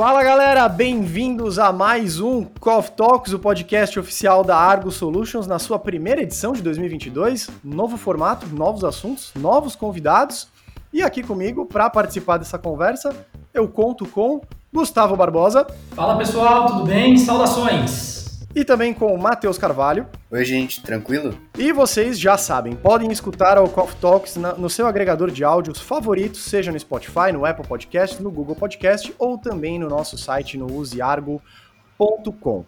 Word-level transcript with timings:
Fala 0.00 0.24
galera, 0.24 0.66
bem-vindos 0.66 1.58
a 1.58 1.70
mais 1.70 2.20
um 2.20 2.42
Coffee 2.58 2.92
Talks, 2.92 3.34
o 3.34 3.38
podcast 3.38 4.00
oficial 4.00 4.42
da 4.42 4.56
Argo 4.56 4.90
Solutions, 4.90 5.46
na 5.46 5.58
sua 5.58 5.78
primeira 5.78 6.22
edição 6.22 6.54
de 6.54 6.62
2022. 6.62 7.50
Novo 7.62 7.98
formato, 7.98 8.46
novos 8.46 8.82
assuntos, 8.82 9.30
novos 9.36 9.76
convidados. 9.76 10.48
E 10.90 11.02
aqui 11.02 11.22
comigo, 11.22 11.66
para 11.66 11.90
participar 11.90 12.38
dessa 12.38 12.58
conversa, 12.58 13.14
eu 13.52 13.68
conto 13.68 14.06
com 14.06 14.40
Gustavo 14.72 15.14
Barbosa. 15.16 15.66
Fala 15.90 16.16
pessoal, 16.16 16.64
tudo 16.64 16.86
bem? 16.86 17.18
Saudações! 17.18 18.19
E 18.54 18.64
também 18.64 18.92
com 18.92 19.16
Matheus 19.16 19.56
Carvalho. 19.56 20.06
Oi, 20.28 20.44
gente, 20.44 20.82
tranquilo? 20.82 21.38
E 21.56 21.72
vocês 21.72 22.18
já 22.18 22.36
sabem, 22.36 22.74
podem 22.74 23.12
escutar 23.12 23.58
o 23.58 23.68
Coffee 23.68 24.00
Talks 24.00 24.36
na, 24.36 24.54
no 24.54 24.68
seu 24.68 24.88
agregador 24.88 25.30
de 25.30 25.44
áudios 25.44 25.80
favorito, 25.80 26.36
seja 26.36 26.72
no 26.72 26.80
Spotify, 26.80 27.32
no 27.32 27.46
Apple 27.46 27.66
Podcast, 27.66 28.20
no 28.20 28.30
Google 28.30 28.56
Podcast 28.56 29.14
ou 29.18 29.38
também 29.38 29.78
no 29.78 29.88
nosso 29.88 30.18
site 30.18 30.58
no 30.58 30.66
useargo.com. 30.66 32.64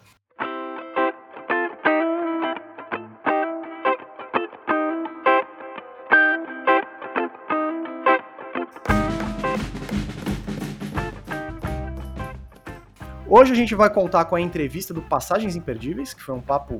Hoje 13.35 13.51
a 13.51 13.55
gente 13.55 13.73
vai 13.73 13.89
contar 13.89 14.25
com 14.25 14.35
a 14.35 14.39
entrevista 14.39 14.93
do 14.93 15.01
Passagens 15.01 15.55
Imperdíveis, 15.55 16.13
que 16.13 16.21
foi 16.21 16.35
um 16.35 16.39
papo 16.39 16.79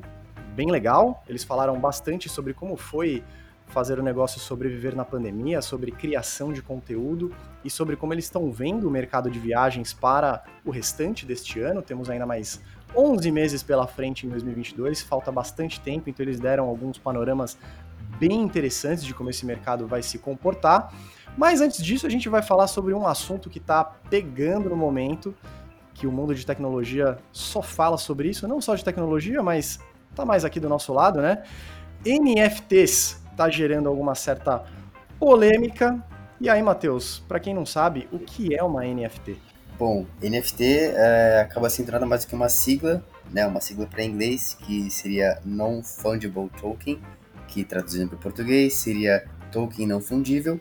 bem 0.56 0.70
legal. 0.70 1.24
Eles 1.28 1.44
falaram 1.44 1.80
bastante 1.80 2.30
sobre 2.30 2.54
como 2.54 2.78
foi 2.78 3.24
fazer 3.66 3.98
o 3.98 4.04
negócio 4.04 4.40
sobreviver 4.40 4.96
na 4.96 5.04
pandemia, 5.04 5.64
sobre 5.64 5.92
criação 5.92 6.54
de 6.54 6.62
conteúdo 6.62 7.34
e 7.66 7.72
sobre 7.72 7.96
como 7.96 8.14
eles 8.14 8.26
estão 8.26 8.52
vendo 8.52 8.88
o 8.88 8.92
mercado 8.92 9.32
de 9.32 9.40
viagens 9.40 9.94
para 9.94 10.44
o 10.64 10.70
restante 10.70 11.26
deste 11.26 11.60
ano. 11.60 11.82
Temos 11.82 12.08
ainda 12.08 12.28
mais 12.28 12.62
11 12.96 13.32
meses 13.32 13.64
pela 13.64 13.88
frente 13.88 14.28
em 14.28 14.30
2022, 14.30 15.02
falta 15.02 15.32
bastante 15.32 15.82
tempo, 15.82 16.08
então 16.08 16.24
eles 16.24 16.40
deram 16.40 16.66
alguns 16.66 17.00
panoramas 17.00 17.58
bem 18.20 18.40
interessantes 18.40 19.04
de 19.04 19.12
como 19.16 19.32
esse 19.32 19.44
mercado 19.44 19.88
vai 19.88 20.04
se 20.04 20.20
comportar. 20.20 20.94
Mas 21.36 21.62
antes 21.62 21.84
disso, 21.84 22.06
a 22.06 22.12
gente 22.12 22.30
vai 22.30 22.44
falar 22.44 22.68
sobre 22.68 22.94
um 22.94 23.08
assunto 23.08 23.50
que 23.50 23.58
está 23.58 23.84
pegando 23.84 24.70
no 24.70 24.76
momento 24.76 25.34
que 25.94 26.08
o 26.08 26.12
mundo 26.12 26.34
de 26.34 26.46
tecnologia 26.46 27.18
só 27.32 27.62
fala 27.62 27.98
sobre 27.98 28.30
isso, 28.30 28.48
não 28.48 28.60
só 28.60 28.76
de 28.76 28.84
tecnologia, 28.84 29.42
mas 29.44 29.80
tá 30.16 30.26
mais 30.26 30.44
aqui 30.44 30.60
do 30.60 30.70
nosso 30.70 30.94
lado, 30.94 31.22
né? 31.22 31.44
NFTs 32.06 33.22
tá 33.36 33.50
gerando 33.50 33.88
alguma 33.88 34.16
certa 34.16 34.64
polêmica. 35.20 36.04
E 36.40 36.50
aí, 36.50 36.62
Matheus, 36.62 37.24
para 37.28 37.40
quem 37.40 37.54
não 37.54 37.66
sabe, 37.66 38.08
o 38.12 38.20
que 38.20 38.56
é 38.56 38.64
uma 38.64 38.84
NFT? 38.84 39.38
Bom, 39.78 40.06
NFT 40.22 40.94
é, 40.96 41.42
acaba 41.42 41.70
se 41.70 41.82
entrando 41.82 42.06
mais 42.06 42.26
do 42.26 42.28
que 42.28 42.36
uma 42.36 42.50
sigla, 42.50 43.04
né? 43.32 43.46
Uma 43.46 43.62
sigla 43.62 43.88
para 43.88 44.04
inglês 44.04 44.58
que 44.66 44.90
seria 44.92 45.40
Non-Fungible 45.46 46.50
Token, 46.60 47.02
que 47.48 47.64
traduzindo 47.64 48.10
para 48.10 48.18
português 48.18 48.74
seria 48.76 49.26
token 49.52 49.88
não 49.88 50.02
fundível. 50.02 50.60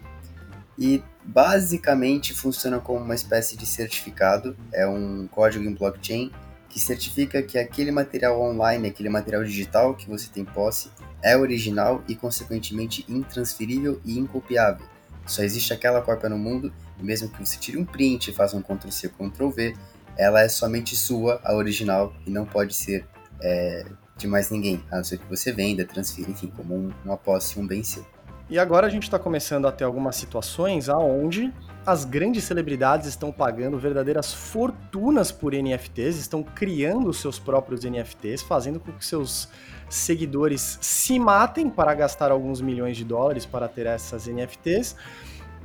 E 0.79 1.03
basicamente 1.25 2.33
funciona 2.33 2.81
como 2.81 3.01
uma 3.01 3.15
espécie 3.15 3.57
de 3.57 3.67
certificado, 3.67 4.57
é 4.73 4.87
um 4.87 5.29
código 5.29 5.65
em 5.65 5.75
blockchain 5.75 6.33
que 6.69 6.81
certifica 6.81 7.43
que 7.43 7.59
aquele 7.59 7.91
material 7.91 8.41
online, 8.41 8.89
aquele 8.89 9.11
material 9.11 9.45
digital 9.45 9.95
que 9.95 10.09
você 10.09 10.31
tem 10.33 10.43
posse, 10.43 10.91
é 11.23 11.37
original 11.37 12.03
e 12.09 12.17
consequentemente 12.17 13.05
intransferível 13.07 14.01
e 14.05 14.19
incopiável. 14.19 14.87
Só 15.27 15.43
existe 15.43 15.73
aquela 15.75 16.01
cópia 16.01 16.31
no 16.31 16.39
mundo 16.39 16.73
e 16.99 17.05
mesmo 17.05 17.29
que 17.29 17.45
você 17.45 17.59
tire 17.59 17.77
um 17.77 17.85
print 17.85 18.29
e 18.29 18.33
faça 18.33 18.57
um 18.57 18.63
Ctrl+C, 18.63 19.11
Ctrl+V, 19.11 19.77
ela 20.17 20.41
é 20.41 20.49
somente 20.49 20.97
sua, 20.97 21.41
a 21.45 21.55
original, 21.55 22.13
e 22.27 22.31
não 22.31 22.45
pode 22.45 22.75
ser 22.75 23.07
é, 23.41 23.85
de 24.17 24.27
mais 24.27 24.51
ninguém, 24.51 24.83
a 24.91 24.97
não 24.97 25.05
ser 25.05 25.19
que 25.19 25.27
você 25.27 25.53
venda, 25.53 25.85
transfira, 25.85 26.31
enfim, 26.31 26.53
como 26.57 26.75
um, 26.75 26.93
uma 27.05 27.17
posse, 27.17 27.59
um 27.59 27.67
bem 27.67 27.83
seu. 27.83 28.05
E 28.51 28.59
agora 28.59 28.87
a 28.87 28.91
gente 28.91 29.05
está 29.05 29.19
começando 29.19 29.67
a 29.67 29.73
ter 29.73 29.85
algumas 29.85 30.17
situações 30.17 30.89
aonde 30.89 31.53
as 31.87 32.05
grandes 32.05 32.45
celebridades 32.45 33.09
estão 33.09 33.33
pagando 33.33 33.79
verdadeiras 33.79 34.33
fortunas 34.33 35.33
por 35.33 35.53
NFTs, 35.53 36.17
estão 36.17 36.43
criando 36.43 37.13
seus 37.13 37.39
próprios 37.39 37.83
NFTs, 37.85 38.43
fazendo 38.43 38.79
com 38.79 38.93
que 38.93 39.05
seus 39.05 39.49
seguidores 39.89 40.79
se 40.81 41.19
matem 41.19 41.69
para 41.69 41.93
gastar 41.95 42.31
alguns 42.31 42.61
milhões 42.61 42.97
de 42.97 43.05
dólares 43.05 43.45
para 43.45 43.69
ter 43.69 43.87
essas 43.87 44.27
NFTs. 44.27 44.97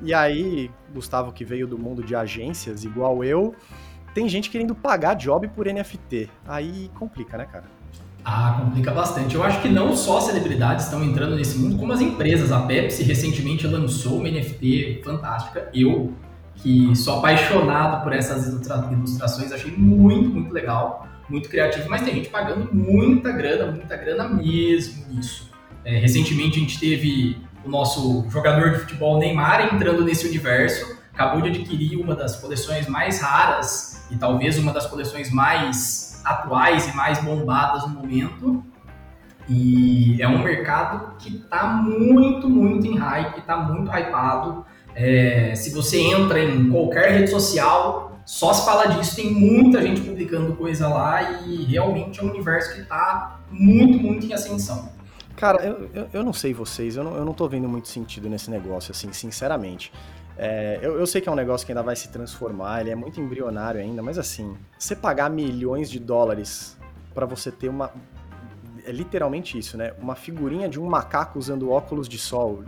E 0.02 0.14
aí, 0.14 0.72
Gustavo, 0.94 1.32
que 1.32 1.44
veio 1.44 1.68
do 1.68 1.78
mundo 1.78 2.04
de 2.04 2.16
agências, 2.16 2.84
igual 2.84 3.24
eu, 3.24 3.56
tem 4.14 4.28
gente 4.28 4.50
querendo 4.50 4.74
pagar 4.74 5.16
job 5.16 5.48
por 5.50 5.68
NFT. 5.68 6.30
Aí 6.48 6.90
complica, 6.96 7.38
né, 7.38 7.46
cara? 7.46 7.77
Ah, 8.30 8.58
complica 8.60 8.92
bastante. 8.92 9.36
Eu 9.36 9.42
acho 9.42 9.62
que 9.62 9.70
não 9.70 9.96
só 9.96 10.20
celebridades 10.20 10.84
estão 10.84 11.02
entrando 11.02 11.38
nesse 11.38 11.58
mundo, 11.58 11.78
como 11.78 11.94
as 11.94 12.02
empresas. 12.02 12.52
A 12.52 12.60
Pepsi 12.60 13.02
recentemente 13.04 13.66
lançou 13.66 14.18
uma 14.18 14.28
NFT 14.28 15.00
fantástica. 15.02 15.70
Eu, 15.74 16.14
que 16.58 16.94
sou 16.94 17.20
apaixonado 17.20 18.04
por 18.04 18.12
essas 18.12 18.46
ilustrações, 18.48 19.54
achei 19.54 19.72
muito, 19.72 20.30
muito 20.30 20.54
legal, 20.54 21.08
muito 21.30 21.48
criativo. 21.48 21.90
Mas 21.90 22.02
tem 22.02 22.16
gente 22.16 22.28
pagando 22.28 22.68
muita 22.76 23.32
grana, 23.32 23.72
muita 23.72 23.96
grana 23.96 24.28
mesmo 24.28 25.06
nisso. 25.10 25.50
É, 25.86 25.98
recentemente 25.98 26.58
a 26.58 26.60
gente 26.60 26.78
teve 26.82 27.38
o 27.64 27.70
nosso 27.70 28.26
jogador 28.30 28.72
de 28.72 28.80
futebol 28.80 29.20
Neymar 29.20 29.74
entrando 29.74 30.04
nesse 30.04 30.28
universo. 30.28 30.98
Acabou 31.14 31.42
de 31.42 31.48
adquirir 31.48 31.96
uma 31.98 32.14
das 32.14 32.36
coleções 32.36 32.90
mais 32.90 33.22
raras 33.22 34.06
e 34.12 34.18
talvez 34.18 34.58
uma 34.58 34.74
das 34.74 34.86
coleções 34.86 35.32
mais 35.32 36.07
atuais 36.32 36.88
e 36.88 36.96
mais 36.96 37.20
bombadas 37.24 37.84
no 37.84 37.90
momento. 37.90 38.64
E 39.50 40.22
é 40.22 40.28
um 40.28 40.44
mercado 40.44 41.16
que 41.18 41.38
está 41.38 41.68
muito, 41.68 42.50
muito 42.50 42.86
em 42.86 42.98
hype, 42.98 43.40
está 43.40 43.58
muito 43.58 43.90
hypado. 43.90 44.66
É, 44.94 45.54
se 45.56 45.74
você 45.74 46.02
entra 46.02 46.44
em 46.44 46.70
qualquer 46.70 47.12
rede 47.12 47.30
social, 47.30 48.20
só 48.26 48.52
se 48.52 48.66
fala 48.66 48.88
disso, 48.88 49.16
tem 49.16 49.32
muita 49.32 49.82
gente 49.82 50.02
publicando 50.02 50.54
coisa 50.56 50.90
lá 50.90 51.44
e 51.48 51.64
realmente 51.64 52.20
é 52.20 52.24
um 52.24 52.30
universo 52.30 52.74
que 52.74 52.82
está 52.82 53.40
muito, 53.50 53.98
muito 53.98 54.26
em 54.26 54.34
ascensão. 54.34 54.90
Cara, 55.38 55.64
eu, 55.64 55.90
eu, 55.94 56.10
eu, 56.12 56.24
não 56.24 56.34
sei 56.34 56.52
vocês, 56.54 56.98
eu 56.98 57.04
não, 57.04 57.16
eu 57.16 57.24
não 57.24 57.32
tô 57.32 57.48
vendo 57.48 57.70
muito 57.70 57.88
sentido 57.88 58.28
nesse 58.28 58.50
negócio, 58.50 58.92
assim, 58.92 59.14
sinceramente. 59.14 59.94
É, 60.38 60.80
eu, 60.82 61.00
eu, 61.00 61.08
sei 61.08 61.20
que 61.20 61.28
é 61.28 61.32
um 61.32 61.36
negócio 61.36 61.66
que 61.66 61.72
ainda 61.72 61.82
vai 61.82 61.96
se 61.96 62.10
transformar, 62.10 62.82
ele 62.82 62.92
é 62.92 62.96
muito 62.96 63.20
embrionário 63.20 63.82
ainda, 63.82 64.04
mas 64.04 64.20
assim, 64.20 64.56
você 64.78 64.96
pagar 64.96 65.32
milhões 65.32 65.90
de 65.90 66.00
dólares 66.00 66.78
para 67.14 67.26
você 67.26 67.52
ter 67.52 67.70
uma. 67.70 67.92
É 68.86 68.92
literalmente 68.92 69.58
isso, 69.58 69.76
né? 69.76 69.94
Uma 70.00 70.16
figurinha 70.16 70.70
de 70.70 70.80
um 70.80 70.86
macaco 70.86 71.40
usando 71.40 71.72
óculos 71.72 72.08
de 72.08 72.18
sol. 72.18 72.64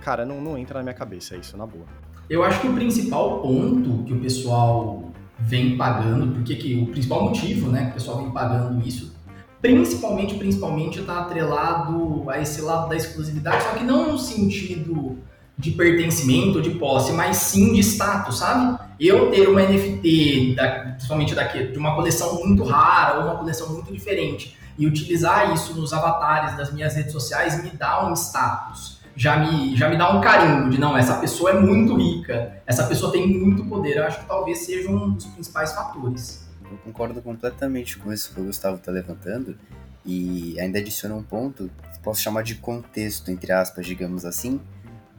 Cara, 0.00 0.24
não, 0.24 0.40
não 0.40 0.56
entra 0.56 0.78
na 0.78 0.84
minha 0.84 0.94
cabeça 0.94 1.36
isso, 1.36 1.56
na 1.56 1.66
boa. 1.66 1.84
Eu 2.30 2.44
acho 2.44 2.60
que 2.60 2.68
o 2.68 2.74
principal 2.74 3.42
ponto 3.42 4.04
que 4.04 4.12
o 4.12 4.20
pessoal 4.20 5.10
vem 5.38 5.76
pagando, 5.76 6.34
porque 6.34 6.54
que 6.54 6.80
o 6.80 6.86
principal 6.86 7.24
motivo, 7.24 7.70
né, 7.70 7.86
que 7.86 7.90
o 7.90 7.94
pessoal 7.94 8.18
vem 8.18 8.30
pagando 8.30 8.86
isso, 8.86 9.14
principalmente, 9.60 10.34
principalmente 10.34 11.00
está 11.00 11.20
atrelado 11.20 12.28
a 12.28 12.40
esse 12.40 12.60
lado 12.60 12.88
da 12.88 12.96
exclusividade, 12.96 13.62
só 13.64 13.70
que 13.72 13.84
não 13.84 14.12
no 14.12 14.18
sentido 14.18 15.18
de 15.58 15.72
pertencimento, 15.72 16.62
de 16.62 16.70
posse, 16.70 17.12
mas 17.12 17.36
sim 17.36 17.72
de 17.74 17.80
status, 17.80 18.38
sabe? 18.38 18.78
Eu 19.00 19.30
ter 19.30 19.48
uma 19.48 19.60
NFT, 19.62 20.54
da, 20.54 20.68
principalmente 20.92 21.34
daqui, 21.34 21.66
de 21.66 21.78
uma 21.78 21.96
coleção 21.96 22.44
muito 22.44 22.62
rara 22.62 23.18
ou 23.18 23.24
uma 23.24 23.36
coleção 23.36 23.68
muito 23.72 23.92
diferente, 23.92 24.56
e 24.78 24.86
utilizar 24.86 25.52
isso 25.52 25.74
nos 25.74 25.92
avatares 25.92 26.56
das 26.56 26.72
minhas 26.72 26.94
redes 26.94 27.10
sociais 27.10 27.62
me 27.62 27.70
dá 27.70 28.08
um 28.08 28.12
status. 28.14 28.98
Já 29.16 29.36
me, 29.36 29.76
já 29.76 29.88
me 29.88 29.98
dá 29.98 30.16
um 30.16 30.20
carinho 30.20 30.70
de 30.70 30.78
não, 30.78 30.96
essa 30.96 31.14
pessoa 31.14 31.50
é 31.50 31.54
muito 31.54 31.96
rica, 31.96 32.62
essa 32.64 32.86
pessoa 32.86 33.10
tem 33.10 33.26
muito 33.26 33.64
poder. 33.64 33.96
Eu 33.96 34.04
acho 34.04 34.20
que 34.20 34.26
talvez 34.26 34.58
seja 34.58 34.88
um 34.88 35.10
dos 35.10 35.26
principais 35.26 35.72
fatores. 35.72 36.48
Eu 36.70 36.78
concordo 36.78 37.20
completamente 37.20 37.98
com 37.98 38.12
isso 38.12 38.32
que 38.32 38.40
o 38.40 38.44
Gustavo 38.44 38.76
está 38.76 38.92
levantando 38.92 39.58
e 40.06 40.56
ainda 40.60 40.78
adiciona 40.78 41.16
um 41.16 41.22
ponto, 41.22 41.68
posso 42.02 42.22
chamar 42.22 42.42
de 42.42 42.54
contexto, 42.54 43.30
entre 43.30 43.50
aspas, 43.50 43.84
digamos 43.84 44.24
assim, 44.24 44.60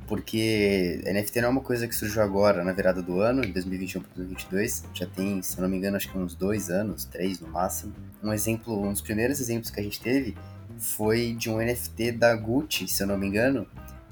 porque 0.10 1.04
NFT 1.06 1.40
não 1.40 1.50
é 1.50 1.52
uma 1.52 1.62
coisa 1.62 1.88
que 1.88 1.96
surgiu 1.96 2.24
agora, 2.24 2.64
na 2.64 2.74
virada 2.74 3.00
do 3.00 3.22
ano, 3.22 3.46
em 3.46 3.52
2021 3.52 4.02
para 4.02 4.12
2022. 4.16 4.84
Já 4.92 5.06
tem, 5.06 5.40
se 5.44 5.56
eu 5.56 5.62
não 5.62 5.70
me 5.70 5.78
engano, 5.78 5.98
acho 5.98 6.12
que 6.12 6.18
uns 6.18 6.34
dois 6.34 6.72
anos, 6.72 7.06
três 7.06 7.40
no 7.40 7.48
máximo. 7.48 7.94
Um 8.24 8.34
exemplo, 8.34 8.88
um 8.88 8.92
dos 8.92 9.02
primeiros 9.02 9.40
exemplos 9.40 9.70
que 9.70 9.80
a 9.80 9.84
gente 9.84 10.02
teve 10.02 10.36
foi 10.80 11.36
de 11.38 11.48
um 11.48 11.60
NFT 11.60 12.14
da 12.14 12.36
Gucci, 12.36 12.88
se 12.88 13.04
eu 13.04 13.08
não 13.08 13.20
me 13.20 13.28
engano, 13.28 13.68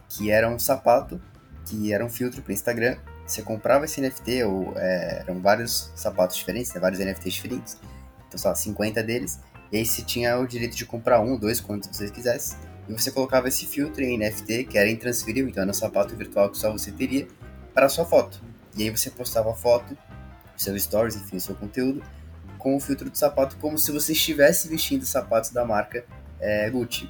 que 0.07 0.29
era 0.29 0.47
um 0.47 0.59
sapato, 0.59 1.19
que 1.65 1.91
era 1.91 2.05
um 2.05 2.09
filtro 2.09 2.43
para 2.43 2.53
Instagram. 2.53 2.95
Você 3.25 3.41
comprava 3.41 3.85
esse 3.85 3.99
NFT, 3.99 4.43
ou 4.43 4.73
é, 4.77 5.21
eram 5.21 5.41
vários 5.41 5.91
sapatos 5.95 6.37
diferentes, 6.37 6.71
né, 6.75 6.79
vários 6.79 6.99
NFTs 6.99 7.33
diferentes. 7.33 7.77
Então, 8.27 8.37
sei 8.37 8.47
lá, 8.47 8.55
50 8.55 9.01
deles. 9.01 9.39
E 9.71 9.77
aí 9.77 9.85
você 9.85 10.03
tinha 10.03 10.37
o 10.37 10.45
direito 10.45 10.77
de 10.77 10.85
comprar 10.85 11.21
um, 11.21 11.35
dois, 11.35 11.59
quantos 11.59 11.89
você 11.89 12.11
quisesse 12.11 12.55
e 12.87 12.93
você 12.93 13.11
colocava 13.11 13.47
esse 13.47 13.65
filtro 13.65 14.03
em 14.03 14.17
NFT, 14.17 14.65
que 14.65 14.77
era 14.77 14.89
intransferível, 14.89 15.49
então 15.49 15.61
era 15.61 15.71
um 15.71 15.73
sapato 15.73 16.15
virtual 16.15 16.49
que 16.49 16.57
só 16.57 16.71
você 16.71 16.91
teria, 16.91 17.27
para 17.73 17.85
a 17.85 17.89
sua 17.89 18.05
foto. 18.05 18.41
E 18.75 18.83
aí 18.83 18.89
você 18.89 19.09
postava 19.09 19.51
a 19.51 19.55
foto 19.55 19.97
seu 20.55 20.77
stories, 20.77 21.15
enfim, 21.15 21.39
seu 21.39 21.55
conteúdo, 21.55 22.03
com 22.57 22.75
o 22.75 22.79
filtro 22.79 23.09
do 23.09 23.17
sapato, 23.17 23.57
como 23.57 23.77
se 23.77 23.91
você 23.91 24.13
estivesse 24.13 24.67
vestindo 24.67 25.05
sapatos 25.05 25.51
da 25.51 25.63
marca 25.63 26.03
é, 26.39 26.69
Gucci. 26.69 27.09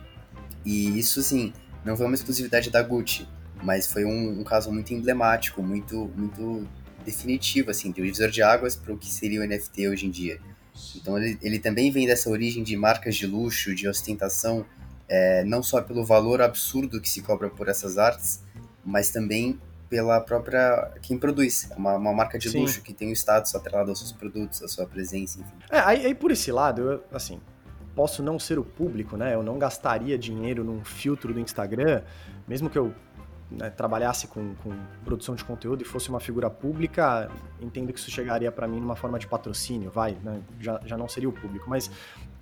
E 0.66 1.00
isso, 1.00 1.22
assim, 1.22 1.54
não 1.86 1.96
foi 1.96 2.06
uma 2.06 2.16
exclusividade 2.16 2.70
da 2.70 2.84
Gucci, 2.84 3.28
mas 3.64 3.88
foi 3.88 4.04
um, 4.04 4.42
um 4.42 4.44
caso 4.44 4.72
muito 4.72 4.94
emblemático, 4.94 5.64
muito, 5.64 6.12
muito 6.16 6.68
definitivo, 7.06 7.72
assim, 7.72 7.92
de 7.92 8.02
um 8.02 8.04
divisor 8.04 8.30
de 8.30 8.42
águas 8.42 8.76
para 8.76 8.94
o 8.94 8.98
que 8.98 9.08
seria 9.08 9.42
o 9.42 9.48
NFT 9.48 9.88
hoje 9.88 10.06
em 10.06 10.12
dia. 10.12 10.40
Então 10.96 11.18
ele, 11.18 11.40
ele 11.42 11.60
também 11.60 11.90
vem 11.90 12.06
dessa 12.06 12.30
origem 12.30 12.64
de 12.64 12.76
marcas 12.76 13.16
de 13.16 13.26
luxo, 13.26 13.74
de 13.74 13.88
ostentação, 13.88 14.66
é, 15.07 15.44
não 15.44 15.63
só 15.63 15.81
pelo 15.81 16.04
valor 16.04 16.42
absurdo 16.42 17.00
que 17.00 17.09
se 17.09 17.21
cobra 17.21 17.50
por 17.50 17.68
essas 17.68 17.98
artes, 17.98 18.44
mas 18.83 19.12
também 19.12 19.59
pela 19.89 20.19
própria 20.19 20.92
quem 21.01 21.18
produz, 21.18 21.69
uma, 21.77 21.95
uma 21.95 22.13
marca 22.13 22.38
de 22.38 22.50
Sim. 22.50 22.62
luxo 22.62 22.81
que 22.81 22.94
tem 22.94 23.09
o 23.09 23.13
status 23.13 23.56
atrelado 23.56 23.89
aos 23.89 24.00
seus 24.00 24.12
produtos, 24.12 24.62
à 24.62 24.68
sua 24.68 24.86
presença, 24.86 25.39
enfim. 25.39 25.54
É, 25.69 25.80
aí, 25.80 26.06
aí 26.07 26.15
por 26.15 26.31
esse 26.31 26.51
lado, 26.51 26.81
eu, 26.81 27.04
assim, 27.12 27.39
posso 27.95 28.21
não 28.21 28.38
ser 28.38 28.59
o 28.59 28.63
público, 28.63 29.15
né? 29.15 29.33
Eu 29.33 29.42
não 29.42 29.57
gastaria 29.57 30.18
dinheiro 30.18 30.63
num 30.63 30.83
filtro 30.83 31.33
do 31.33 31.39
Instagram, 31.39 32.01
mesmo 32.48 32.69
que 32.69 32.77
eu 32.77 32.94
né, 33.50 33.69
trabalhasse 33.69 34.27
com, 34.27 34.56
com, 34.56 34.71
produção 35.06 35.33
de 35.36 35.44
conteúdo 35.44 35.81
e 35.81 35.86
fosse 35.86 36.09
uma 36.09 36.19
figura 36.19 36.50
pública, 36.50 37.31
entendo 37.62 37.94
que 37.94 38.00
isso 38.00 38.12
chegaria 38.12 38.51
para 38.51 38.68
mim 38.68 38.80
numa 38.80 38.95
forma 38.95 39.18
de 39.18 39.25
patrocínio, 39.25 39.89
vai, 39.89 40.18
né, 40.21 40.42
já, 40.59 40.80
já 40.86 40.98
não 40.98 41.07
seria 41.07 41.30
o 41.30 41.31
público. 41.31 41.69
Mas 41.69 41.89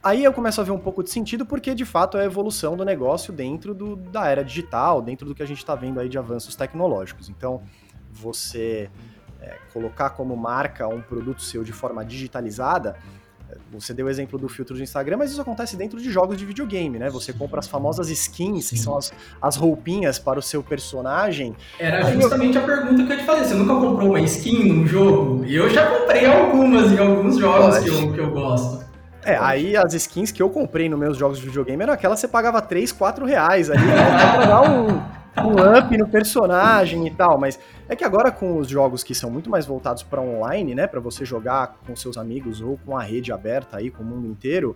aí 0.06 0.24
eu 0.24 0.32
começo 0.32 0.62
a 0.62 0.64
ver 0.64 0.72
um 0.72 0.80
pouco 0.80 1.04
de 1.04 1.10
sentido, 1.10 1.46
porque 1.46 1.74
de 1.76 1.84
fato 1.84 2.18
é 2.18 2.22
a 2.22 2.26
evolução 2.26 2.78
do 2.78 2.86
negócio 2.86 3.34
dentro 3.34 3.74
do, 3.74 3.96
da 3.96 4.28
era 4.28 4.44
digital, 4.44 5.02
dentro 5.02 5.26
do 5.26 5.36
que 5.36 5.44
a 5.44 5.46
gente 5.46 5.58
está 5.58 5.76
vendo 5.76 6.00
aí 6.00 6.08
de 6.08 6.18
avanços 6.18 6.56
tecnológicos. 6.56 7.30
Então, 7.30 7.62
você 8.12 8.90
é, 9.42 9.58
colocar 9.74 10.12
como 10.12 10.38
marca 10.38 10.88
um 10.88 11.02
produto 11.02 11.42
seu 11.42 11.64
de 11.64 11.74
forma 11.74 12.06
digitalizada 12.06 12.96
você 13.72 13.94
deu 13.94 14.08
o 14.08 14.10
exemplo 14.10 14.38
do 14.40 14.48
filtro 14.48 14.76
do 14.76 14.82
Instagram, 14.82 15.18
mas 15.18 15.32
isso 15.32 15.42
acontece 15.42 15.76
dentro 15.76 16.00
de 16.00 16.12
jogos 16.12 16.38
de 16.38 16.46
videogame, 16.46 16.98
né? 16.98 17.10
Você 17.10 17.34
compra 17.34 17.60
as 17.60 17.68
famosas 17.68 18.10
skins, 18.10 18.70
que 18.70 18.78
são 18.78 18.98
as, 18.98 19.14
as 19.42 19.56
roupinhas 19.56 20.18
para 20.18 20.40
o 20.40 20.42
seu 20.42 20.64
personagem. 20.64 21.56
Era 21.80 22.12
justamente 22.12 22.58
eu... 22.58 22.64
a 22.64 22.66
pergunta 22.66 23.06
que 23.06 23.14
eu 23.14 23.18
te 23.18 23.24
falei. 23.24 23.44
Você 23.44 23.54
nunca 23.54 23.74
comprou 23.74 24.10
uma 24.10 24.22
skin 24.22 24.64
num 24.68 24.88
jogo? 24.88 25.46
Eu 25.46 25.70
já 25.70 25.86
comprei 25.86 26.26
algumas 26.26 26.92
em 26.92 26.98
alguns 26.98 27.38
jogos 27.38 27.80
que 27.80 27.90
eu, 27.90 28.14
que 28.14 28.20
eu 28.20 28.32
gosto. 28.32 28.85
É, 29.26 29.36
aí 29.38 29.76
as 29.76 29.94
skins 29.96 30.32
que 30.32 30.42
eu 30.42 30.52
comprei 30.52 30.88
nos 30.88 31.00
meus 31.00 31.18
jogos 31.18 31.40
de 31.40 31.46
videogame 31.48 31.82
eram 31.82 31.94
aquelas 31.94 32.20
que 32.20 32.22
você 32.22 32.28
pagava 32.28 32.62
3, 32.62 32.92
4 32.92 33.26
reais 33.26 33.72
ali, 33.72 33.84
né? 33.84 34.36
pra 34.36 34.46
dar 34.46 34.62
um, 34.62 34.88
um 35.44 35.80
up 35.80 35.98
no 35.98 36.08
personagem 36.08 37.08
e 37.08 37.10
tal, 37.10 37.40
mas 37.40 37.60
é 37.90 37.96
que 37.96 38.04
agora 38.04 38.32
com 38.32 38.58
os 38.58 38.68
jogos 38.68 39.04
que 39.04 39.16
são 39.16 39.32
muito 39.32 39.50
mais 39.50 39.66
voltados 39.66 40.04
para 40.04 40.22
online, 40.22 40.76
né, 40.76 40.86
para 40.86 41.00
você 41.00 41.26
jogar 41.26 41.80
com 41.88 41.96
seus 41.96 42.18
amigos 42.18 42.62
ou 42.62 42.80
com 42.86 42.96
a 42.96 43.02
rede 43.02 43.32
aberta 43.32 43.78
aí 43.78 43.90
com 43.90 44.04
o 44.04 44.06
mundo 44.06 44.28
inteiro, 44.28 44.76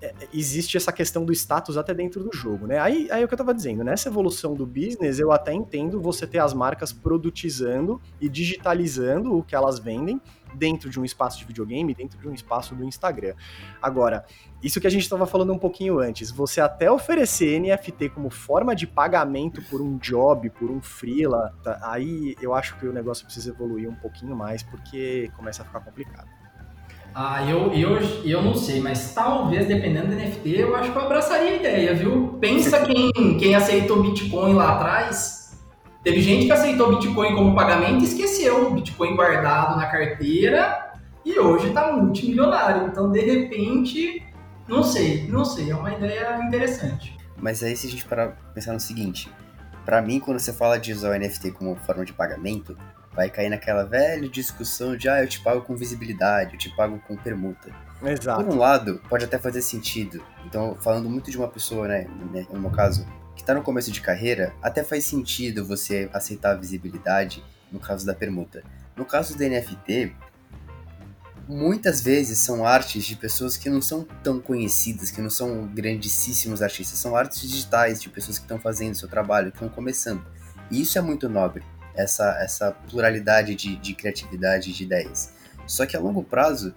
é, 0.00 0.12
existe 0.32 0.76
essa 0.76 0.92
questão 0.92 1.24
do 1.24 1.32
status 1.32 1.76
até 1.76 1.92
dentro 1.92 2.22
do 2.22 2.30
jogo, 2.32 2.66
né? 2.66 2.78
Aí, 2.78 3.08
aí 3.10 3.22
é 3.22 3.24
o 3.24 3.28
que 3.28 3.34
eu 3.34 3.38
tava 3.38 3.54
dizendo, 3.54 3.82
nessa 3.82 4.08
evolução 4.08 4.54
do 4.54 4.66
business, 4.66 5.18
eu 5.18 5.32
até 5.32 5.52
entendo 5.52 6.00
você 6.00 6.26
ter 6.26 6.38
as 6.38 6.54
marcas 6.54 6.92
produtizando 6.92 8.00
e 8.20 8.28
digitalizando 8.28 9.36
o 9.36 9.42
que 9.42 9.56
elas 9.56 9.78
vendem 9.78 10.20
dentro 10.54 10.90
de 10.90 10.98
um 10.98 11.04
espaço 11.04 11.38
de 11.38 11.44
videogame, 11.44 11.94
dentro 11.94 12.18
de 12.18 12.28
um 12.28 12.32
espaço 12.32 12.74
do 12.74 12.84
Instagram. 12.84 13.34
Agora, 13.82 14.24
isso 14.62 14.80
que 14.80 14.86
a 14.86 14.90
gente 14.90 15.02
estava 15.02 15.26
falando 15.26 15.52
um 15.52 15.58
pouquinho 15.58 15.98
antes, 15.98 16.30
você 16.30 16.60
até 16.60 16.90
oferecer 16.90 17.60
NFT 17.60 18.10
como 18.10 18.30
forma 18.30 18.74
de 18.74 18.86
pagamento 18.86 19.62
por 19.62 19.80
um 19.80 19.98
job, 19.98 20.48
por 20.50 20.70
um 20.70 20.80
freela, 20.80 21.54
tá, 21.62 21.78
aí 21.82 22.34
eu 22.40 22.54
acho 22.54 22.76
que 22.78 22.86
o 22.86 22.92
negócio 22.92 23.24
precisa 23.24 23.50
evoluir 23.50 23.88
um 23.88 23.94
pouquinho 23.94 24.34
mais, 24.34 24.62
porque 24.62 25.30
começa 25.36 25.62
a 25.62 25.64
ficar 25.64 25.80
complicado. 25.80 26.28
Ah, 27.14 27.48
eu, 27.48 27.72
eu, 27.72 28.00
eu 28.24 28.42
não 28.42 28.54
sei, 28.54 28.80
mas 28.80 29.14
talvez, 29.14 29.68
dependendo 29.68 30.08
do 30.08 30.16
NFT, 30.16 30.48
eu 30.58 30.74
acho 30.74 30.90
que 30.90 30.98
eu 30.98 31.02
abraçaria 31.02 31.50
a 31.50 31.54
ideia, 31.54 31.94
viu? 31.94 32.36
Pensa 32.40 32.84
quem, 32.84 33.38
quem 33.38 33.54
aceitou 33.54 34.02
Bitcoin 34.02 34.54
lá 34.54 34.74
atrás. 34.74 35.43
Teve 36.04 36.20
gente 36.20 36.44
que 36.44 36.52
aceitou 36.52 36.90
Bitcoin 36.90 37.34
como 37.34 37.54
pagamento 37.54 38.02
e 38.02 38.04
esqueceu 38.04 38.66
o 38.66 38.74
Bitcoin 38.74 39.16
guardado 39.16 39.74
na 39.74 39.86
carteira 39.86 40.92
e 41.24 41.38
hoje 41.38 41.68
está 41.68 41.90
multimilionário. 41.90 42.86
Então, 42.88 43.10
de 43.10 43.20
repente, 43.20 44.22
não 44.68 44.82
sei, 44.82 45.26
não 45.28 45.46
sei, 45.46 45.70
é 45.70 45.74
uma 45.74 45.94
ideia 45.94 46.38
interessante. 46.42 47.16
Mas 47.40 47.62
aí 47.62 47.74
se 47.74 47.86
a 47.86 47.90
gente 47.90 48.04
parar 48.04 48.36
pensar 48.54 48.74
no 48.74 48.80
seguinte, 48.80 49.32
para 49.86 50.02
mim, 50.02 50.20
quando 50.20 50.38
você 50.38 50.52
fala 50.52 50.78
de 50.78 50.92
usar 50.92 51.10
o 51.10 51.18
NFT 51.18 51.52
como 51.52 51.74
forma 51.74 52.04
de 52.04 52.12
pagamento, 52.12 52.76
vai 53.14 53.30
cair 53.30 53.48
naquela 53.48 53.84
velha 53.84 54.28
discussão 54.28 54.94
de 54.94 55.08
ah, 55.08 55.22
eu 55.22 55.28
te 55.28 55.40
pago 55.40 55.62
com 55.62 55.74
visibilidade, 55.74 56.52
eu 56.52 56.58
te 56.58 56.68
pago 56.76 57.00
com 57.08 57.16
permuta. 57.16 57.70
Exato. 58.02 58.44
Por 58.44 58.52
um 58.52 58.58
lado, 58.58 59.00
pode 59.08 59.24
até 59.24 59.38
fazer 59.38 59.62
sentido. 59.62 60.22
Então, 60.44 60.76
falando 60.80 61.08
muito 61.08 61.30
de 61.30 61.38
uma 61.38 61.48
pessoa, 61.48 61.88
né, 61.88 62.06
né 62.30 62.46
no 62.52 62.60
meu 62.60 62.70
caso, 62.70 63.06
que 63.34 63.42
está 63.42 63.54
no 63.54 63.62
começo 63.62 63.90
de 63.90 64.00
carreira, 64.00 64.54
até 64.62 64.82
faz 64.82 65.04
sentido 65.04 65.64
você 65.64 66.08
aceitar 66.12 66.52
a 66.52 66.54
visibilidade 66.54 67.44
no 67.70 67.80
caso 67.80 68.06
da 68.06 68.14
permuta. 68.14 68.62
No 68.96 69.04
caso 69.04 69.36
do 69.36 69.42
NFT, 69.42 70.14
muitas 71.48 72.00
vezes 72.00 72.38
são 72.38 72.64
artes 72.66 73.04
de 73.04 73.16
pessoas 73.16 73.56
que 73.56 73.68
não 73.68 73.82
são 73.82 74.06
tão 74.22 74.40
conhecidas, 74.40 75.10
que 75.10 75.20
não 75.20 75.30
são 75.30 75.66
grandíssimos 75.66 76.62
artistas, 76.62 76.98
são 76.98 77.16
artes 77.16 77.40
digitais 77.40 78.00
de 78.00 78.08
pessoas 78.08 78.38
que 78.38 78.44
estão 78.44 78.58
fazendo 78.58 78.94
seu 78.94 79.08
trabalho, 79.08 79.50
que 79.50 79.56
estão 79.56 79.68
começando. 79.68 80.24
E 80.70 80.80
isso 80.80 80.98
é 80.98 81.00
muito 81.00 81.28
nobre 81.28 81.64
essa, 81.94 82.38
essa 82.40 82.72
pluralidade 82.72 83.54
de, 83.54 83.76
de 83.76 83.94
criatividade 83.94 84.72
de 84.72 84.82
ideias. 84.82 85.32
Só 85.66 85.86
que 85.86 85.96
a 85.96 86.00
longo 86.00 86.22
prazo, 86.22 86.74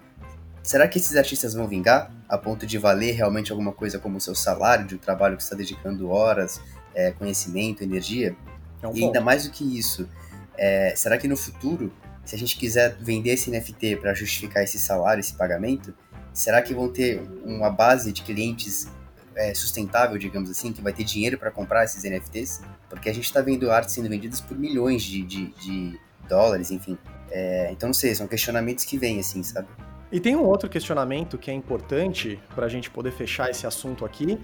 será 0.62 0.86
que 0.88 0.98
esses 0.98 1.16
artistas 1.16 1.54
vão 1.54 1.66
vingar 1.66 2.10
a 2.28 2.36
ponto 2.36 2.66
de 2.66 2.78
valer 2.78 3.12
realmente 3.14 3.50
alguma 3.50 3.72
coisa 3.72 3.98
como 3.98 4.18
o 4.18 4.20
seu 4.20 4.34
salário 4.34 4.86
de 4.86 4.94
um 4.94 4.98
trabalho 4.98 5.36
que 5.36 5.42
está 5.42 5.56
dedicando 5.56 6.10
horas, 6.10 6.60
é, 6.94 7.12
conhecimento, 7.12 7.82
energia? 7.82 8.36
É 8.82 8.88
um 8.88 8.96
e 8.96 9.04
ainda 9.04 9.20
mais 9.20 9.44
do 9.44 9.50
que 9.50 9.78
isso, 9.78 10.08
é, 10.56 10.92
será 10.96 11.16
que 11.16 11.28
no 11.28 11.36
futuro, 11.36 11.92
se 12.24 12.34
a 12.34 12.38
gente 12.38 12.56
quiser 12.56 12.96
vender 13.00 13.30
esse 13.30 13.50
NFT 13.50 13.96
para 13.96 14.12
justificar 14.12 14.62
esse 14.62 14.78
salário, 14.78 15.20
esse 15.20 15.34
pagamento, 15.34 15.94
será 16.32 16.60
que 16.60 16.74
vão 16.74 16.88
ter 16.88 17.22
uma 17.44 17.70
base 17.70 18.12
de 18.12 18.22
clientes 18.22 18.88
é, 19.36 19.54
sustentável, 19.54 20.18
digamos 20.18 20.50
assim, 20.50 20.72
que 20.72 20.82
vai 20.82 20.92
ter 20.92 21.04
dinheiro 21.04 21.38
para 21.38 21.50
comprar 21.50 21.84
esses 21.84 22.02
NFTs, 22.02 22.60
porque 22.90 23.08
a 23.08 23.14
gente 23.14 23.24
está 23.24 23.40
vendo 23.40 23.70
artes 23.70 23.94
sendo 23.94 24.08
vendidas 24.08 24.40
por 24.40 24.58
milhões 24.58 25.02
de, 25.02 25.22
de, 25.22 25.46
de 25.54 26.00
dólares, 26.28 26.72
enfim. 26.72 26.98
É, 27.30 27.70
então, 27.70 27.88
não 27.88 27.94
sei, 27.94 28.14
são 28.14 28.26
questionamentos 28.26 28.84
que 28.84 28.98
vêm, 28.98 29.20
assim, 29.20 29.42
sabe? 29.44 29.68
E 30.10 30.18
tem 30.18 30.34
um 30.34 30.44
outro 30.44 30.68
questionamento 30.70 31.36
que 31.36 31.50
é 31.50 31.54
importante 31.54 32.40
para 32.54 32.66
a 32.66 32.68
gente 32.68 32.90
poder 32.90 33.10
fechar 33.12 33.50
esse 33.50 33.66
assunto 33.66 34.06
aqui, 34.06 34.38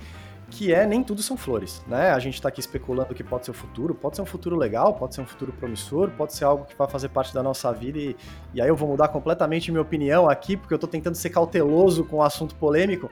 que 0.50 0.75
é 0.75 0.87
nem 0.87 1.02
tudo 1.02 1.23
são 1.23 1.38
flores, 1.38 1.83
né? 1.87 2.11
A 2.11 2.18
gente 2.18 2.35
está 2.35 2.49
aqui 2.49 2.61
especulando 2.61 3.14
que 3.14 3.25
pode 3.25 3.47
ser 3.47 3.50
o 3.50 3.54
futuro, 3.54 3.94
pode 3.94 4.16
ser 4.16 4.23
um 4.23 4.26
futuro 4.26 4.56
legal, 4.56 4.94
pode 4.94 5.14
ser 5.14 5.23
um 5.23 5.26
futuro 5.26 5.52
promissor, 5.52 6.11
pode 6.11 6.35
ser 6.35 6.44
algo 6.44 6.66
que 6.66 6.76
vai 6.76 6.87
fazer 6.87 7.09
parte 7.09 7.33
da 7.33 7.42
nossa 7.42 7.73
vida 7.73 7.99
e, 7.99 8.16
e 8.52 8.61
aí 8.61 8.68
eu 8.68 8.76
vou 8.76 8.88
mudar 8.88 9.09
completamente 9.09 9.71
minha 9.73 9.80
opinião 9.80 10.28
aqui, 10.28 10.56
porque 10.56 10.75
eu 10.75 10.76
estou 10.76 10.88
tentando 10.88 11.14
ser 11.14 11.30
cauteloso 11.30 12.04
com 12.04 12.16
o 12.16 12.23
assunto 12.23 12.54
polêmico, 12.56 13.11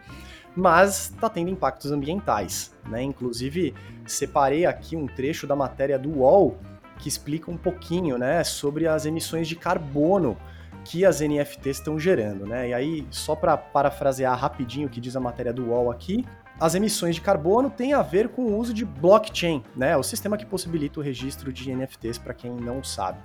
mas 0.54 1.10
está 1.10 1.30
tendo 1.30 1.50
impactos 1.50 1.90
ambientais. 1.90 2.74
Né? 2.86 3.02
Inclusive, 3.02 3.74
separei 4.06 4.66
aqui 4.66 4.94
um 4.94 5.06
trecho 5.06 5.46
da 5.46 5.56
matéria 5.56 5.98
do 5.98 6.18
UOL 6.18 6.58
que 6.98 7.08
explica 7.08 7.50
um 7.50 7.56
pouquinho 7.56 8.18
né, 8.18 8.44
sobre 8.44 8.86
as 8.86 9.06
emissões 9.06 9.48
de 9.48 9.56
carbono 9.56 10.36
que 10.84 11.04
as 11.04 11.20
NFTs 11.20 11.78
estão 11.78 11.98
gerando. 11.98 12.46
Né? 12.46 12.70
E 12.70 12.74
aí, 12.74 13.06
só 13.10 13.34
para 13.34 13.56
parafrasear 13.56 14.38
rapidinho 14.38 14.86
o 14.88 14.90
que 14.90 15.00
diz 15.00 15.16
a 15.16 15.20
matéria 15.20 15.52
do 15.52 15.66
UOL 15.66 15.90
aqui, 15.90 16.24
as 16.60 16.74
emissões 16.74 17.16
de 17.16 17.20
carbono 17.20 17.70
têm 17.70 17.92
a 17.92 18.02
ver 18.02 18.28
com 18.28 18.42
o 18.42 18.56
uso 18.56 18.72
de 18.72 18.84
blockchain, 18.84 19.64
né? 19.74 19.96
O 19.96 20.02
sistema 20.02 20.36
que 20.36 20.46
possibilita 20.46 21.00
o 21.00 21.02
registro 21.02 21.52
de 21.52 21.74
NFTs 21.74 22.18
para 22.18 22.34
quem 22.34 22.52
não 22.52 22.84
sabe. 22.84 23.18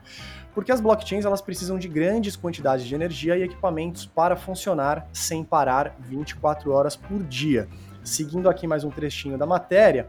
Porque 0.56 0.72
as 0.72 0.82
blockchains 0.82 1.24
elas 1.24 1.40
precisam 1.40 1.78
de 1.78 1.88
grandes 1.88 2.36
quantidades 2.36 2.86
de 2.86 2.96
energia 2.96 3.38
e 3.38 3.44
equipamentos 3.44 4.08
para 4.08 4.36
funcionar 4.36 5.08
sem 5.14 5.44
parar 5.44 5.96
24 6.00 6.72
horas 6.72 6.96
por 6.96 7.22
dia. 7.24 7.68
Seguindo 8.04 8.50
aqui 8.50 8.66
mais 8.66 8.84
um 8.84 8.90
trechinho 8.90 9.38
da 9.38 9.46
matéria, 9.46 10.08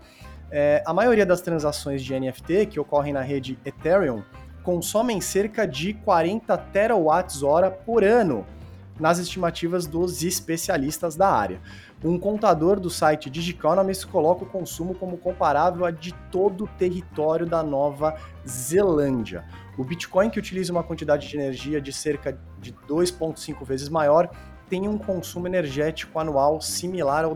é, 0.51 0.83
a 0.87 0.95
maioria 0.95 1.27
das 1.27 1.43
transações 1.43 2.03
de 2.03 2.19
NFT 2.19 2.67
que 2.67 2.81
ocorrem 2.81 3.13
na 3.13 3.21
rede 3.21 3.59
Ethereum 3.63 4.23
consomem 4.69 5.19
cerca 5.19 5.67
de 5.67 5.95
40 5.95 6.55
terawatts-hora 6.59 7.71
por 7.71 8.05
ano, 8.05 8.45
nas 9.01 9.19
estimativas 9.19 9.87
dos 9.87 10.23
especialistas 10.23 11.17
da 11.17 11.27
área. 11.27 11.59
Um 12.05 12.19
contador 12.19 12.79
do 12.79 12.91
site 12.91 13.31
Digiconomist 13.31 14.07
coloca 14.09 14.45
o 14.45 14.47
consumo 14.47 14.95
como 14.95 15.17
comparável 15.17 15.87
a 15.87 15.91
de 15.91 16.13
todo 16.31 16.65
o 16.65 16.69
território 16.77 17.47
da 17.47 17.63
Nova 17.63 18.19
Zelândia. 18.47 19.47
O 19.79 19.85
Bitcoin, 19.85 20.29
que 20.29 20.39
utiliza 20.39 20.71
uma 20.71 20.85
quantidade 20.85 21.27
de 21.27 21.35
energia 21.35 21.81
de 21.81 21.91
cerca 21.91 22.39
de 22.61 22.75
2,5 22.87 23.65
vezes 23.65 23.89
maior, 23.89 24.29
tem 24.69 24.87
um 24.87 24.99
consumo 24.99 25.47
energético 25.47 26.19
anual 26.19 26.61
similar 26.61 27.25
ao, 27.25 27.35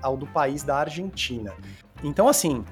ao 0.00 0.16
do 0.16 0.26
país 0.26 0.62
da 0.62 0.76
Argentina. 0.76 1.52
Então, 2.02 2.28
assim, 2.28 2.64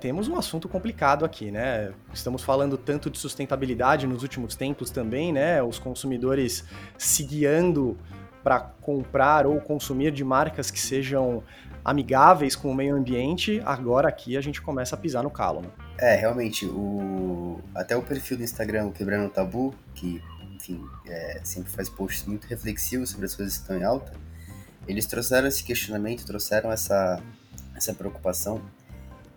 temos 0.00 0.26
um 0.28 0.36
assunto 0.36 0.68
complicado 0.68 1.24
aqui, 1.24 1.50
né? 1.50 1.92
Estamos 2.12 2.42
falando 2.42 2.76
tanto 2.76 3.08
de 3.08 3.18
sustentabilidade 3.18 4.06
nos 4.06 4.22
últimos 4.22 4.56
tempos 4.56 4.90
também, 4.90 5.32
né? 5.32 5.62
Os 5.62 5.78
consumidores 5.78 6.64
se 6.98 7.22
guiando 7.22 7.96
para 8.42 8.60
comprar 8.60 9.46
ou 9.46 9.60
consumir 9.60 10.10
de 10.10 10.24
marcas 10.24 10.70
que 10.70 10.80
sejam 10.80 11.44
amigáveis 11.84 12.54
com 12.54 12.70
o 12.70 12.74
meio 12.74 12.96
ambiente, 12.96 13.60
agora 13.64 14.08
aqui 14.08 14.36
a 14.36 14.40
gente 14.40 14.60
começa 14.60 14.94
a 14.94 14.98
pisar 14.98 15.22
no 15.22 15.30
calo. 15.30 15.62
Né? 15.62 15.68
É, 15.98 16.14
realmente, 16.16 16.66
o... 16.66 17.60
até 17.74 17.96
o 17.96 18.02
perfil 18.02 18.36
do 18.36 18.42
Instagram, 18.42 18.86
o 18.86 18.92
Quebrando 18.92 19.26
o 19.26 19.30
Tabu, 19.30 19.74
que, 19.94 20.22
enfim, 20.54 20.84
é, 21.06 21.40
sempre 21.44 21.70
faz 21.70 21.88
posts 21.88 22.26
muito 22.26 22.46
reflexivos 22.46 23.10
sobre 23.10 23.26
as 23.26 23.34
coisas 23.34 23.56
que 23.56 23.62
estão 23.62 23.76
em 23.76 23.84
alta, 23.84 24.12
eles 24.86 25.06
trouxeram 25.06 25.46
esse 25.46 25.62
questionamento, 25.62 26.24
trouxeram 26.24 26.70
essa, 26.70 27.22
essa 27.74 27.94
preocupação, 27.94 28.62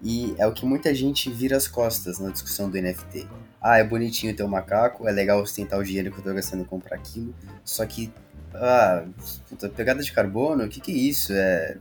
e 0.01 0.35
é 0.37 0.45
o 0.45 0.53
que 0.53 0.65
muita 0.65 0.93
gente 0.93 1.31
vira 1.31 1.57
as 1.57 1.67
costas 1.67 2.19
na 2.19 2.29
discussão 2.29 2.69
do 2.69 2.79
NFT. 2.79 3.27
Ah, 3.61 3.77
é 3.77 3.83
bonitinho 3.83 4.35
ter 4.35 4.43
um 4.43 4.47
macaco, 4.47 5.07
é 5.07 5.11
legal 5.11 5.41
ostentar 5.41 5.79
o 5.79 5.83
dinheiro 5.83 6.11
que 6.11 6.19
eu 6.19 6.23
tô 6.23 6.33
gastando 6.33 6.61
em 6.61 6.65
comprar 6.65 6.95
aquilo, 6.95 7.33
só 7.63 7.85
que 7.85 8.13
ah, 8.53 9.05
puta, 9.49 9.69
pegada 9.69 10.01
de 10.01 10.11
carbono, 10.11 10.63
o 10.63 10.69
que, 10.69 10.79
que 10.79 10.91
é 10.91 10.95
isso? 10.95 11.33
É, 11.33 11.77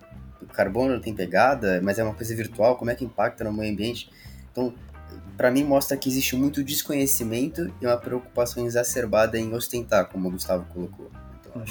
carbono 0.55 1.01
tem 1.01 1.15
pegada, 1.15 1.81
mas 1.83 1.99
é 1.99 2.05
uma 2.05 2.15
coisa 2.15 2.35
virtual, 2.35 2.77
como 2.77 2.91
é 2.91 2.95
que 2.95 3.05
impacta 3.05 3.45
no 3.45 3.53
meio 3.53 3.73
ambiente? 3.73 4.09
Então, 4.51 4.73
para 5.37 5.51
mim 5.51 5.65
mostra 5.65 5.97
que 5.97 6.09
existe 6.09 6.37
muito 6.37 6.63
desconhecimento 6.63 7.73
e 7.81 7.87
uma 7.87 7.97
preocupação 7.97 8.65
exacerbada 8.65 9.39
em 9.39 9.53
ostentar, 9.53 10.07
como 10.07 10.29
o 10.29 10.31
Gustavo 10.31 10.65
colocou. 10.73 11.11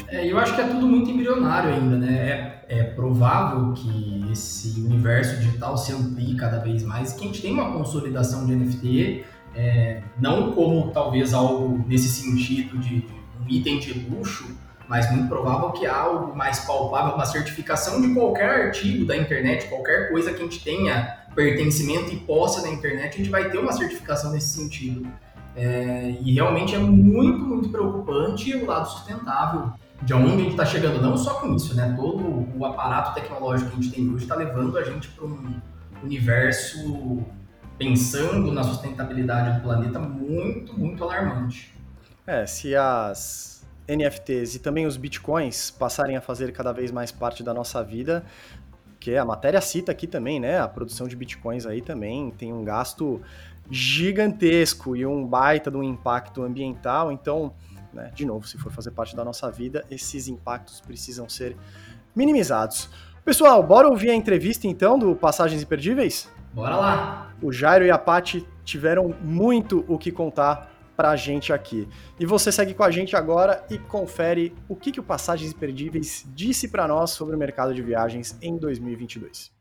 É, 0.07 0.25
eu 0.25 0.37
acho 0.37 0.55
que 0.55 0.61
é 0.61 0.67
tudo 0.67 0.87
muito 0.87 1.09
embrionário 1.09 1.73
ainda, 1.73 1.97
né? 1.97 2.63
É, 2.69 2.79
é, 2.79 2.83
provável 2.83 3.73
que 3.73 4.25
esse 4.31 4.79
universo 4.79 5.37
digital 5.37 5.77
se 5.77 5.91
amplie 5.91 6.35
cada 6.35 6.59
vez 6.59 6.83
mais, 6.83 7.13
que 7.13 7.23
a 7.23 7.27
gente 7.27 7.41
tem 7.41 7.53
uma 7.53 7.71
consolidação 7.73 8.45
de 8.45 8.55
NFT, 8.55 9.25
é, 9.55 10.01
não 10.19 10.53
como 10.53 10.91
talvez 10.91 11.33
algo 11.33 11.83
nesse 11.87 12.09
sentido 12.09 12.77
de, 12.77 13.01
de 13.01 13.13
um 13.41 13.49
item 13.49 13.79
de 13.79 13.93
luxo, 14.09 14.57
mas 14.87 15.11
muito 15.11 15.27
provável 15.27 15.71
que 15.71 15.85
algo 15.85 16.35
mais 16.35 16.59
palpável, 16.61 17.15
uma 17.15 17.25
certificação 17.25 18.01
de 18.01 18.13
qualquer 18.13 18.49
artigo 18.67 19.05
da 19.05 19.15
internet, 19.15 19.67
qualquer 19.67 20.09
coisa 20.09 20.33
que 20.33 20.41
a 20.41 20.43
gente 20.43 20.63
tenha 20.63 21.23
pertencimento 21.35 22.13
e 22.13 22.17
posse 22.17 22.61
na 22.61 22.69
internet, 22.69 23.15
a 23.15 23.17
gente 23.17 23.29
vai 23.29 23.49
ter 23.49 23.57
uma 23.57 23.71
certificação 23.71 24.31
nesse 24.31 24.49
sentido. 24.49 25.07
É, 25.55 26.15
e 26.21 26.33
realmente 26.33 26.73
é 26.73 26.79
muito, 26.79 27.39
muito 27.39 27.69
preocupante 27.69 28.55
o 28.55 28.65
lado 28.65 28.89
sustentável 28.89 29.73
de 30.01 30.13
onde 30.13 30.33
a 30.33 30.37
gente 30.37 30.51
está 30.51 30.65
chegando, 30.65 31.01
não 31.01 31.15
só 31.15 31.35
com 31.35 31.55
isso, 31.55 31.75
né? 31.75 31.93
Todo 31.95 32.47
o 32.57 32.65
aparato 32.65 33.13
tecnológico 33.13 33.71
que 33.71 33.77
a 33.77 33.81
gente 33.81 33.95
tem 33.95 34.09
hoje 34.09 34.23
está 34.23 34.35
levando 34.35 34.77
a 34.77 34.83
gente 34.83 35.07
para 35.09 35.25
um 35.25 35.61
universo 36.03 37.23
pensando 37.77 38.51
na 38.51 38.63
sustentabilidade 38.63 39.57
do 39.57 39.63
planeta 39.63 39.99
muito, 39.99 40.77
muito 40.77 41.03
alarmante. 41.03 41.73
É, 42.25 42.45
se 42.45 42.75
as 42.75 43.65
NFTs 43.87 44.55
e 44.55 44.59
também 44.59 44.85
os 44.85 44.97
bitcoins 44.97 45.71
passarem 45.71 46.15
a 46.15 46.21
fazer 46.21 46.51
cada 46.51 46.71
vez 46.71 46.91
mais 46.91 47.11
parte 47.11 47.43
da 47.43 47.53
nossa 47.53 47.83
vida, 47.83 48.23
que 48.99 49.17
a 49.17 49.25
matéria 49.25 49.59
cita 49.59 49.91
aqui 49.91 50.07
também, 50.07 50.39
né? 50.39 50.59
A 50.59 50.67
produção 50.67 51.07
de 51.07 51.15
bitcoins 51.15 51.65
aí 51.65 51.81
também 51.81 52.31
tem 52.31 52.53
um 52.53 52.63
gasto 52.63 53.21
gigantesco 53.69 54.95
e 54.95 55.05
um 55.05 55.25
baita 55.25 55.71
de 55.71 55.77
um 55.77 55.83
impacto 55.83 56.43
ambiental. 56.43 57.11
Então, 57.11 57.53
né, 57.93 58.11
de 58.13 58.25
novo, 58.25 58.47
se 58.47 58.57
for 58.57 58.71
fazer 58.71 58.91
parte 58.91 59.15
da 59.15 59.23
nossa 59.23 59.49
vida, 59.51 59.85
esses 59.89 60.27
impactos 60.27 60.81
precisam 60.81 61.29
ser 61.29 61.55
minimizados. 62.15 62.89
Pessoal, 63.23 63.63
bora 63.63 63.87
ouvir 63.87 64.09
a 64.09 64.15
entrevista 64.15 64.67
então 64.67 64.99
do 64.99 65.15
Passagens 65.15 65.61
Imperdíveis? 65.61 66.29
Bora 66.53 66.75
lá! 66.75 67.33
O 67.41 67.51
Jairo 67.51 67.85
e 67.85 67.91
a 67.91 67.97
Paty 67.97 68.45
tiveram 68.63 69.15
muito 69.21 69.83
o 69.87 69.97
que 69.97 70.11
contar 70.11 70.71
pra 70.95 71.15
gente 71.15 71.51
aqui. 71.51 71.87
E 72.19 72.25
você 72.25 72.51
segue 72.51 72.73
com 72.73 72.83
a 72.83 72.91
gente 72.91 73.15
agora 73.15 73.65
e 73.69 73.77
confere 73.77 74.53
o 74.67 74.75
que, 74.75 74.91
que 74.91 74.99
o 74.99 75.03
Passagens 75.03 75.51
Imperdíveis 75.51 76.25
disse 76.33 76.67
para 76.67 76.87
nós 76.87 77.11
sobre 77.11 77.35
o 77.35 77.39
mercado 77.39 77.73
de 77.73 77.81
viagens 77.81 78.37
em 78.41 78.57
2022. 78.57 79.51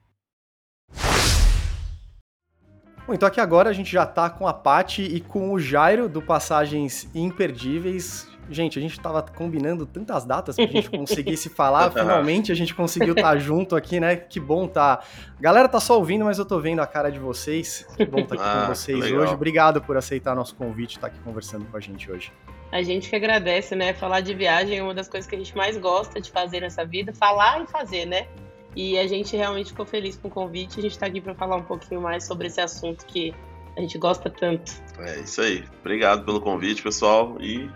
Bom, 3.07 3.15
então 3.15 3.27
aqui 3.27 3.41
agora 3.41 3.69
a 3.69 3.73
gente 3.73 3.91
já 3.91 4.05
está 4.05 4.31
com 4.31 4.47
a 4.47 4.55
Pati 4.55 5.03
e 5.03 5.21
com 5.21 5.53
o 5.53 5.59
Jairo 5.59 6.09
do 6.09 6.23
Passagens 6.23 7.09
Imperdíveis. 7.15 8.29
Gente, 8.49 8.79
a 8.79 8.83
gente 8.83 8.93
estava 8.93 9.23
combinando 9.23 9.87
tantas 9.87 10.25
datas 10.25 10.57
pra 10.57 10.67
gente 10.67 10.91
conseguir 10.91 11.37
se 11.37 11.49
falar, 11.49 11.91
finalmente 11.93 12.53
a 12.53 12.55
gente 12.55 12.75
conseguiu 12.75 13.15
estar 13.15 13.31
tá 13.31 13.37
junto 13.37 13.75
aqui, 13.75 13.99
né? 13.99 14.17
Que 14.17 14.39
bom 14.39 14.69
tá. 14.69 15.03
A 15.39 15.41
galera 15.41 15.69
tá 15.69 15.81
só 15.81 15.97
ouvindo, 15.97 16.25
mas 16.25 16.39
eu 16.39 16.45
tô 16.45 16.61
vendo 16.61 16.81
a 16.81 16.87
cara 16.87 17.11
de 17.11 17.19
vocês. 17.19 17.87
Que 17.97 18.05
bom 18.05 18.21
estar 18.21 18.37
tá 18.37 18.43
aqui 18.43 18.59
ah, 18.59 18.63
com 18.63 18.75
vocês 18.75 19.11
hoje. 19.11 19.33
Obrigado 19.33 19.81
por 19.81 19.97
aceitar 19.97 20.35
nosso 20.35 20.55
convite, 20.55 20.97
estar 20.97 21.09
tá 21.09 21.15
aqui 21.15 21.19
conversando 21.25 21.65
com 21.67 21.77
a 21.77 21.81
gente 21.81 22.11
hoje. 22.11 22.33
A 22.71 22.83
gente 22.83 23.11
que 23.11 23.17
agradece, 23.17 23.75
né? 23.75 23.93
Falar 23.95 24.21
de 24.21 24.33
viagem 24.33 24.79
é 24.79 24.83
uma 24.83 24.95
das 24.95 25.09
coisas 25.09 25.29
que 25.29 25.35
a 25.35 25.39
gente 25.39 25.57
mais 25.57 25.77
gosta 25.77 26.21
de 26.21 26.31
fazer 26.31 26.61
nessa 26.61 26.85
vida, 26.85 27.13
falar 27.13 27.63
e 27.63 27.67
fazer, 27.67 28.07
né? 28.07 28.27
E 28.75 28.99
a 28.99 29.07
gente 29.07 29.37
realmente 29.37 29.71
ficou 29.71 29.85
feliz 29.85 30.17
com 30.17 30.29
o 30.29 30.31
convite. 30.31 30.79
A 30.79 30.83
gente 30.83 30.93
está 30.93 31.07
aqui 31.07 31.21
para 31.21 31.35
falar 31.35 31.57
um 31.57 31.63
pouquinho 31.63 32.01
mais 32.01 32.25
sobre 32.25 32.47
esse 32.47 32.61
assunto 32.61 33.05
que 33.07 33.35
a 33.77 33.81
gente 33.81 33.99
gosta 33.99 34.31
tanto. 34.31 34.73
É 34.99 35.21
isso 35.21 35.41
aí. 35.41 35.65
Obrigado 35.81 36.25
pelo 36.25 36.41
convite, 36.41 36.83
pessoal. 36.83 37.37
E 37.41 37.71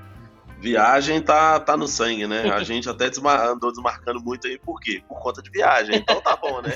viagem 0.59 1.21
tá, 1.21 1.61
tá 1.61 1.77
no 1.77 1.87
sangue, 1.87 2.27
né? 2.27 2.51
A 2.51 2.63
gente 2.65 2.89
até 2.89 3.09
desmar, 3.11 3.47
andou 3.47 3.71
desmarcando 3.71 4.21
muito 4.21 4.47
aí, 4.47 4.59
por 4.59 4.81
quê? 4.81 5.03
Por 5.07 5.19
conta 5.21 5.43
de 5.43 5.51
viagem, 5.51 5.97
então 5.97 6.21
tá 6.21 6.37
bom, 6.37 6.63
né? 6.63 6.71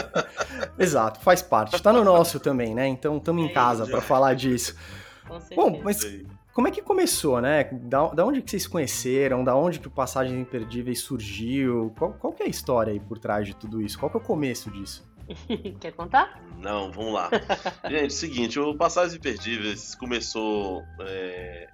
Exato, 0.78 1.20
faz 1.20 1.42
parte. 1.42 1.80
Tá 1.82 1.92
no 1.92 2.04
nosso 2.04 2.38
também, 2.38 2.74
né? 2.74 2.86
Então 2.86 3.16
estamos 3.16 3.42
em 3.42 3.48
é 3.48 3.52
casa 3.52 3.86
para 3.86 4.00
falar 4.00 4.34
disso. 4.34 4.76
Bom, 5.54 5.80
mas 5.82 6.00
como 6.58 6.66
é 6.66 6.72
que 6.72 6.82
começou, 6.82 7.40
né? 7.40 7.62
Da, 7.70 8.08
da 8.08 8.26
onde 8.26 8.42
que 8.42 8.50
vocês 8.50 8.66
conheceram? 8.66 9.44
Da 9.44 9.54
onde 9.54 9.78
que 9.78 9.86
o 9.86 9.90
Passagens 9.92 10.36
Imperdíveis 10.36 10.98
surgiu? 10.98 11.94
Qual, 11.96 12.12
qual 12.14 12.32
que 12.32 12.42
é 12.42 12.46
a 12.46 12.48
história 12.48 12.92
aí 12.92 12.98
por 12.98 13.16
trás 13.16 13.46
de 13.46 13.54
tudo 13.54 13.80
isso? 13.80 13.96
Qual 13.96 14.10
que 14.10 14.16
é 14.16 14.20
o 14.20 14.22
começo 14.24 14.68
disso? 14.68 15.08
Quer 15.78 15.92
contar? 15.92 16.42
Não, 16.58 16.90
vamos 16.90 17.14
lá. 17.14 17.30
Gente, 17.88 18.12
seguinte, 18.12 18.58
o 18.58 18.74
Passagens 18.74 19.14
Imperdíveis 19.14 19.94
começou... 19.94 20.82
É, 21.02 21.68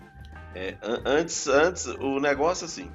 é, 0.54 0.76
antes, 1.06 1.48
antes, 1.48 1.86
o 1.86 2.20
negócio 2.20 2.66
assim... 2.66 2.90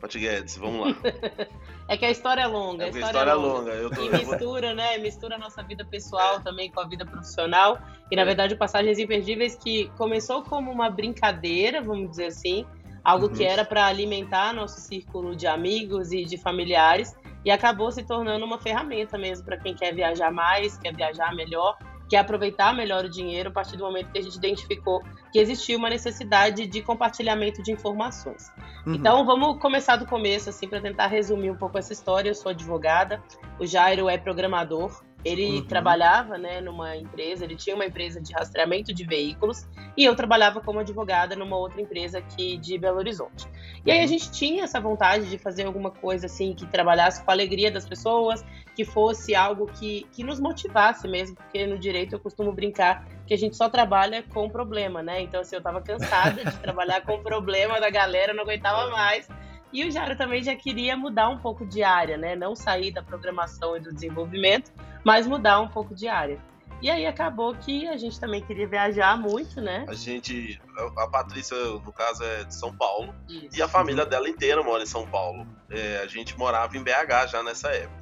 Pati 0.00 0.18
Guedes, 0.18 0.56
vamos 0.56 0.86
lá. 0.86 0.96
É 1.90 1.96
que 1.96 2.04
a 2.04 2.10
história 2.10 2.42
é 2.42 2.46
longa. 2.46 2.84
É 2.84 2.86
a 2.86 2.88
história, 2.90 3.06
história 3.06 3.30
é 3.32 3.34
longa. 3.34 3.82
longa. 3.82 3.96
Tô... 3.96 4.04
E 4.04 4.10
mistura, 4.10 4.74
né? 4.74 4.98
Mistura 4.98 5.34
a 5.34 5.38
nossa 5.38 5.60
vida 5.60 5.84
pessoal 5.84 6.36
é. 6.36 6.38
também 6.38 6.70
com 6.70 6.78
a 6.78 6.86
vida 6.86 7.04
profissional. 7.04 7.80
E, 8.08 8.14
na 8.14 8.22
é. 8.22 8.24
verdade, 8.24 8.54
o 8.54 8.56
Passagens 8.56 8.96
Imperdíveis 8.96 9.56
que 9.56 9.88
começou 9.98 10.44
como 10.44 10.70
uma 10.70 10.88
brincadeira, 10.88 11.82
vamos 11.82 12.10
dizer 12.10 12.26
assim. 12.26 12.64
Algo 13.02 13.26
uhum. 13.26 13.32
que 13.32 13.44
era 13.44 13.64
para 13.64 13.86
alimentar 13.86 14.54
nosso 14.54 14.80
círculo 14.80 15.34
de 15.34 15.48
amigos 15.48 16.12
e 16.12 16.24
de 16.24 16.38
familiares. 16.38 17.12
E 17.44 17.50
acabou 17.50 17.90
se 17.90 18.04
tornando 18.04 18.44
uma 18.44 18.60
ferramenta 18.60 19.18
mesmo 19.18 19.44
para 19.44 19.56
quem 19.56 19.74
quer 19.74 19.92
viajar 19.92 20.30
mais, 20.30 20.78
quer 20.78 20.94
viajar 20.94 21.34
melhor 21.34 21.76
que 22.10 22.16
é 22.16 22.18
aproveitar 22.18 22.74
melhor 22.74 23.04
o 23.04 23.08
dinheiro 23.08 23.50
a 23.50 23.52
partir 23.52 23.76
do 23.76 23.84
momento 23.84 24.10
que 24.10 24.18
a 24.18 24.22
gente 24.22 24.36
identificou 24.36 25.00
que 25.32 25.38
existia 25.38 25.78
uma 25.78 25.88
necessidade 25.88 26.66
de 26.66 26.82
compartilhamento 26.82 27.62
de 27.62 27.70
informações. 27.70 28.50
Uhum. 28.84 28.94
Então, 28.94 29.24
vamos 29.24 29.60
começar 29.60 29.94
do 29.94 30.04
começo, 30.04 30.50
assim, 30.50 30.66
para 30.66 30.80
tentar 30.80 31.06
resumir 31.06 31.52
um 31.52 31.56
pouco 31.56 31.78
essa 31.78 31.92
história. 31.92 32.28
Eu 32.28 32.34
sou 32.34 32.50
advogada, 32.50 33.22
o 33.60 33.64
Jairo 33.64 34.08
é 34.08 34.18
programador, 34.18 35.04
ele 35.24 35.58
uhum. 35.58 35.64
trabalhava 35.64 36.38
né, 36.38 36.60
numa 36.60 36.96
empresa, 36.96 37.44
ele 37.44 37.56
tinha 37.56 37.74
uma 37.74 37.84
empresa 37.84 38.20
de 38.20 38.32
rastreamento 38.32 38.92
de 38.92 39.04
veículos 39.04 39.66
e 39.96 40.04
eu 40.04 40.14
trabalhava 40.14 40.60
como 40.60 40.80
advogada 40.80 41.36
numa 41.36 41.56
outra 41.56 41.80
empresa 41.80 42.18
aqui 42.18 42.56
de 42.56 42.78
Belo 42.78 42.98
Horizonte. 42.98 43.46
E 43.84 43.90
aí 43.90 43.98
a 43.98 44.02
uhum. 44.02 44.08
gente 44.08 44.30
tinha 44.30 44.64
essa 44.64 44.80
vontade 44.80 45.28
de 45.28 45.38
fazer 45.38 45.66
alguma 45.66 45.90
coisa 45.90 46.26
assim 46.26 46.54
que 46.54 46.66
trabalhasse 46.66 47.22
com 47.24 47.30
a 47.30 47.34
alegria 47.34 47.70
das 47.70 47.86
pessoas, 47.86 48.44
que 48.74 48.84
fosse 48.84 49.34
algo 49.34 49.66
que, 49.66 50.06
que 50.12 50.24
nos 50.24 50.40
motivasse 50.40 51.06
mesmo, 51.06 51.36
porque 51.36 51.66
no 51.66 51.78
direito 51.78 52.14
eu 52.14 52.20
costumo 52.20 52.52
brincar 52.52 53.06
que 53.26 53.34
a 53.34 53.38
gente 53.38 53.56
só 53.56 53.68
trabalha 53.68 54.22
com 54.22 54.48
problema, 54.48 55.02
né? 55.02 55.20
Então 55.20 55.40
assim, 55.40 55.56
eu 55.56 55.62
tava 55.62 55.80
cansada 55.80 56.44
de 56.44 56.56
trabalhar 56.58 57.02
com 57.02 57.22
problema 57.22 57.78
da 57.80 57.90
galera, 57.90 58.32
não 58.32 58.42
aguentava 58.42 58.90
mais. 58.90 59.28
E 59.72 59.84
o 59.84 59.90
Jairo 59.90 60.16
também 60.16 60.42
já 60.42 60.54
queria 60.56 60.96
mudar 60.96 61.28
um 61.28 61.38
pouco 61.38 61.64
de 61.64 61.82
área, 61.82 62.16
né? 62.16 62.34
Não 62.34 62.56
sair 62.56 62.92
da 62.92 63.02
programação 63.02 63.76
e 63.76 63.80
do 63.80 63.92
desenvolvimento, 63.92 64.72
mas 65.04 65.26
mudar 65.26 65.60
um 65.60 65.68
pouco 65.68 65.94
de 65.94 66.08
área. 66.08 66.38
E 66.82 66.90
aí 66.90 67.06
acabou 67.06 67.54
que 67.54 67.86
a 67.86 67.96
gente 67.96 68.18
também 68.18 68.40
queria 68.40 68.66
viajar 68.66 69.16
muito, 69.18 69.60
né? 69.60 69.84
A 69.86 69.94
gente. 69.94 70.58
A 70.96 71.06
Patrícia, 71.06 71.56
no 71.56 71.92
caso, 71.92 72.24
é 72.24 72.44
de 72.44 72.54
São 72.54 72.74
Paulo. 72.74 73.14
Isso. 73.28 73.58
E 73.58 73.62
a 73.62 73.68
família 73.68 74.06
dela 74.06 74.28
inteira 74.28 74.62
mora 74.62 74.82
em 74.82 74.86
São 74.86 75.06
Paulo. 75.06 75.46
É, 75.68 75.98
a 75.98 76.06
gente 76.06 76.38
morava 76.38 76.76
em 76.76 76.82
BH 76.82 77.28
já 77.30 77.42
nessa 77.42 77.68
época. 77.68 77.99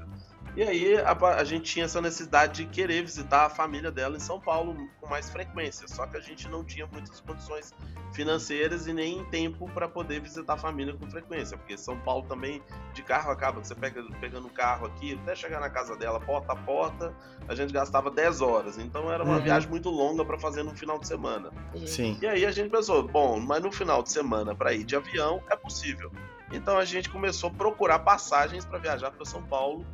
E 0.57 0.63
aí 0.63 0.97
a, 0.99 1.13
a, 1.13 1.45
gente 1.45 1.73
tinha 1.73 1.85
essa 1.85 2.01
necessidade 2.01 2.65
de 2.65 2.71
querer 2.71 3.03
visitar 3.03 3.47
a 3.47 3.51
família 3.51 3.91
dela 3.91 4.17
em 4.17 4.21
São 4.21 4.41
Paulo 4.41 4.89
com 5.01 5.09
mais 5.09 5.31
frequência. 5.31 5.87
Só 5.89 6.07
que 6.07 6.17
a 6.17 6.21
gente 6.21 6.49
não 6.49 6.65
tinha 6.65 6.87
muitas 6.87 7.21
condições 7.21 7.73
financeiras 8.13 8.87
e 8.87 8.93
nem 8.93 9.25
tempo 9.27 9.69
para 9.73 9.89
poder 9.89 10.21
visitar 10.21 10.55
a 10.55 10.57
família 10.57 10.95
com 10.95 11.09
frequência. 11.11 11.57
Porque 11.57 11.77
São 11.77 11.99
Paulo 12.01 12.25
também 12.27 12.63
de 12.93 13.03
carro 13.03 13.31
acaba, 13.31 13.63
você 13.63 13.75
pega 13.75 14.03
pegando 14.21 14.47
um 14.47 14.51
carro 14.51 14.87
aqui, 14.87 15.19
até 15.23 15.35
chegar 15.35 15.61
na 15.61 15.71
casa 15.71 15.97
dela, 15.97 16.19
porta 16.19 16.53
a 16.53 16.57
porta, 16.57 17.15
a 17.47 17.55
gente 17.55 17.73
gastava 17.73 18.11
10 18.11 18.41
horas. 18.41 18.79
Então 18.79 19.13
era 19.13 19.23
uma 19.23 19.37
uhum. 19.37 19.43
viagem 19.43 19.69
muito 19.69 19.91
longa 19.91 20.25
para 20.25 20.39
fazer 20.39 20.63
no 20.63 20.75
final 20.75 20.99
de 20.99 21.07
semana. 21.07 21.51
Sim. 21.87 22.19
E 22.21 22.27
aí 22.27 22.45
a 22.45 22.51
gente 22.51 22.71
pensou, 22.71 23.07
bom, 23.07 23.39
mas 23.39 23.63
no 23.63 23.71
final 23.71 24.03
de 24.03 24.11
semana 24.11 24.55
para 24.55 24.73
ir 24.73 24.85
de 24.85 24.97
avião 24.97 25.43
é 25.51 25.57
possível. 25.57 26.11
Então 26.51 26.79
a 26.79 26.85
gente 26.85 27.11
começou 27.11 27.51
a 27.51 27.53
procurar 27.53 27.99
passagens 28.01 28.65
para 28.65 28.79
viajar 28.79 29.11
para 29.11 29.25
São 29.25 29.43
Paulo, 29.43 29.85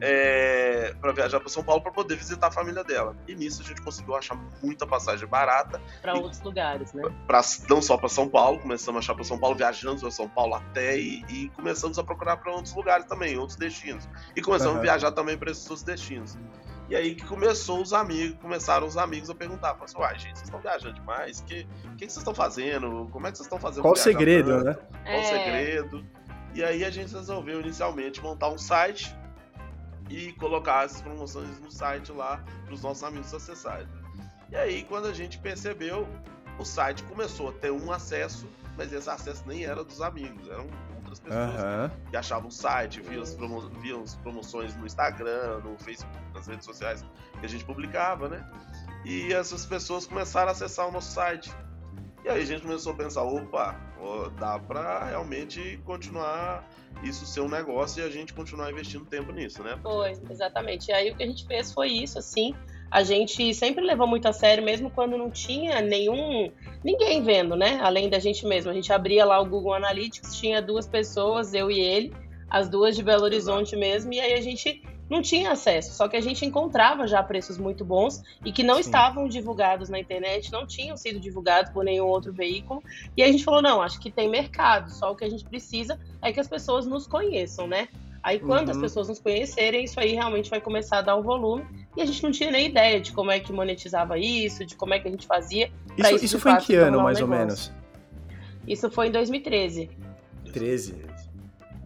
é, 0.00 0.94
para 1.00 1.12
viajar 1.12 1.38
para 1.38 1.48
São 1.48 1.62
Paulo 1.62 1.82
para 1.82 1.92
poder 1.92 2.16
visitar 2.16 2.48
a 2.48 2.50
família 2.50 2.82
dela. 2.82 3.16
E 3.26 3.34
nisso 3.34 3.62
a 3.62 3.64
gente 3.64 3.82
conseguiu 3.82 4.16
achar 4.16 4.36
muita 4.62 4.86
passagem 4.86 5.26
barata 5.28 5.80
para 6.00 6.14
outros 6.14 6.40
lugares, 6.40 6.92
né? 6.92 7.02
Pra, 7.26 7.40
não 7.68 7.82
só 7.82 7.96
para 7.96 8.08
São 8.08 8.28
Paulo, 8.28 8.58
começamos 8.58 8.96
a 8.96 9.00
achar 9.00 9.14
para 9.14 9.24
São 9.24 9.38
Paulo, 9.38 9.56
viajando 9.56 10.00
para 10.00 10.10
São 10.10 10.28
Paulo 10.28 10.54
até 10.54 10.98
e, 10.98 11.24
e 11.28 11.48
começamos 11.50 11.98
a 11.98 12.04
procurar 12.04 12.38
para 12.38 12.52
outros 12.52 12.74
lugares 12.74 13.06
também, 13.06 13.36
outros 13.36 13.56
destinos. 13.56 14.08
E 14.34 14.40
começamos 14.40 14.74
uhum. 14.74 14.80
a 14.80 14.82
viajar 14.82 15.12
também 15.12 15.36
para 15.36 15.50
esses 15.50 15.64
outros 15.64 15.82
destinos. 15.82 16.36
E 16.88 16.96
aí 16.96 17.14
que 17.14 17.26
começou 17.26 17.82
os 17.82 17.92
amigos, 17.92 18.38
começaram 18.40 18.86
os 18.86 18.96
amigos 18.96 19.28
a 19.28 19.34
perguntar, 19.34 19.74
falaram 19.74 19.84
assim, 19.84 19.98
uai, 19.98 20.18
gente, 20.18 20.36
vocês 20.36 20.48
estão 20.48 20.60
viajando 20.60 20.94
demais? 20.94 21.40
O 21.40 21.44
que, 21.44 21.64
que, 21.64 21.96
que, 21.96 21.98
vocês 21.98 22.16
estão 22.16 22.34
fazendo? 22.34 23.08
Como 23.12 23.26
é 23.26 23.30
que 23.30 23.36
vocês 23.36 23.46
estão 23.46 23.60
fazendo? 23.60 23.82
Qual 23.82 23.92
o 23.92 23.96
segredo, 23.96 24.50
tanto? 24.50 24.64
né? 24.64 24.74
Qual 25.04 25.18
o 25.18 25.20
é... 25.20 25.24
segredo? 25.24 26.06
E 26.54 26.64
aí 26.64 26.84
a 26.84 26.90
gente 26.90 27.12
resolveu 27.12 27.60
inicialmente 27.60 28.22
montar 28.22 28.48
um 28.48 28.56
site 28.56 29.14
e 30.08 30.32
colocar 30.32 30.86
essas 30.86 31.02
promoções 31.02 31.60
no 31.60 31.70
site 31.70 32.10
lá 32.10 32.42
para 32.64 32.74
os 32.74 32.82
nossos 32.82 33.04
amigos 33.04 33.32
acessarem. 33.34 33.86
E 34.50 34.56
aí, 34.56 34.82
quando 34.84 35.06
a 35.08 35.12
gente 35.12 35.38
percebeu, 35.38 36.08
o 36.58 36.64
site 36.64 37.02
começou 37.04 37.50
a 37.50 37.52
ter 37.52 37.70
um 37.70 37.92
acesso, 37.92 38.48
mas 38.78 38.92
esse 38.92 39.10
acesso 39.10 39.44
nem 39.46 39.64
era 39.64 39.84
dos 39.84 40.00
amigos, 40.00 40.48
eram 40.48 40.66
outras 41.08 41.20
pessoas 41.20 41.90
uhum. 41.90 42.10
que 42.10 42.16
achavam 42.16 42.48
o 42.48 42.52
site, 42.52 43.00
viam 43.00 43.22
as, 43.22 43.34
promo 43.34 43.68
viam 43.80 44.02
as 44.02 44.14
promoções 44.16 44.76
no 44.76 44.86
Instagram, 44.86 45.60
no 45.60 45.78
Facebook, 45.78 46.16
nas 46.34 46.46
redes 46.46 46.64
sociais 46.64 47.04
que 47.38 47.46
a 47.46 47.48
gente 47.48 47.64
publicava, 47.64 48.28
né? 48.28 48.48
E 49.04 49.32
essas 49.32 49.64
pessoas 49.64 50.06
começaram 50.06 50.48
a 50.48 50.52
acessar 50.52 50.88
o 50.88 50.92
nosso 50.92 51.12
site. 51.12 51.52
E 52.24 52.28
aí 52.28 52.42
a 52.42 52.44
gente 52.44 52.62
começou 52.62 52.92
a 52.92 52.96
pensar, 52.96 53.22
opa, 53.22 53.76
dá 54.38 54.58
para 54.58 55.04
realmente 55.04 55.80
continuar 55.84 56.68
isso 57.02 57.24
ser 57.24 57.40
um 57.40 57.48
negócio 57.48 58.02
e 58.02 58.06
a 58.06 58.10
gente 58.10 58.34
continuar 58.34 58.70
investindo 58.70 59.04
tempo 59.04 59.32
nisso, 59.32 59.62
né? 59.62 59.78
Foi, 59.82 60.12
exatamente. 60.28 60.90
E 60.90 60.92
aí 60.92 61.10
o 61.10 61.16
que 61.16 61.22
a 61.22 61.26
gente 61.26 61.46
fez 61.46 61.72
foi 61.72 61.88
isso, 61.88 62.18
assim, 62.18 62.54
a 62.90 63.02
gente 63.02 63.54
sempre 63.54 63.84
levou 63.84 64.06
muito 64.06 64.26
a 64.26 64.32
sério, 64.32 64.64
mesmo 64.64 64.90
quando 64.90 65.16
não 65.16 65.30
tinha 65.30 65.80
nenhum 65.80 66.50
ninguém 66.82 67.22
vendo, 67.22 67.54
né? 67.54 67.78
Além 67.82 68.08
da 68.08 68.18
gente 68.18 68.46
mesmo. 68.46 68.70
A 68.70 68.74
gente 68.74 68.92
abria 68.92 69.24
lá 69.24 69.40
o 69.40 69.46
Google 69.46 69.74
Analytics, 69.74 70.36
tinha 70.36 70.62
duas 70.62 70.86
pessoas, 70.86 71.52
eu 71.52 71.70
e 71.70 71.78
ele, 71.78 72.12
as 72.48 72.68
duas 72.68 72.96
de 72.96 73.02
Belo 73.02 73.24
Horizonte 73.24 73.76
mesmo, 73.76 74.12
e 74.12 74.20
aí 74.20 74.32
a 74.32 74.40
gente 74.40 74.82
não 75.08 75.22
tinha 75.22 75.52
acesso, 75.52 75.94
só 75.94 76.06
que 76.06 76.16
a 76.16 76.20
gente 76.20 76.44
encontrava 76.44 77.06
já 77.06 77.22
preços 77.22 77.56
muito 77.56 77.82
bons 77.84 78.22
e 78.44 78.52
que 78.52 78.62
não 78.62 78.74
Sim. 78.74 78.80
estavam 78.80 79.26
divulgados 79.26 79.88
na 79.88 79.98
internet, 79.98 80.52
não 80.52 80.66
tinham 80.66 80.96
sido 80.96 81.18
divulgados 81.18 81.72
por 81.72 81.82
nenhum 81.82 82.06
outro 82.06 82.32
veículo. 82.32 82.82
E 83.16 83.22
a 83.22 83.26
gente 83.26 83.42
falou: 83.42 83.62
não, 83.62 83.80
acho 83.80 83.98
que 84.00 84.10
tem 84.10 84.28
mercado, 84.28 84.90
só 84.90 85.12
o 85.12 85.16
que 85.16 85.24
a 85.24 85.30
gente 85.30 85.44
precisa 85.44 85.98
é 86.20 86.32
que 86.32 86.40
as 86.40 86.48
pessoas 86.48 86.86
nos 86.86 87.06
conheçam, 87.06 87.66
né? 87.66 87.88
Aí, 88.28 88.38
quando 88.38 88.68
uhum. 88.68 88.74
as 88.74 88.76
pessoas 88.76 89.08
nos 89.08 89.18
conhecerem, 89.18 89.84
isso 89.84 89.98
aí 89.98 90.12
realmente 90.12 90.50
vai 90.50 90.60
começar 90.60 90.98
a 90.98 91.00
dar 91.00 91.16
um 91.16 91.22
volume. 91.22 91.64
E 91.96 92.02
a 92.02 92.04
gente 92.04 92.22
não 92.22 92.30
tinha 92.30 92.50
nem 92.50 92.66
ideia 92.66 93.00
de 93.00 93.10
como 93.10 93.30
é 93.30 93.40
que 93.40 93.50
monetizava 93.54 94.18
isso, 94.18 94.66
de 94.66 94.76
como 94.76 94.92
é 94.92 94.98
que 94.98 95.08
a 95.08 95.10
gente 95.10 95.26
fazia. 95.26 95.72
Isso, 95.96 96.14
isso, 96.14 96.24
isso 96.26 96.38
foi 96.38 96.52
em 96.52 96.58
que 96.58 96.74
ano, 96.74 97.02
mais 97.02 97.22
ou 97.22 97.26
menos? 97.26 97.72
Isso 98.66 98.90
foi 98.90 99.08
em 99.08 99.12
2013. 99.12 99.88
13. 100.52 100.96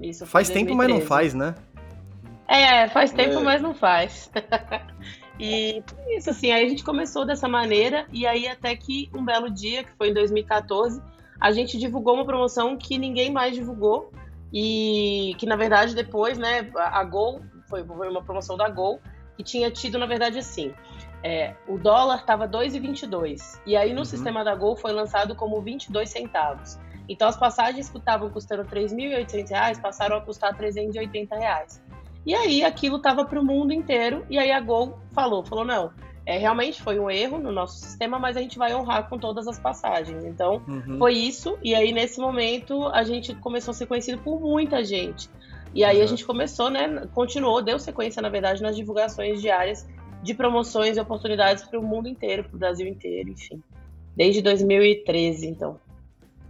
Isso 0.01 0.27
faz 0.27 0.51
tempo, 0.51 0.75
mas 0.75 0.89
não 0.89 1.01
faz, 1.01 1.33
né? 1.33 1.55
É, 2.49 2.89
faz 2.89 3.13
tempo, 3.13 3.39
é. 3.39 3.43
mas 3.45 3.63
não 3.63 3.73
faz. 3.73 4.29
e 5.39 5.81
isso, 6.17 6.31
assim, 6.31 6.51
aí 6.51 6.67
a 6.67 6.69
gente 6.69 6.83
começou 6.83 7.25
dessa 7.25 7.47
maneira, 7.47 8.05
e 8.13 8.27
aí 8.27 8.49
até 8.49 8.75
que 8.75 9.09
um 9.15 9.25
belo 9.25 9.49
dia, 9.49 9.85
que 9.85 9.93
foi 9.97 10.09
em 10.11 10.15
2014, 10.15 11.00
a 11.41 11.52
gente 11.52 11.78
divulgou 11.78 12.15
uma 12.15 12.25
promoção 12.25 12.76
que 12.76 12.99
ninguém 12.99 13.31
mais 13.31 13.55
divulgou, 13.55 14.11
e 14.52 15.34
que 15.38 15.47
na 15.47 15.56
verdade 15.56 15.95
depois, 15.95 16.36
né, 16.36 16.71
a 16.76 17.02
Gol, 17.04 17.41
foi, 17.69 17.84
foi 17.84 18.08
uma 18.08 18.23
promoção 18.23 18.56
da 18.56 18.69
Gol, 18.69 19.00
que 19.36 19.43
tinha 19.43 19.71
tido, 19.71 19.99
na 19.99 20.06
verdade, 20.06 20.38
assim. 20.38 20.75
É, 21.25 21.54
o 21.69 21.78
dólar 21.78 22.17
estava 22.17 22.49
2,22. 22.49 23.60
E 23.65 23.76
aí 23.76 23.93
no 23.93 24.00
uhum. 24.00 24.04
sistema 24.04 24.45
da 24.45 24.54
Gol 24.54 24.76
foi 24.76 24.93
lançado 24.93 25.34
como 25.34 25.60
22 25.60 26.10
centavos. 26.10 26.78
Então 27.08 27.28
as 27.28 27.36
passagens 27.36 27.88
que 27.88 27.99
estavam 27.99 28.28
custando 28.30 28.65
3.800 28.65 29.50
reais 29.50 29.78
passaram 29.78 30.17
a 30.17 30.21
custar 30.21 30.56
380 30.56 31.36
reais. 31.36 31.82
E 32.26 32.34
aí 32.34 32.65
aquilo 32.65 32.97
estava 32.97 33.25
para 33.25 33.41
o 33.41 33.45
mundo 33.45 33.73
inteiro. 33.73 34.26
E 34.28 34.38
aí 34.38 34.50
a 34.50 34.60
Gol 34.60 34.99
falou, 35.12 35.45
falou 35.45 35.65
não, 35.65 35.93
é, 36.25 36.39
realmente 36.39 36.80
foi 36.80 36.99
um 36.99 37.11
erro 37.11 37.39
no 37.39 37.50
nosso 37.50 37.78
sistema, 37.78 38.19
mas 38.19 38.37
a 38.37 38.41
gente 38.41 38.56
vai 38.56 38.75
honrar 38.75 39.08
com 39.08 39.19
todas 39.19 39.49
as 39.49 39.58
passagens. 39.58 40.25
Então, 40.25 40.63
uhum. 40.69 40.99
foi 40.99 41.15
isso. 41.15 41.58
E 41.63 41.75
aí, 41.75 41.93
nesse 41.93 42.21
momento, 42.21 42.87
a 42.89 43.02
gente 43.02 43.35
começou 43.35 43.73
a 43.73 43.75
ser 43.75 43.87
conhecido 43.87 44.19
por 44.23 44.41
muita 44.41 44.85
gente. 44.85 45.28
E 45.75 45.82
aí, 45.85 45.99
uhum. 45.99 46.04
a 46.04 46.06
gente 46.06 46.25
começou, 46.25 46.71
né? 46.71 47.08
Continuou, 47.13 47.61
deu 47.61 47.78
sequência, 47.78 48.23
na 48.23 48.28
verdade, 48.28 48.63
nas 48.63 48.76
divulgações 48.76 49.41
diárias 49.41 49.87
de 50.23 50.35
promoções 50.35 50.97
e 50.97 51.00
oportunidades 51.00 51.65
para 51.65 51.80
o 51.80 51.82
mundo 51.82 52.08
inteiro, 52.08 52.45
para 52.45 52.54
o 52.54 52.58
Brasil 52.58 52.87
inteiro, 52.87 53.30
enfim. 53.30 53.61
Desde 54.17 54.41
2013, 54.43 55.49
então. 55.49 55.80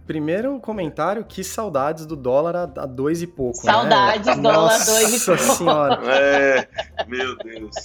Primeiro 0.05 0.59
comentário, 0.59 1.23
que 1.23 1.45
saudades 1.45 2.05
do 2.05 2.17
dólar 2.17 2.55
a, 2.57 2.63
a 2.63 2.85
dois 2.85 3.21
e 3.21 3.27
pouco. 3.27 3.65
Né? 3.65 3.71
Saudades, 3.71 4.35
né? 4.35 4.43
dólar 4.43 4.73
a 4.73 4.85
dois 4.85 5.13
e 5.13 5.25
pouco. 5.25 5.43
Nossa 5.43 5.55
senhora. 5.55 6.01
É, 6.11 6.67
meu 7.07 7.37
Deus. 7.37 7.75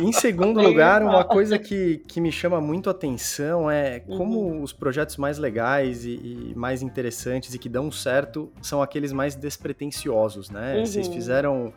Em 0.00 0.12
segundo 0.12 0.60
lugar, 0.60 1.02
uma 1.02 1.24
coisa 1.24 1.58
que, 1.58 1.98
que 2.06 2.20
me 2.20 2.30
chama 2.30 2.60
muito 2.60 2.88
a 2.88 2.92
atenção 2.92 3.68
é 3.68 3.98
como 3.98 4.38
uhum. 4.38 4.62
os 4.62 4.72
projetos 4.72 5.16
mais 5.16 5.36
legais 5.36 6.04
e, 6.04 6.10
e, 6.10 6.52
mais 6.54 6.80
interessantes 6.80 7.52
e 7.52 7.58
que 7.58 7.68
dão 7.68 7.90
certo 7.90 8.52
são 8.62 8.80
aqueles 8.80 9.12
mais 9.12 9.34
despretensiosos, 9.34 10.48
né? 10.48 10.76
Uhum. 10.76 10.86
Vocês 10.86 11.08
fizeram 11.08 11.72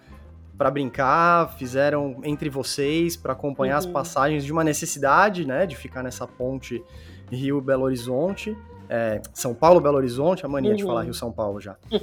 para 0.56 0.70
brincar, 0.70 1.58
fizeram 1.58 2.22
entre 2.24 2.52
vocês 2.52 3.18
para 3.18 3.34
acompanhar 3.34 3.74
uhum. 3.74 3.80
as 3.80 3.86
passagens 3.88 4.46
de 4.46 4.52
uma 4.52 4.64
necessidade, 4.64 5.44
né, 5.44 5.66
de 5.66 5.76
ficar 5.76 6.04
nessa 6.04 6.28
ponte 6.28 6.84
Rio 7.32 7.60
Belo 7.60 7.84
Horizonte 7.84 8.56
é, 8.90 9.22
São 9.34 9.54
Paulo, 9.54 9.80
Belo 9.80 9.98
Horizonte, 9.98 10.46
a 10.46 10.50
mania 10.50 10.72
uhum. 10.72 10.78
de 10.78 10.84
falar 10.84 11.04
Rio 11.04 11.14
São 11.14 11.32
Paulo 11.32 11.60
já. 11.60 11.76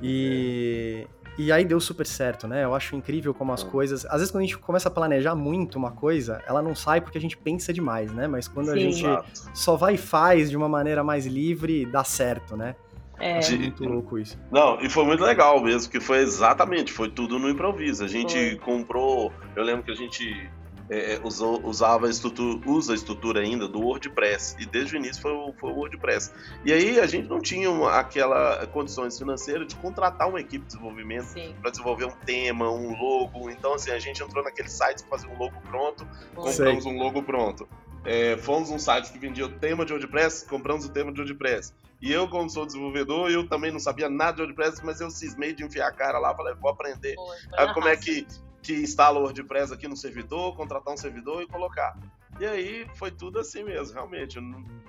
E, 0.00 1.06
e 1.36 1.52
aí 1.52 1.64
deu 1.64 1.80
super 1.80 2.06
certo, 2.06 2.46
né? 2.46 2.64
Eu 2.64 2.74
acho 2.74 2.96
incrível 2.96 3.32
como 3.32 3.52
as 3.52 3.62
coisas. 3.62 4.04
Às 4.06 4.14
vezes, 4.14 4.30
quando 4.30 4.42
a 4.42 4.46
gente 4.46 4.58
começa 4.58 4.88
a 4.88 4.90
planejar 4.90 5.34
muito 5.34 5.76
uma 5.76 5.92
coisa, 5.92 6.42
ela 6.46 6.60
não 6.60 6.74
sai 6.74 7.00
porque 7.00 7.18
a 7.18 7.20
gente 7.20 7.36
pensa 7.36 7.72
demais, 7.72 8.12
né? 8.12 8.26
Mas 8.26 8.48
quando 8.48 8.66
Sim, 8.66 8.72
a 8.72 8.76
gente 8.76 9.04
exato. 9.04 9.30
só 9.54 9.76
vai 9.76 9.94
e 9.94 9.98
faz 9.98 10.50
de 10.50 10.56
uma 10.56 10.68
maneira 10.68 11.04
mais 11.04 11.26
livre, 11.26 11.86
dá 11.86 12.02
certo, 12.04 12.56
né? 12.56 12.74
É. 13.20 13.38
Acho 13.38 13.58
muito 13.58 13.84
louco 13.84 14.18
isso. 14.18 14.38
Não, 14.50 14.80
e 14.80 14.88
foi 14.88 15.04
muito 15.04 15.24
legal 15.24 15.60
mesmo, 15.62 15.90
que 15.90 16.00
foi 16.00 16.18
exatamente, 16.18 16.92
foi 16.92 17.10
tudo 17.10 17.38
no 17.38 17.48
improviso. 17.48 18.04
A 18.04 18.08
gente 18.08 18.32
foi. 18.32 18.56
comprou, 18.58 19.32
eu 19.56 19.64
lembro 19.64 19.82
que 19.82 19.90
a 19.90 19.94
gente 19.96 20.48
é, 20.90 21.14
é, 21.14 21.20
usou, 21.22 21.60
usava 21.64 22.06
a 22.06 22.10
estrutura, 22.10 22.60
usa 22.66 22.92
a 22.92 22.94
estrutura 22.94 23.40
ainda 23.40 23.68
do 23.68 23.80
WordPress 23.80 24.56
e 24.58 24.64
desde 24.64 24.94
o 24.94 24.96
início 24.96 25.20
foi 25.20 25.32
o, 25.32 25.52
foi 25.52 25.70
o 25.70 25.76
WordPress. 25.76 26.32
E 26.64 26.72
aí 26.72 26.98
a 26.98 27.06
gente 27.06 27.28
não 27.28 27.40
tinha 27.40 27.70
uma, 27.70 27.98
aquela 27.98 28.66
condições 28.68 29.18
financeiras 29.18 29.68
de 29.68 29.76
contratar 29.76 30.28
uma 30.28 30.40
equipe 30.40 30.64
de 30.64 30.72
desenvolvimento 30.72 31.34
para 31.60 31.70
desenvolver 31.70 32.06
um 32.06 32.16
tema, 32.24 32.70
um 32.70 32.96
logo. 32.98 33.50
Então 33.50 33.74
assim 33.74 33.90
a 33.90 33.98
gente 33.98 34.22
entrou 34.22 34.42
naquele 34.42 34.68
site 34.68 35.02
para 35.04 35.18
fazer 35.18 35.28
um 35.28 35.38
logo 35.38 35.60
pronto, 35.68 36.06
compramos 36.34 36.84
Sei. 36.84 36.92
um 36.92 36.98
logo 36.98 37.22
pronto. 37.22 37.68
É, 38.04 38.36
fomos 38.38 38.70
um 38.70 38.78
site 38.78 39.12
que 39.12 39.18
vendia 39.18 39.44
o 39.44 39.50
tema 39.50 39.84
de 39.84 39.92
WordPress, 39.92 40.46
compramos 40.46 40.86
o 40.86 40.88
tema 40.88 41.12
de 41.12 41.20
WordPress. 41.20 41.74
E 42.00 42.12
eu, 42.12 42.28
como 42.28 42.48
sou 42.48 42.64
desenvolvedor, 42.64 43.28
eu 43.30 43.46
também 43.46 43.72
não 43.72 43.80
sabia 43.80 44.08
nada 44.08 44.34
de 44.34 44.42
WordPress, 44.42 44.80
mas 44.84 45.00
eu 45.00 45.10
cismei 45.10 45.52
de 45.52 45.64
enfiar 45.64 45.88
a 45.88 45.92
cara 45.92 46.18
lá, 46.18 46.34
falei, 46.34 46.54
vou 46.54 46.70
aprender. 46.70 47.16
Foi, 47.16 47.74
como 47.74 47.88
é 47.88 47.96
que 47.96 48.26
que 48.62 48.74
instala 48.74 49.18
o 49.18 49.22
WordPress 49.22 49.72
aqui 49.72 49.88
no 49.88 49.96
servidor, 49.96 50.56
contratar 50.56 50.92
um 50.92 50.96
servidor 50.96 51.42
e 51.42 51.46
colocar. 51.46 51.96
E 52.40 52.46
aí 52.46 52.86
foi 52.94 53.10
tudo 53.10 53.38
assim 53.38 53.64
mesmo, 53.64 53.94
realmente. 53.94 54.38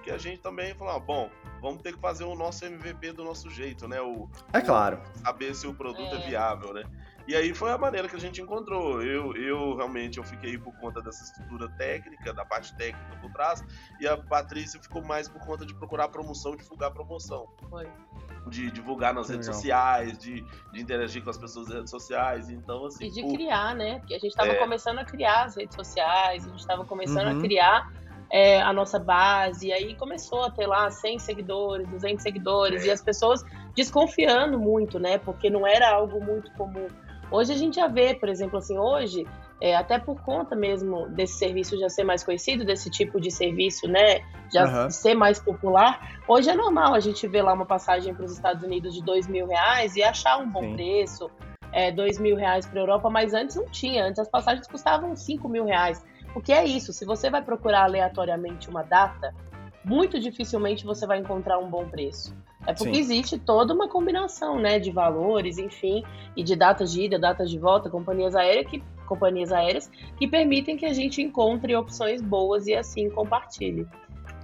Que 0.03 0.11
a 0.11 0.17
gente 0.17 0.39
também 0.39 0.73
falou, 0.75 0.95
ah, 0.95 0.99
bom, 0.99 1.29
vamos 1.61 1.81
ter 1.81 1.93
que 1.93 1.99
fazer 1.99 2.23
o 2.23 2.35
nosso 2.35 2.63
MVP 2.63 3.13
do 3.13 3.23
nosso 3.23 3.49
jeito, 3.49 3.87
né? 3.87 3.99
O, 3.99 4.29
é 4.53 4.61
claro. 4.61 5.01
O, 5.15 5.19
saber 5.19 5.55
se 5.55 5.65
o 5.65 5.73
produto 5.73 6.15
é. 6.15 6.23
é. 6.23 6.27
viável, 6.27 6.73
né? 6.73 6.83
E 7.27 7.35
aí 7.35 7.53
foi 7.53 7.71
a 7.71 7.77
maneira 7.77 8.07
que 8.07 8.15
a 8.15 8.19
gente 8.19 8.41
encontrou. 8.41 9.01
Eu, 9.01 9.35
eu 9.35 9.75
realmente 9.75 10.17
eu 10.17 10.23
fiquei 10.23 10.57
por 10.57 10.73
conta 10.79 11.01
dessa 11.01 11.23
estrutura 11.23 11.69
técnica, 11.69 12.33
da 12.33 12.45
parte 12.45 12.75
técnica 12.75 13.15
por 13.21 13.31
trás, 13.31 13.63
e 13.99 14.07
a 14.07 14.17
Patrícia 14.17 14.81
ficou 14.81 15.03
mais 15.03 15.27
por 15.27 15.39
conta 15.41 15.65
de 15.65 15.73
procurar 15.73 16.07
promoção, 16.09 16.55
divulgar 16.55 16.91
promoção. 16.91 17.47
Foi. 17.69 17.87
De 18.49 18.71
divulgar 18.71 19.13
nas 19.13 19.29
redes 19.29 19.47
Legal. 19.47 19.61
sociais, 19.61 20.17
de, 20.17 20.43
de 20.71 20.81
interagir 20.81 21.23
com 21.23 21.29
as 21.29 21.37
pessoas 21.37 21.67
nas 21.67 21.75
redes 21.77 21.91
sociais. 21.91 22.49
Então, 22.49 22.85
assim. 22.85 23.05
E 23.05 23.11
de 23.11 23.21
criar, 23.23 23.75
né? 23.75 23.99
Porque 23.99 24.15
a 24.15 24.19
gente 24.19 24.31
estava 24.31 24.51
É. 24.51 24.55
começando 24.55 24.99
a 24.99 25.05
criar 25.05 25.43
as 25.45 25.55
redes 25.55 25.75
sociais, 25.75 26.45
a 26.45 26.49
gente 26.49 26.59
estava 26.59 26.83
começando 26.85 27.31
Uhum. 27.31 27.37
a 27.37 27.41
criar 27.41 27.91
é, 28.31 28.61
a 28.61 28.71
nossa 28.71 28.99
base, 28.99 29.69
e 29.69 29.73
aí 29.73 29.95
começou 29.95 30.43
a 30.43 30.51
ter 30.51 30.67
lá 30.67 30.91
100 30.91 31.17
seguidores, 31.17 31.87
200 31.89 32.21
seguidores, 32.21 32.83
É. 32.83 32.87
e 32.87 32.91
as 32.91 33.01
pessoas 33.01 33.43
desconfiando 33.75 34.59
muito, 34.59 34.99
né? 34.99 35.17
Porque 35.17 35.49
não 35.49 35.65
era 35.65 35.89
algo 35.89 36.23
muito 36.23 36.51
comum. 36.51 36.87
Hoje 37.31 37.53
a 37.53 37.57
gente 37.57 37.77
já 37.77 37.87
vê, 37.87 38.13
por 38.13 38.29
exemplo, 38.29 38.57
assim, 38.59 38.77
hoje, 38.77 39.25
é, 39.61 39.75
até 39.75 39.99
por 39.99 40.21
conta 40.21 40.55
mesmo 40.55 41.09
desse 41.09 41.37
serviço 41.37 41.77
já 41.77 41.89
ser 41.89 42.03
mais 42.03 42.23
conhecido, 42.23 42.63
desse 42.63 42.89
tipo 42.89 43.19
de 43.19 43.29
serviço, 43.29 43.87
né? 43.87 44.21
Já 44.53 44.63
Aham. 44.63 44.89
ser 44.89 45.13
mais 45.15 45.39
popular, 45.39 46.21
hoje 46.27 46.49
é 46.49 46.55
normal 46.55 46.93
a 46.93 46.99
gente 46.99 47.27
ver 47.27 47.41
lá 47.41 47.53
uma 47.53 47.65
passagem 47.65 48.13
para 48.13 48.25
os 48.25 48.31
Estados 48.31 48.63
Unidos 48.63 48.93
de 48.93 49.03
dois 49.03 49.27
mil 49.27 49.47
reais 49.47 49.95
e 49.95 50.03
achar 50.03 50.37
um 50.37 50.49
bom 50.49 50.61
Sim. 50.61 50.73
preço, 50.75 51.29
é, 51.71 51.91
dois 51.91 52.17
mil 52.17 52.35
reais 52.35 52.65
para 52.65 52.79
a 52.79 52.83
Europa, 52.83 53.09
mas 53.09 53.33
antes 53.33 53.55
não 53.55 53.69
tinha, 53.69 54.05
antes 54.05 54.19
as 54.19 54.29
passagens 54.29 54.67
custavam 54.67 55.15
cinco 55.15 55.49
mil 55.49 55.65
reais. 55.65 56.03
O 56.35 56.41
que 56.41 56.53
é 56.53 56.63
isso? 56.63 56.93
Se 56.93 57.05
você 57.05 57.29
vai 57.29 57.41
procurar 57.41 57.83
aleatoriamente 57.83 58.69
uma 58.69 58.83
data, 58.83 59.33
muito 59.83 60.19
dificilmente 60.19 60.85
você 60.85 61.05
vai 61.05 61.19
encontrar 61.19 61.59
um 61.59 61.69
bom 61.69 61.87
preço. 61.89 62.35
É 62.67 62.73
porque 62.73 62.95
Sim. 62.95 62.99
existe 62.99 63.39
toda 63.39 63.73
uma 63.73 63.87
combinação, 63.87 64.59
né, 64.59 64.79
de 64.79 64.91
valores, 64.91 65.57
enfim, 65.57 66.03
e 66.35 66.43
de 66.43 66.55
datas 66.55 66.91
de 66.91 67.05
ida, 67.05 67.17
datas 67.17 67.49
de 67.49 67.57
volta, 67.57 67.89
companhias 67.89 68.35
aéreas 68.35 68.67
que 68.67 68.83
companhias 69.09 69.51
aéreas 69.51 69.89
que 70.17 70.27
permitem 70.27 70.77
que 70.77 70.85
a 70.85 70.93
gente 70.93 71.21
encontre 71.21 71.75
opções 71.75 72.21
boas 72.21 72.67
e 72.67 72.73
assim 72.75 73.09
compartilhe. 73.09 73.85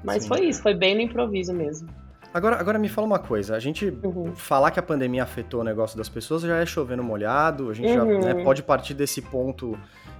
Mas 0.03 0.23
Sim. 0.23 0.29
foi 0.29 0.41
isso, 0.47 0.61
foi 0.61 0.73
bem 0.73 0.95
no 0.95 1.01
improviso 1.01 1.53
mesmo. 1.53 1.87
Agora, 2.33 2.59
agora 2.59 2.77
me 2.77 2.89
fala 2.89 3.07
uma 3.07 3.19
coisa, 3.19 3.55
a 3.55 3.59
gente 3.59 3.97
Uhum. 4.03 4.35
falar 4.35 4.69
que 4.71 4.79
a 4.79 4.83
pandemia 4.83 5.23
afetou 5.23 5.61
o 5.61 5.63
negócio 5.63 5.97
das 5.97 6.09
pessoas 6.09 6.41
já 6.41 6.57
é 6.57 6.65
chovendo 6.65 7.01
molhado, 7.01 7.69
a 7.69 7.73
gente 7.73 7.93
já 7.93 8.03
Uhum. 8.03 8.19
né, 8.19 8.33
pode 8.43 8.61
partir 8.61 8.93
desse 8.93 9.21
ponto 9.21 9.79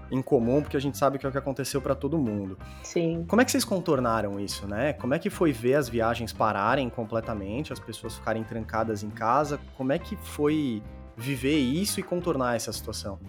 em 0.10 0.21
comum, 0.21 0.62
porque 0.62 0.77
a 0.77 0.79
gente 0.79 0.97
sabe 0.97 1.17
que 1.17 1.25
é 1.25 1.29
o 1.29 1.31
que 1.31 1.38
aconteceu 1.38 1.81
para 1.81 1.93
todo 1.93 2.17
mundo. 2.17 2.58
Sim. 2.84 3.25
Como 3.27 3.41
é 3.41 3.45
que 3.45 3.51
vocês 3.51 3.65
contornaram 3.65 4.39
isso, 4.39 4.65
né? 4.67 4.93
Como 4.93 5.13
é 5.13 5.19
que 5.19 5.29
foi 5.29 5.51
ver 5.51 5.73
as 5.73 5.89
viagens 5.89 6.31
pararem 6.31 6.88
completamente, 6.89 7.73
as 7.73 7.79
pessoas 7.79 8.15
ficarem 8.15 8.43
trancadas 8.43 9.03
em 9.03 9.10
casa? 9.10 9.60
Como 9.75 9.91
é 9.91 9.99
que 9.99 10.15
foi 10.15 10.81
viver 11.17 11.58
isso 11.58 11.99
e 11.99 12.03
contornar 12.03 12.55
essa 12.55 12.71
situação? 12.71 13.19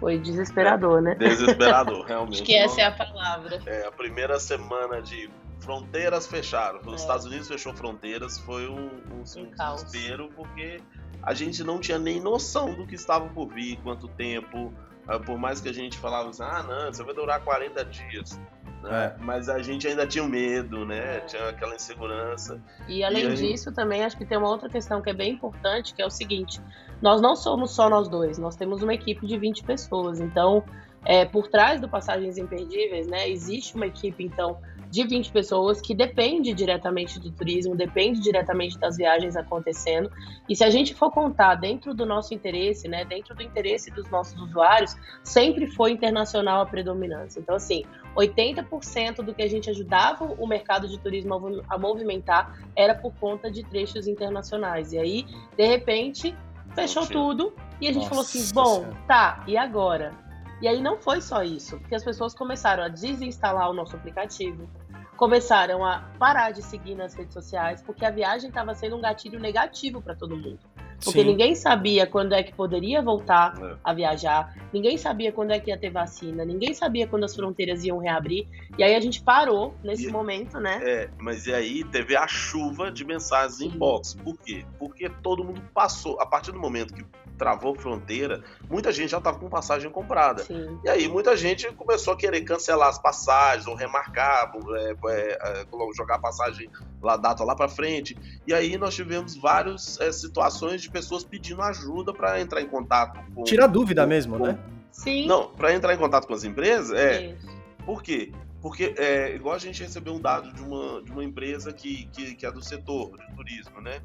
Foi 0.00 0.18
desesperador, 0.18 1.00
né? 1.02 1.14
Desesperador, 1.14 2.04
realmente. 2.08 2.36
Acho 2.36 2.44
que 2.44 2.54
essa 2.56 2.80
é 2.80 2.84
a 2.86 2.90
palavra. 2.92 3.60
É, 3.66 3.86
a 3.86 3.92
primeira 3.92 4.40
semana 4.40 5.00
de 5.02 5.30
fronteiras 5.60 6.26
fecharam. 6.26 6.80
Os 6.80 6.92
É. 6.92 6.96
Estados 6.96 7.26
Unidos 7.26 7.46
fechou 7.48 7.74
fronteiras, 7.74 8.38
foi 8.38 8.66
um, 8.68 8.88
um, 9.12 9.22
Um 9.40 9.50
caos. 9.50 9.84
desespero, 9.84 10.30
porque 10.34 10.80
a 11.22 11.34
gente 11.34 11.62
não 11.62 11.78
tinha 11.78 11.98
nem 11.98 12.18
noção 12.18 12.74
do 12.74 12.86
que 12.86 12.94
estava 12.94 13.28
por 13.28 13.46
vir, 13.52 13.78
quanto 13.82 14.08
tempo. 14.08 14.72
Ah, 15.06 15.18
Por 15.18 15.36
mais 15.38 15.60
que 15.60 15.68
a 15.68 15.74
gente 15.74 15.98
falava 15.98 16.30
assim, 16.30 16.42
ah, 16.42 16.62
não, 16.62 16.90
isso 16.90 17.04
vai 17.04 17.14
durar 17.14 17.40
40 17.40 17.84
dias. 17.84 18.40
Né? 18.82 19.14
Mas 19.20 19.48
a 19.48 19.60
gente 19.60 19.86
ainda 19.86 20.06
tinha 20.06 20.26
medo, 20.26 20.84
né? 20.86 21.16
É. 21.16 21.20
Tinha 21.20 21.48
aquela 21.48 21.74
insegurança. 21.74 22.60
E 22.88 23.04
além 23.04 23.26
E 23.26 23.34
disso, 23.34 23.72
também 23.72 24.04
acho 24.04 24.16
que 24.16 24.24
tem 24.24 24.38
uma 24.38 24.48
outra 24.48 24.68
questão 24.68 25.02
que 25.02 25.10
é 25.10 25.14
bem 25.14 25.32
importante, 25.32 25.94
que 25.94 26.02
é 26.02 26.06
o 26.06 26.10
seguinte: 26.10 26.60
nós 27.02 27.20
não 27.20 27.36
somos 27.36 27.72
só 27.72 27.88
nós 27.88 28.08
dois, 28.08 28.38
nós 28.38 28.56
temos 28.56 28.82
uma 28.82 28.94
equipe 28.94 29.26
de 29.26 29.38
20 29.38 29.64
pessoas. 29.64 30.20
Então, 30.20 30.64
é, 31.04 31.24
por 31.24 31.48
trás 31.48 31.80
do 31.80 31.88
Passagens 31.88 32.36
Imperdíveis, 32.36 33.06
né, 33.06 33.28
existe 33.28 33.74
uma 33.74 33.86
equipe, 33.86 34.22
então, 34.24 34.58
de 34.90 35.04
20 35.06 35.30
pessoas 35.30 35.80
que 35.80 35.94
depende 35.94 36.52
diretamente 36.52 37.20
do 37.20 37.30
turismo, 37.30 37.76
depende 37.76 38.20
diretamente 38.20 38.78
das 38.78 38.96
viagens 38.96 39.36
acontecendo. 39.36 40.10
E 40.48 40.56
se 40.56 40.64
a 40.64 40.70
gente 40.70 40.94
for 40.94 41.12
contar 41.12 41.54
dentro 41.54 41.94
do 41.94 42.04
nosso 42.04 42.34
interesse, 42.34 42.88
né, 42.88 43.04
dentro 43.04 43.34
do 43.34 43.42
interesse 43.42 43.90
dos 43.90 44.10
nossos 44.10 44.38
usuários, 44.40 44.96
sempre 45.22 45.68
foi 45.68 45.92
internacional 45.92 46.62
a 46.62 46.66
predominância. 46.66 47.38
Então, 47.38 47.54
assim, 47.54 47.84
80% 48.16 49.16
do 49.22 49.34
que 49.34 49.42
a 49.42 49.48
gente 49.48 49.70
ajudava 49.70 50.24
o 50.24 50.46
mercado 50.46 50.88
de 50.88 50.98
turismo 50.98 51.34
a 51.34 51.38
movi- 51.38 51.62
a 51.68 51.78
movimentar 51.78 52.58
era 52.76 52.94
por 52.94 53.12
conta 53.14 53.50
de 53.50 53.62
trechos 53.64 54.06
internacionais. 54.06 54.92
E 54.92 54.98
aí, 54.98 55.26
de 55.56 55.66
repente, 55.66 56.36
fechou 56.74 57.06
tinha. 57.06 57.18
tudo 57.18 57.54
e 57.80 57.88
a 57.88 57.92
gente 57.92 58.08
falou 58.08 58.22
assim: 58.22 58.40
Nossa 58.54 58.80
bom, 58.80 58.94
tá, 59.06 59.44
e 59.46 59.56
agora? 59.56 60.12
E 60.60 60.68
aí 60.68 60.82
não 60.82 60.98
foi 60.98 61.20
só 61.22 61.42
isso, 61.42 61.78
porque 61.78 61.94
as 61.94 62.04
pessoas 62.04 62.34
começaram 62.34 62.82
a 62.82 62.88
desinstalar 62.88 63.70
o 63.70 63.72
nosso 63.72 63.96
aplicativo, 63.96 64.68
começaram 65.16 65.84
a 65.84 66.00
parar 66.18 66.50
de 66.50 66.62
seguir 66.62 66.94
nas 66.94 67.14
redes 67.14 67.32
sociais, 67.32 67.82
porque 67.82 68.04
a 68.04 68.10
viagem 68.10 68.48
estava 68.50 68.74
sendo 68.74 68.96
um 68.96 69.00
gatilho 69.00 69.40
negativo 69.40 70.02
para 70.02 70.14
todo 70.14 70.36
mundo. 70.36 70.58
Porque 71.02 71.20
Sim. 71.20 71.26
ninguém 71.26 71.54
sabia 71.54 72.06
quando 72.06 72.34
é 72.34 72.42
que 72.42 72.52
poderia 72.52 73.00
voltar 73.00 73.54
É. 73.60 73.76
a 73.82 73.92
viajar, 73.94 74.54
ninguém 74.72 74.98
sabia 74.98 75.32
quando 75.32 75.50
é 75.50 75.58
que 75.58 75.70
ia 75.70 75.78
ter 75.78 75.90
vacina, 75.90 76.44
ninguém 76.44 76.74
sabia 76.74 77.06
quando 77.06 77.24
as 77.24 77.34
fronteiras 77.34 77.84
iam 77.84 77.98
reabrir. 77.98 78.46
E 78.76 78.84
aí 78.84 78.94
a 78.94 79.00
gente 79.00 79.22
parou 79.22 79.74
nesse 79.82 80.08
E- 80.08 80.12
momento, 80.12 80.60
né? 80.60 80.78
É, 80.82 81.10
mas 81.18 81.46
e 81.46 81.54
aí 81.54 81.84
teve 81.84 82.14
a 82.16 82.28
chuva 82.28 82.90
de 82.92 83.04
mensagens 83.04 83.56
Sim. 83.56 83.68
inbox. 83.68 84.14
Por 84.14 84.36
quê? 84.38 84.64
Porque 84.78 85.08
todo 85.22 85.42
mundo 85.42 85.62
passou. 85.72 86.20
A 86.20 86.26
partir 86.26 86.52
do 86.52 86.58
momento 86.60 86.92
que 86.92 87.04
travou 87.40 87.74
fronteira, 87.74 88.44
muita 88.68 88.92
gente 88.92 89.08
já 89.08 89.16
estava 89.16 89.38
com 89.38 89.48
passagem 89.48 89.90
comprada. 89.90 90.44
Sim. 90.44 90.78
E 90.84 90.88
aí 90.90 91.08
muita 91.08 91.34
gente 91.34 91.72
começou 91.72 92.12
a 92.12 92.16
querer 92.16 92.42
cancelar 92.42 92.88
as 92.90 92.98
passagens 92.98 93.66
ou 93.66 93.74
remarcar, 93.74 94.52
é, 94.76 94.94
é, 95.08 95.38
é, 95.62 95.66
jogar 95.96 96.16
a 96.16 96.18
passagem 96.18 96.68
lá, 97.02 97.16
data 97.16 97.42
lá 97.42 97.56
para 97.56 97.66
frente. 97.66 98.14
E 98.46 98.52
aí 98.52 98.76
nós 98.76 98.94
tivemos 98.94 99.34
várias 99.36 99.98
é, 100.00 100.12
situações 100.12 100.82
de 100.82 100.90
pessoas 100.90 101.24
pedindo 101.24 101.62
ajuda 101.62 102.12
para 102.12 102.38
entrar 102.38 102.60
em 102.60 102.68
contato 102.68 103.18
com. 103.34 103.42
Tira 103.44 103.66
dúvida 103.66 104.06
mesmo, 104.06 104.36
com- 104.36 104.44
né? 104.44 104.58
Sim. 104.92 105.26
Não, 105.26 105.48
para 105.48 105.72
entrar 105.74 105.94
em 105.94 105.98
contato 105.98 106.26
com 106.26 106.34
as 106.34 106.44
empresas, 106.44 106.92
é. 106.92 107.32
Isso. 107.32 107.48
Por 107.86 108.02
quê? 108.02 108.32
Porque, 108.60 108.94
é, 108.98 109.34
igual 109.34 109.54
a 109.54 109.58
gente 109.58 109.82
recebeu 109.82 110.14
um 110.14 110.20
dado 110.20 110.52
de 110.52 110.62
uma, 110.62 111.02
de 111.02 111.10
uma 111.10 111.24
empresa 111.24 111.72
que, 111.72 112.06
que, 112.06 112.34
que 112.34 112.44
é 112.44 112.52
do 112.52 112.62
setor 112.62 113.16
de 113.18 113.34
turismo, 113.34 113.80
né? 113.80 114.02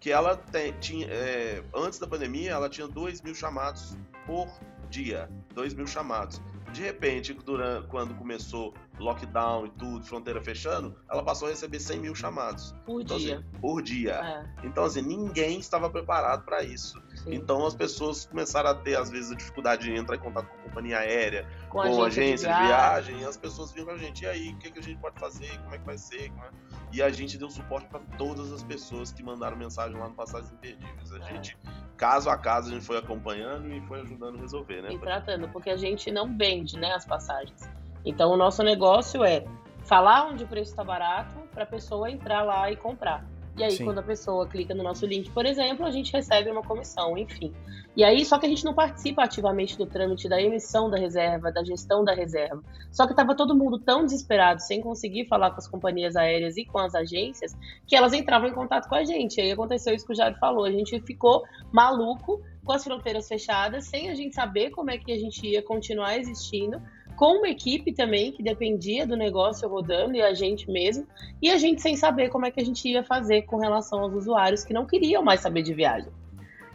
Que 0.00 0.10
ela 0.10 0.40
tinha, 0.80 1.06
é, 1.08 1.62
antes 1.74 1.98
da 1.98 2.06
pandemia, 2.06 2.52
ela 2.52 2.68
tinha 2.68 2.88
2 2.88 3.20
mil 3.20 3.34
chamados 3.34 3.96
por 4.24 4.48
dia. 4.88 5.28
2 5.54 5.74
mil 5.74 5.86
chamados. 5.86 6.40
De 6.72 6.82
repente, 6.82 7.34
durante, 7.34 7.86
quando 7.88 8.14
começou 8.14 8.72
lockdown 8.98 9.66
e 9.66 9.70
tudo, 9.70 10.04
fronteira 10.04 10.42
fechando, 10.42 10.94
ela 11.10 11.22
passou 11.22 11.48
a 11.48 11.50
receber 11.50 11.78
100 11.80 12.00
mil 12.00 12.14
chamados 12.14 12.74
Por 12.84 13.02
Então, 13.02 13.16
dia. 13.18 13.38
assim, 13.38 13.58
por 13.60 13.82
dia. 13.82 14.12
É, 14.14 14.66
Então, 14.66 14.84
assim, 14.84 15.02
ninguém 15.02 15.58
estava 15.58 15.88
preparado 15.88 16.44
para 16.44 16.62
isso. 16.62 17.00
sim. 17.16 17.34
Então, 17.34 17.66
as 17.66 17.74
pessoas 17.74 18.26
começaram 18.26 18.70
a 18.70 18.74
ter, 18.74 18.96
às 18.96 19.10
vezes, 19.10 19.30
a 19.32 19.34
dificuldade 19.34 19.84
de 19.84 19.94
entrar 19.94 20.16
em 20.16 20.20
contato 20.20 20.46
com 20.48 20.54
a 20.60 20.62
companhia 20.64 20.98
aérea, 20.98 21.46
com, 21.68 21.78
com 21.80 22.02
agência 22.02 22.22
agência 22.22 22.54
de 22.54 22.62
viagem, 22.62 23.20
e 23.20 23.24
as 23.24 23.36
pessoas 23.36 23.72
vinham 23.72 23.86
com 23.86 23.92
a 23.92 23.96
gente, 23.98 24.22
e 24.22 24.26
aí, 24.26 24.48
o 24.52 24.58
que, 24.58 24.70
que 24.70 24.78
a 24.78 24.82
gente 24.82 24.98
pode 25.00 25.18
fazer, 25.18 25.56
como 25.62 25.74
é 25.74 25.78
que 25.78 25.84
vai 25.86 25.98
ser, 25.98 26.26
é? 26.30 26.50
e 26.92 27.02
a 27.02 27.10
gente 27.10 27.36
deu 27.38 27.50
suporte 27.50 27.86
para 27.88 28.00
todas 28.16 28.52
as 28.52 28.62
pessoas 28.62 29.12
que 29.12 29.22
mandaram 29.22 29.56
mensagem 29.56 29.96
lá 29.98 30.08
no 30.08 30.14
Passagens 30.14 30.52
Imperdíveis. 30.52 31.12
A 31.12 31.18
É. 31.18 31.22
gente, 31.34 31.56
caso 31.96 32.30
a 32.30 32.36
caso, 32.38 32.70
a 32.70 32.72
gente 32.72 32.84
foi 32.84 32.96
acompanhando 32.98 33.72
e 33.72 33.80
foi 33.82 34.00
ajudando 34.00 34.36
a 34.38 34.40
resolver, 34.40 34.82
né? 34.82 34.92
E 34.92 34.98
tratando, 34.98 35.48
porque 35.48 35.70
a 35.70 35.76
gente 35.76 36.10
não 36.10 36.36
vende, 36.36 36.78
né, 36.78 36.92
as 36.92 37.04
passagens. 37.04 37.68
Então 38.04 38.30
o 38.30 38.36
nosso 38.36 38.62
negócio 38.62 39.24
é 39.24 39.44
falar 39.84 40.28
onde 40.28 40.44
o 40.44 40.46
preço 40.46 40.70
está 40.70 40.84
barato 40.84 41.34
para 41.52 41.64
a 41.64 41.66
pessoa 41.66 42.10
entrar 42.10 42.42
lá 42.42 42.70
e 42.70 42.76
comprar. 42.76 43.24
E 43.58 43.64
aí, 43.64 43.72
Sim. 43.72 43.86
quando 43.86 43.98
a 43.98 44.02
pessoa 44.04 44.46
clica 44.46 44.72
no 44.72 44.84
nosso 44.84 45.04
link, 45.04 45.30
por 45.32 45.44
exemplo, 45.44 45.84
a 45.84 45.90
gente 45.90 46.12
recebe 46.12 46.48
uma 46.48 46.62
comissão, 46.62 47.18
enfim. 47.18 47.52
E 47.96 48.04
aí, 48.04 48.24
só 48.24 48.38
que 48.38 48.46
a 48.46 48.48
gente 48.48 48.64
não 48.64 48.72
participa 48.72 49.24
ativamente 49.24 49.76
do 49.76 49.84
trâmite 49.84 50.28
da 50.28 50.40
emissão 50.40 50.88
da 50.88 50.96
reserva, 50.96 51.50
da 51.50 51.64
gestão 51.64 52.04
da 52.04 52.14
reserva. 52.14 52.62
Só 52.92 53.04
que 53.04 53.12
estava 53.12 53.34
todo 53.34 53.56
mundo 53.56 53.76
tão 53.80 54.04
desesperado, 54.04 54.62
sem 54.62 54.80
conseguir 54.80 55.24
falar 55.26 55.50
com 55.50 55.56
as 55.56 55.66
companhias 55.66 56.14
aéreas 56.14 56.56
e 56.56 56.64
com 56.64 56.78
as 56.78 56.94
agências, 56.94 57.52
que 57.84 57.96
elas 57.96 58.12
entravam 58.12 58.48
em 58.48 58.54
contato 58.54 58.88
com 58.88 58.94
a 58.94 59.04
gente. 59.04 59.38
E 59.38 59.40
aí 59.40 59.50
aconteceu 59.50 59.92
isso 59.92 60.06
que 60.06 60.12
o 60.12 60.16
Jair 60.16 60.38
falou. 60.38 60.64
A 60.64 60.70
gente 60.70 61.00
ficou 61.00 61.42
maluco 61.72 62.40
com 62.64 62.72
as 62.72 62.84
fronteiras 62.84 63.26
fechadas, 63.26 63.86
sem 63.86 64.08
a 64.08 64.14
gente 64.14 64.36
saber 64.36 64.70
como 64.70 64.92
é 64.92 64.98
que 64.98 65.10
a 65.10 65.18
gente 65.18 65.44
ia 65.44 65.62
continuar 65.62 66.16
existindo, 66.16 66.80
com 67.18 67.38
uma 67.38 67.48
equipe 67.48 67.92
também 67.92 68.30
que 68.30 68.44
dependia 68.44 69.04
do 69.04 69.16
negócio 69.16 69.68
rodando 69.68 70.14
e 70.14 70.22
a 70.22 70.32
gente 70.32 70.70
mesmo, 70.70 71.04
e 71.42 71.50
a 71.50 71.58
gente 71.58 71.82
sem 71.82 71.96
saber 71.96 72.28
como 72.28 72.46
é 72.46 72.50
que 72.52 72.60
a 72.60 72.64
gente 72.64 72.88
ia 72.88 73.02
fazer 73.02 73.42
com 73.42 73.56
relação 73.56 73.98
aos 73.98 74.14
usuários 74.14 74.62
que 74.62 74.72
não 74.72 74.86
queriam 74.86 75.20
mais 75.20 75.40
saber 75.40 75.62
de 75.62 75.74
viagem. 75.74 76.12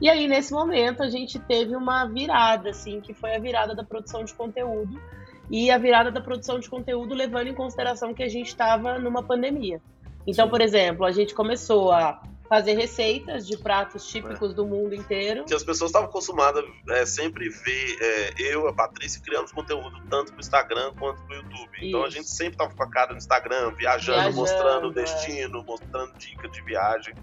E 0.02 0.10
aí, 0.10 0.28
nesse 0.28 0.52
momento, 0.52 1.02
a 1.02 1.08
gente 1.08 1.40
teve 1.40 1.78
uma 1.78 2.06
virada, 2.06 2.72
assim, 2.72 3.00
que 3.00 3.14
foi 3.14 3.34
a 3.34 3.40
virada 3.40 3.74
da 3.74 3.86
produção 3.86 4.26
de 4.26 4.34
conteúdo, 4.34 5.02
e 5.50 5.72
a 5.72 5.78
virada 5.78 6.12
da 6.12 6.20
produção 6.20 6.60
de 6.60 6.70
conteúdo 6.70 7.16
levando 7.16 7.48
em 7.48 7.54
consideração 7.54 8.14
que 8.14 8.24
a 8.24 8.28
gente 8.28 8.48
estava 8.48 9.00
numa 9.00 9.24
pandemia. 9.24 9.82
Então, 10.28 10.50
por 10.50 10.60
exemplo, 10.60 11.06
a 11.06 11.12
gente 11.12 11.34
começou 11.34 11.90
a 11.94 12.22
fazer 12.48 12.74
receitas 12.74 13.48
de 13.48 13.58
pratos 13.58 14.08
típicos 14.08 14.54
do 14.54 14.66
mundo 14.66 14.94
inteiro. 14.94 15.46
Que 15.46 15.54
as 15.54 15.64
pessoas 15.64 15.90
estavam 15.90 16.10
acostumadas 16.10 16.64
a 16.90 17.06
sempre 17.06 17.50
ver 17.50 17.98
é, 18.00 18.34
eu, 18.38 18.68
a 18.68 18.74
Patrícia, 18.74 19.22
criando 19.22 19.52
conteúdo 19.52 20.02
tanto 20.10 20.32
pro 20.32 20.42
Instagram 20.42 20.94
quanto 21.00 21.22
pro 21.24 21.36
YouTube. 21.36 21.70
Então 21.82 22.04
a 22.04 22.08
Isso. 22.08 22.18
gente 22.18 22.30
sempre 22.30 22.58
tava 22.58 22.74
com 22.74 22.84
a 22.84 22.90
cara 22.90 23.12
no 23.12 23.18
Instagram, 23.18 23.72
viajando, 23.72 24.20
Viajando, 24.20 24.36
mostrando 24.36 24.88
o 24.88 24.92
é. 24.92 24.94
destino, 24.94 25.64
mostrando 25.64 26.14
dica 26.18 26.48
de 26.48 26.62
viagem. 26.62 27.16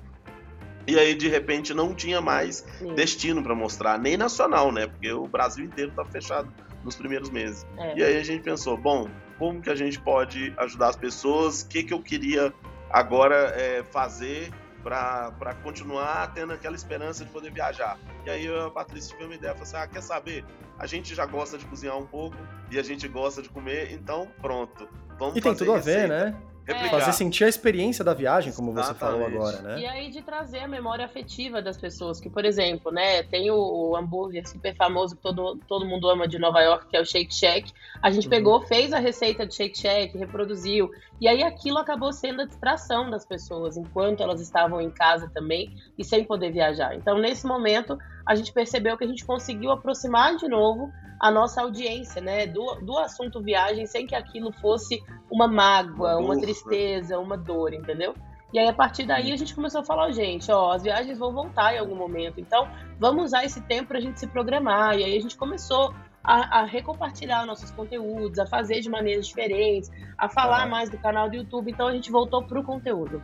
E 0.86 0.98
aí, 0.98 1.14
de 1.14 1.28
repente, 1.28 1.72
não 1.72 1.94
tinha 1.94 2.20
mais 2.20 2.66
Sim. 2.78 2.94
destino 2.94 3.42
para 3.42 3.54
mostrar, 3.54 3.98
nem 3.98 4.16
nacional, 4.16 4.72
né? 4.72 4.86
Porque 4.86 5.12
o 5.12 5.26
Brasil 5.26 5.64
inteiro 5.64 5.92
tá 5.94 6.04
fechado 6.04 6.52
nos 6.82 6.96
primeiros 6.96 7.30
meses. 7.30 7.66
É. 7.76 7.98
E 7.98 8.02
aí 8.02 8.16
a 8.16 8.24
gente 8.24 8.42
pensou, 8.42 8.76
bom, 8.76 9.08
como 9.38 9.60
que 9.60 9.70
a 9.70 9.74
gente 9.74 10.00
pode 10.00 10.52
ajudar 10.56 10.88
as 10.88 10.96
pessoas? 10.96 11.62
O 11.62 11.68
que, 11.68 11.84
que 11.84 11.94
eu 11.94 12.02
queria 12.02 12.52
agora 12.90 13.54
é, 13.56 13.84
fazer 13.84 14.50
para 14.82 15.54
continuar 15.62 16.32
tendo 16.32 16.52
aquela 16.52 16.74
esperança 16.74 17.24
de 17.24 17.30
poder 17.30 17.52
viajar. 17.52 17.98
E 18.24 18.30
aí 18.30 18.48
a 18.48 18.70
Patrícia 18.70 19.16
teve 19.16 19.24
uma 19.24 19.34
ideia, 19.34 19.52
falou 19.52 19.66
assim, 19.66 19.76
ah, 19.76 19.86
quer 19.86 20.02
saber? 20.02 20.44
A 20.78 20.86
gente 20.86 21.14
já 21.14 21.26
gosta 21.26 21.58
de 21.58 21.66
cozinhar 21.66 21.96
um 21.98 22.06
pouco 22.06 22.36
e 22.70 22.78
a 22.78 22.82
gente 22.82 23.06
gosta 23.06 23.42
de 23.42 23.48
comer, 23.48 23.92
então 23.92 24.28
pronto. 24.40 24.88
Vamos 25.18 25.36
e 25.36 25.40
tem 25.40 25.54
tudo 25.54 25.74
a 25.74 25.78
ver, 25.78 26.08
né? 26.08 26.34
Replicar. 26.72 27.00
Fazer 27.00 27.12
sentir 27.12 27.44
a 27.44 27.48
experiência 27.48 28.04
da 28.04 28.14
viagem, 28.14 28.52
como 28.52 28.72
Exatamente. 28.72 28.98
você 28.98 29.04
falou 29.04 29.26
agora, 29.26 29.62
né? 29.62 29.80
E 29.80 29.86
aí 29.86 30.10
de 30.10 30.22
trazer 30.22 30.60
a 30.60 30.68
memória 30.68 31.04
afetiva 31.04 31.60
das 31.62 31.76
pessoas, 31.76 32.20
que, 32.20 32.28
por 32.28 32.44
exemplo, 32.44 32.90
né, 32.90 33.22
tem 33.24 33.50
o, 33.50 33.56
o 33.56 33.96
hambúrguer 33.96 34.46
super 34.46 34.74
famoso 34.74 35.16
que 35.16 35.22
todo, 35.22 35.58
todo 35.68 35.86
mundo 35.86 36.08
ama 36.08 36.26
de 36.26 36.38
Nova 36.38 36.60
York, 36.60 36.88
que 36.88 36.96
é 36.96 37.00
o 37.00 37.04
Shake 37.04 37.34
Shack. 37.34 37.72
A 38.02 38.10
gente 38.10 38.24
uhum. 38.24 38.30
pegou, 38.30 38.60
fez 38.62 38.92
a 38.92 38.98
receita 38.98 39.46
de 39.46 39.54
Shake 39.54 39.78
Shack, 39.78 40.16
reproduziu, 40.16 40.90
e 41.20 41.28
aí 41.28 41.42
aquilo 41.42 41.78
acabou 41.78 42.12
sendo 42.12 42.42
a 42.42 42.46
distração 42.46 43.10
das 43.10 43.26
pessoas, 43.26 43.76
enquanto 43.76 44.22
elas 44.22 44.40
estavam 44.40 44.80
em 44.80 44.90
casa 44.90 45.30
também 45.32 45.74
e 45.98 46.04
sem 46.04 46.24
poder 46.24 46.50
viajar. 46.50 46.94
Então, 46.94 47.18
nesse 47.18 47.46
momento, 47.46 47.98
a 48.30 48.34
gente 48.36 48.52
percebeu 48.52 48.96
que 48.96 49.02
a 49.02 49.08
gente 49.08 49.24
conseguiu 49.24 49.72
aproximar 49.72 50.36
de 50.36 50.46
novo 50.46 50.92
a 51.18 51.32
nossa 51.32 51.62
audiência, 51.62 52.22
né, 52.22 52.46
do, 52.46 52.76
do 52.76 52.96
assunto 52.96 53.42
viagem, 53.42 53.86
sem 53.86 54.06
que 54.06 54.14
aquilo 54.14 54.52
fosse 54.52 55.02
uma 55.28 55.48
mágoa, 55.48 56.16
uma, 56.16 56.34
uma 56.34 56.40
tristeza, 56.40 57.18
uma 57.18 57.36
dor, 57.36 57.74
entendeu? 57.74 58.14
E 58.52 58.58
aí, 58.60 58.68
a 58.68 58.72
partir 58.72 59.04
daí, 59.04 59.32
a 59.32 59.36
gente 59.36 59.52
começou 59.52 59.80
a 59.80 59.84
falar, 59.84 60.12
gente, 60.12 60.50
ó, 60.52 60.70
as 60.70 60.84
viagens 60.84 61.18
vão 61.18 61.32
voltar 61.32 61.74
em 61.74 61.78
algum 61.78 61.96
momento, 61.96 62.38
então 62.38 62.68
vamos 63.00 63.24
usar 63.24 63.44
esse 63.44 63.60
tempo 63.62 63.88
para 63.88 63.98
a 63.98 64.00
gente 64.00 64.20
se 64.20 64.28
programar. 64.28 64.96
E 64.96 65.02
aí 65.02 65.16
a 65.16 65.20
gente 65.20 65.36
começou 65.36 65.92
a, 66.22 66.60
a, 66.60 66.64
recompartilhar 66.64 67.44
nossos 67.44 67.72
conteúdos, 67.72 68.38
a 68.38 68.46
fazer 68.46 68.80
de 68.80 68.88
maneiras 68.88 69.26
diferentes, 69.26 69.90
a 70.16 70.28
falar 70.28 70.68
mais 70.68 70.88
do 70.88 70.98
canal 70.98 71.28
do 71.28 71.34
YouTube. 71.34 71.68
Então 71.68 71.88
a 71.88 71.92
gente 71.92 72.12
voltou 72.12 72.44
para 72.44 72.60
o 72.60 72.62
conteúdo. 72.62 73.20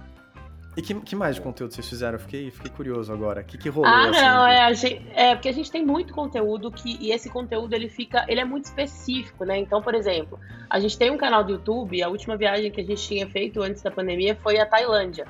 E 0.76 0.82
que, 0.82 0.94
que 0.94 1.16
mais 1.16 1.36
de 1.36 1.40
conteúdo 1.40 1.72
vocês 1.72 1.88
fizeram? 1.88 2.16
Eu 2.16 2.18
fiquei, 2.18 2.50
fiquei 2.50 2.70
curioso 2.70 3.10
agora. 3.10 3.40
O 3.40 3.44
que, 3.44 3.56
que 3.56 3.68
rolou? 3.70 3.90
Ah, 3.90 4.10
assim, 4.10 4.20
não, 4.20 4.46
é, 4.46 4.74
gente, 4.74 5.06
é, 5.14 5.34
porque 5.34 5.48
a 5.48 5.52
gente 5.52 5.70
tem 5.70 5.84
muito 5.84 6.12
conteúdo 6.12 6.70
que, 6.70 6.98
e 7.00 7.12
esse 7.12 7.30
conteúdo 7.30 7.72
ele 7.72 7.88
fica, 7.88 8.26
ele 8.28 8.40
é 8.40 8.44
muito 8.44 8.66
específico, 8.66 9.44
né? 9.46 9.58
Então, 9.58 9.80
por 9.80 9.94
exemplo, 9.94 10.38
a 10.68 10.78
gente 10.78 10.98
tem 10.98 11.10
um 11.10 11.16
canal 11.16 11.42
do 11.42 11.52
YouTube, 11.52 12.02
a 12.02 12.08
última 12.08 12.36
viagem 12.36 12.70
que 12.70 12.82
a 12.82 12.84
gente 12.84 13.02
tinha 13.02 13.26
feito 13.26 13.62
antes 13.62 13.82
da 13.82 13.90
pandemia 13.90 14.36
foi 14.36 14.58
a 14.58 14.66
Tailândia. 14.66 15.26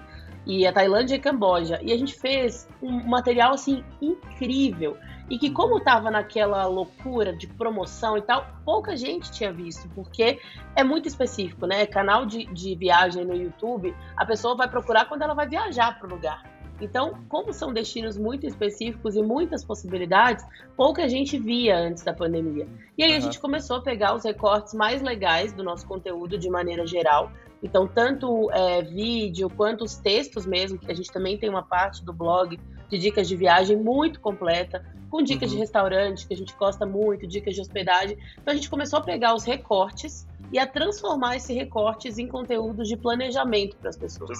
E 0.46 0.66
a 0.66 0.72
Tailândia 0.72 1.16
e 1.16 1.18
Camboja. 1.18 1.80
E 1.82 1.92
a 1.92 1.98
gente 1.98 2.14
fez 2.14 2.68
um 2.80 2.90
material, 3.09 3.52
assim, 3.52 3.85
incrível. 4.00 4.96
E 5.28 5.38
que, 5.38 5.50
como 5.50 5.78
estava 5.78 6.11
naquela 6.11 6.66
loucura 6.66 7.37
de 7.37 7.48
promoção 7.48 8.16
e 8.16 8.22
tal, 8.22 8.46
pouca 8.64 8.96
gente 8.96 9.32
tinha 9.32 9.52
visto, 9.52 9.88
porque 9.88 10.40
é 10.76 10.85
muito 10.85 11.09
específico, 11.09 11.66
né? 11.66 11.85
Canal 11.85 12.24
de, 12.24 12.46
de 12.46 12.76
viagem 12.76 13.24
no 13.24 13.35
YouTube, 13.35 13.94
a 14.16 14.24
pessoa 14.24 14.54
vai 14.54 14.68
procurar 14.68 15.06
quando 15.06 15.22
ela 15.22 15.35
vai 15.35 15.48
viajar 15.48 15.98
para 15.98 16.06
o 16.06 16.11
lugar. 16.11 16.56
Então, 16.80 17.18
como 17.28 17.52
são 17.52 17.72
destinos 17.72 18.18
muito 18.18 18.46
específicos 18.46 19.16
e 19.16 19.22
muitas 19.22 19.64
possibilidades, 19.64 20.44
pouca 20.76 21.08
gente 21.08 21.38
via 21.38 21.78
antes 21.78 22.02
da 22.02 22.12
pandemia. 22.12 22.68
E 22.96 23.02
aí 23.02 23.12
uhum. 23.12 23.16
a 23.16 23.20
gente 23.20 23.38
começou 23.38 23.76
a 23.76 23.80
pegar 23.80 24.14
os 24.14 24.24
recortes 24.24 24.74
mais 24.74 25.00
legais 25.02 25.52
do 25.52 25.62
nosso 25.62 25.86
conteúdo 25.86 26.38
de 26.38 26.50
maneira 26.50 26.86
geral. 26.86 27.30
Então, 27.62 27.88
tanto 27.88 28.50
é, 28.52 28.82
vídeo 28.82 29.48
quanto 29.48 29.84
os 29.84 29.96
textos 29.96 30.44
mesmo, 30.44 30.78
que 30.78 30.90
a 30.90 30.94
gente 30.94 31.10
também 31.10 31.38
tem 31.38 31.48
uma 31.48 31.62
parte 31.62 32.04
do 32.04 32.12
blog 32.12 32.58
de 32.88 32.98
dicas 32.98 33.26
de 33.26 33.36
viagem 33.36 33.76
muito 33.76 34.20
completa, 34.20 34.84
com 35.10 35.22
dicas 35.22 35.50
uhum. 35.50 35.56
de 35.56 35.60
restaurante, 35.60 36.26
que 36.26 36.34
a 36.34 36.36
gente 36.36 36.54
gosta 36.56 36.84
muito, 36.84 37.26
dicas 37.26 37.54
de 37.54 37.60
hospedagem. 37.60 38.18
Então 38.38 38.52
a 38.52 38.54
gente 38.54 38.68
começou 38.68 38.98
a 38.98 39.02
pegar 39.02 39.34
os 39.34 39.44
recortes 39.44 40.26
e 40.52 40.59
a 40.59 40.66
transformar 40.66 41.37
esses 41.37 41.54
recortes 41.54 42.18
em 42.18 42.28
conteúdos 42.28 42.88
de 42.88 42.96
planejamento 42.96 43.76
para 43.76 43.90
as 43.90 43.96
pessoas. 43.96 44.38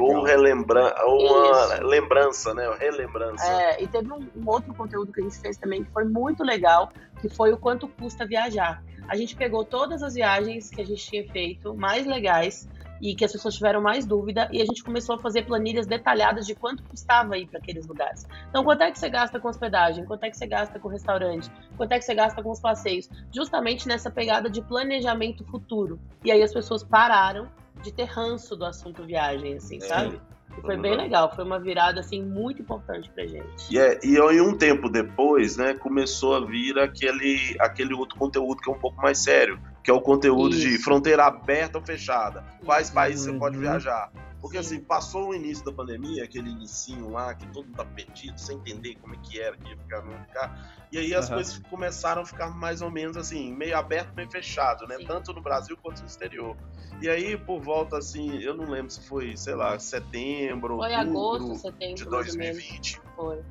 Ou 0.00 0.22
relembra 0.22 0.94
uma 1.06 1.74
Isso. 1.74 1.84
lembrança, 1.84 2.54
né? 2.54 2.70
Relembrança. 2.78 3.44
É, 3.44 3.82
e 3.82 3.86
teve 3.86 4.12
um, 4.12 4.28
um, 4.36 4.48
outro 4.48 4.72
conteúdo 4.74 5.12
que 5.12 5.20
a 5.20 5.24
gente 5.24 5.38
fez 5.38 5.56
também 5.56 5.84
que 5.84 5.90
foi 5.90 6.04
muito 6.04 6.42
legal, 6.42 6.90
que 7.20 7.28
foi 7.28 7.52
o 7.52 7.56
quanto 7.56 7.88
custa 7.88 8.26
viajar. 8.26 8.82
A 9.08 9.16
gente 9.16 9.36
pegou 9.36 9.64
todas 9.64 10.02
as 10.02 10.14
viagens 10.14 10.70
que 10.70 10.80
a 10.80 10.84
gente 10.84 11.04
tinha 11.04 11.28
feito, 11.30 11.74
mais 11.74 12.06
legais, 12.06 12.68
e 13.04 13.14
que 13.14 13.22
as 13.22 13.30
pessoas 13.30 13.54
tiveram 13.54 13.82
mais 13.82 14.06
dúvida 14.06 14.48
e 14.50 14.62
a 14.62 14.64
gente 14.64 14.82
começou 14.82 15.16
a 15.16 15.18
fazer 15.18 15.42
planilhas 15.42 15.86
detalhadas 15.86 16.46
de 16.46 16.54
quanto 16.54 16.82
custava 16.84 17.36
ir 17.36 17.46
para 17.46 17.58
aqueles 17.58 17.86
lugares. 17.86 18.26
Então, 18.48 18.64
quanto 18.64 18.80
é 18.80 18.90
que 18.90 18.98
você 18.98 19.10
gasta 19.10 19.38
com 19.38 19.48
hospedagem? 19.48 20.06
Quanto 20.06 20.24
é 20.24 20.30
que 20.30 20.36
você 20.38 20.46
gasta 20.46 20.78
com 20.78 20.88
restaurante? 20.88 21.50
Quanto 21.76 21.92
é 21.92 21.98
que 21.98 22.04
você 22.06 22.14
gasta 22.14 22.42
com 22.42 22.50
os 22.50 22.60
passeios? 22.60 23.10
Justamente 23.30 23.86
nessa 23.86 24.10
pegada 24.10 24.48
de 24.48 24.62
planejamento 24.62 25.44
futuro. 25.44 26.00
E 26.24 26.32
aí 26.32 26.42
as 26.42 26.54
pessoas 26.54 26.82
pararam 26.82 27.46
de 27.82 27.92
ter 27.92 28.04
ranço 28.04 28.56
do 28.56 28.64
assunto 28.64 29.04
viagem, 29.04 29.52
assim, 29.54 29.80
sabe? 29.80 30.18
E 30.56 30.60
foi 30.62 30.78
bem 30.78 30.96
legal, 30.96 31.34
foi 31.34 31.44
uma 31.44 31.60
virada 31.60 32.00
assim 32.00 32.22
muito 32.22 32.62
importante 32.62 33.10
pra 33.10 33.26
gente. 33.26 33.70
E, 33.70 33.78
é, 33.78 34.00
e 34.02 34.18
aí, 34.18 34.40
um 34.40 34.56
tempo 34.56 34.88
depois, 34.88 35.58
né, 35.58 35.74
começou 35.74 36.36
a 36.36 36.46
vir 36.46 36.78
aquele, 36.78 37.54
aquele 37.60 37.92
outro 37.92 38.16
conteúdo 38.16 38.62
que 38.62 38.70
é 38.70 38.72
um 38.72 38.78
pouco 38.78 39.02
mais 39.02 39.18
sério, 39.18 39.60
que 39.84 39.90
é 39.90 39.94
o 39.94 40.00
conteúdo 40.00 40.56
Isso. 40.56 40.66
de 40.66 40.78
fronteira 40.78 41.26
aberta 41.26 41.76
ou 41.76 41.84
fechada. 41.84 42.42
Quais 42.64 42.88
países 42.88 43.26
uhum. 43.26 43.34
você 43.34 43.38
pode 43.38 43.58
viajar? 43.58 44.10
Porque 44.40 44.56
assim, 44.56 44.80
passou 44.80 45.28
o 45.28 45.34
início 45.34 45.62
da 45.62 45.72
pandemia, 45.72 46.24
aquele 46.24 46.50
inicinho 46.50 47.10
lá, 47.10 47.34
que 47.34 47.46
todo 47.48 47.66
mundo 47.66 47.76
tá 47.76 47.84
perdido, 47.84 48.38
sem 48.38 48.56
entender 48.56 48.94
como 48.96 49.14
é 49.14 49.18
que 49.18 49.38
era, 49.38 49.54
que 49.56 49.68
ia 49.68 49.76
ficar, 49.76 50.02
não 50.02 50.12
ia 50.12 50.20
ficar. 50.20 50.86
E 50.90 50.98
aí 50.98 51.14
as 51.14 51.28
uhum. 51.28 51.34
coisas 51.34 51.58
começaram 51.70 52.22
a 52.22 52.24
ficar 52.24 52.48
mais 52.48 52.80
ou 52.80 52.90
menos 52.90 53.16
assim, 53.18 53.54
meio 53.54 53.76
aberto, 53.76 54.14
meio 54.14 54.30
fechado, 54.30 54.86
né? 54.86 54.96
Sim. 54.96 55.06
Tanto 55.06 55.34
no 55.34 55.42
Brasil 55.42 55.76
quanto 55.82 56.00
no 56.00 56.06
exterior. 56.06 56.56
E 57.02 57.08
aí, 57.08 57.36
por 57.36 57.60
volta 57.60 57.98
assim, 57.98 58.38
eu 58.38 58.54
não 58.54 58.64
lembro 58.64 58.90
se 58.90 59.06
foi, 59.06 59.36
sei 59.36 59.54
lá, 59.54 59.78
setembro, 59.78 60.76
foi 60.78 60.94
agosto, 60.94 61.56
setembro 61.56 61.96
de 61.96 62.04
2020. 62.06 63.00
Foi. 63.16 63.42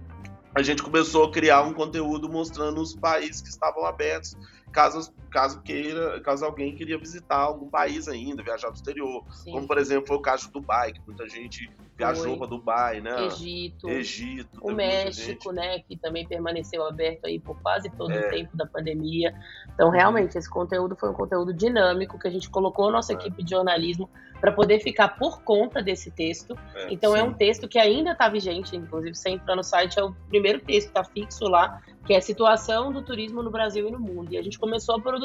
A 0.56 0.64
gente 0.64 0.82
começou 0.82 1.26
a 1.26 1.32
criar 1.32 1.62
um 1.62 1.74
conteúdo 1.74 2.28
mostrando 2.30 2.82
os 2.82 2.96
países 2.96 3.42
que 3.42 3.50
estavam 3.50 3.86
abertos 3.86 4.36
caso, 4.74 5.14
caso 5.34 5.62
queira, 5.64 6.22
caso 6.22 6.46
alguém 6.46 6.76
queria 6.76 6.98
visitar 6.98 7.38
algum 7.38 7.68
país 7.68 8.08
ainda, 8.08 8.44
viajar 8.44 8.70
do 8.70 8.76
exterior. 8.76 9.26
Sim. 9.32 9.52
Como, 9.52 9.68
por 9.68 9.80
exemplo, 9.80 10.08
foi 10.08 10.18
o 10.18 10.22
caso 10.22 10.46
de 10.46 10.54
Dubai, 10.54 10.94
que 10.94 11.02
muita 11.06 11.28
gente 11.28 11.70
viajou 11.98 12.38
para 12.38 12.48
Dubai, 12.48 13.02
né? 13.02 13.26
Egito. 13.26 13.90
Egito. 13.90 14.60
O 14.62 14.72
México, 14.72 15.52
né? 15.52 15.80
Que 15.80 15.98
também 15.98 16.28
permaneceu 16.28 16.86
aberto 16.86 17.26
aí 17.26 17.40
por 17.40 17.60
quase 17.62 17.90
todo 17.90 18.12
é. 18.12 18.28
o 18.28 18.30
tempo 18.30 18.56
da 18.56 18.68
pandemia. 18.68 19.34
Então, 19.74 19.90
realmente, 19.90 20.38
esse 20.38 20.50
conteúdo 20.50 20.96
foi 20.96 21.10
um 21.10 21.14
conteúdo 21.14 21.52
dinâmico 21.52 22.20
que 22.20 22.28
a 22.28 22.32
gente 22.32 22.50
colocou 22.50 22.90
a 22.90 22.92
nossa 22.92 23.14
é. 23.14 23.16
equipe 23.16 23.44
de 23.44 23.50
jornalismo 23.50 24.10
para 24.40 24.52
poder 24.52 24.82
ficar 24.82 25.10
por 25.18 25.42
conta 25.42 25.82
desse 25.82 26.12
texto. 26.12 26.56
É, 26.76 26.94
então, 26.94 27.16
é 27.16 27.20
sim. 27.20 27.26
é 27.26 27.30
um 27.30 27.34
texto 27.34 27.68
que 27.68 27.80
ainda 27.80 28.12
está 28.12 28.30
vigente, 28.30 28.76
inclusive, 28.76 29.16
você 29.16 29.30
entrar 29.30 29.56
no 29.56 29.64
site, 29.64 29.98
é 29.98 30.04
o 30.04 30.14
primeiro 30.30 30.60
texto, 30.60 30.90
está 30.90 31.04
fixo 31.04 31.46
lá, 31.46 31.82
que 32.06 32.14
é 32.14 32.18
a 32.18 32.22
situação 32.22 32.92
do 32.92 33.02
turismo 33.02 33.42
no 33.42 33.50
Brasil 33.50 33.88
e 33.88 33.92
no 33.92 34.00
mundo. 34.00 34.34
E 34.34 34.38
a 34.38 34.42
gente 34.42 34.60
começou 34.60 34.96
a 34.96 35.02
produzir 35.02 35.23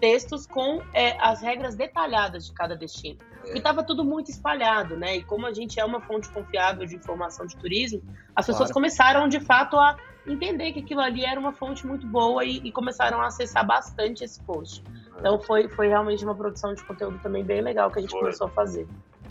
textos 0.00 0.46
com 0.46 0.82
é, 0.92 1.16
as 1.20 1.40
regras 1.40 1.74
detalhadas 1.74 2.46
de 2.46 2.52
cada 2.52 2.76
destino. 2.76 3.18
Porque 3.42 3.58
estava 3.58 3.82
tudo 3.82 4.04
muito 4.04 4.30
espalhado, 4.30 4.96
né? 4.96 5.16
E 5.16 5.24
como 5.24 5.46
a 5.46 5.52
gente 5.52 5.78
é 5.78 5.84
uma 5.84 6.00
fonte 6.00 6.28
confiável 6.30 6.84
de 6.84 6.96
informação 6.96 7.46
de 7.46 7.56
turismo, 7.56 8.02
as 8.34 8.46
pessoas 8.46 8.70
claro. 8.70 8.74
começaram, 8.74 9.28
de 9.28 9.40
fato, 9.40 9.78
a 9.78 9.96
entender 10.26 10.72
que 10.72 10.80
aquilo 10.80 11.00
ali 11.00 11.24
era 11.24 11.38
uma 11.38 11.52
fonte 11.52 11.86
muito 11.86 12.06
boa 12.06 12.44
e, 12.44 12.56
e 12.58 12.72
começaram 12.72 13.20
a 13.20 13.26
acessar 13.26 13.64
bastante 13.64 14.24
esse 14.24 14.40
post. 14.42 14.82
Então 15.18 15.40
foi, 15.40 15.68
foi 15.68 15.88
realmente 15.88 16.24
uma 16.24 16.34
produção 16.34 16.74
de 16.74 16.82
conteúdo 16.84 17.18
também 17.22 17.44
bem 17.44 17.60
legal 17.60 17.90
que 17.90 17.98
a 17.98 18.02
gente 18.02 18.10
foi. 18.10 18.20
começou 18.20 18.48
a 18.48 18.50
fazer. 18.50 18.86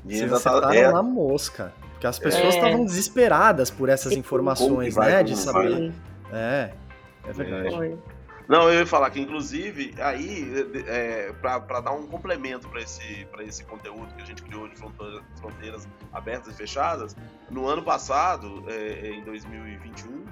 E 0.05 0.17
Vocês 0.17 0.31
acertaram 0.31 0.73
é... 0.73 0.91
na 0.91 1.03
mosca. 1.03 1.73
Porque 1.91 2.07
as 2.07 2.19
pessoas 2.19 2.55
estavam 2.55 2.81
é... 2.81 2.85
desesperadas 2.85 3.69
por 3.69 3.89
essas 3.89 4.13
informações, 4.13 4.95
né? 4.95 5.23
De 5.23 5.35
saber. 5.35 5.93
É, 6.31 6.71
é 7.27 7.33
verdade. 7.33 7.75
Foi. 7.75 7.97
Não, 8.47 8.69
eu 8.69 8.79
ia 8.79 8.85
falar 8.85 9.09
que, 9.09 9.19
inclusive, 9.19 9.95
aí, 9.99 10.51
é, 10.87 11.33
para 11.33 11.81
dar 11.81 11.91
um 11.91 12.05
complemento 12.07 12.69
para 12.69 12.81
esse, 12.81 13.27
esse 13.39 13.63
conteúdo 13.63 14.13
que 14.15 14.21
a 14.21 14.25
gente 14.25 14.43
criou 14.43 14.67
de 14.67 14.75
fronteiras 14.75 15.87
abertas 16.13 16.53
e 16.53 16.57
fechadas, 16.57 17.15
no 17.49 17.67
ano 17.67 17.83
passado, 17.83 18.63
é, 18.67 19.09
em 19.09 19.23
2021, 19.23 20.25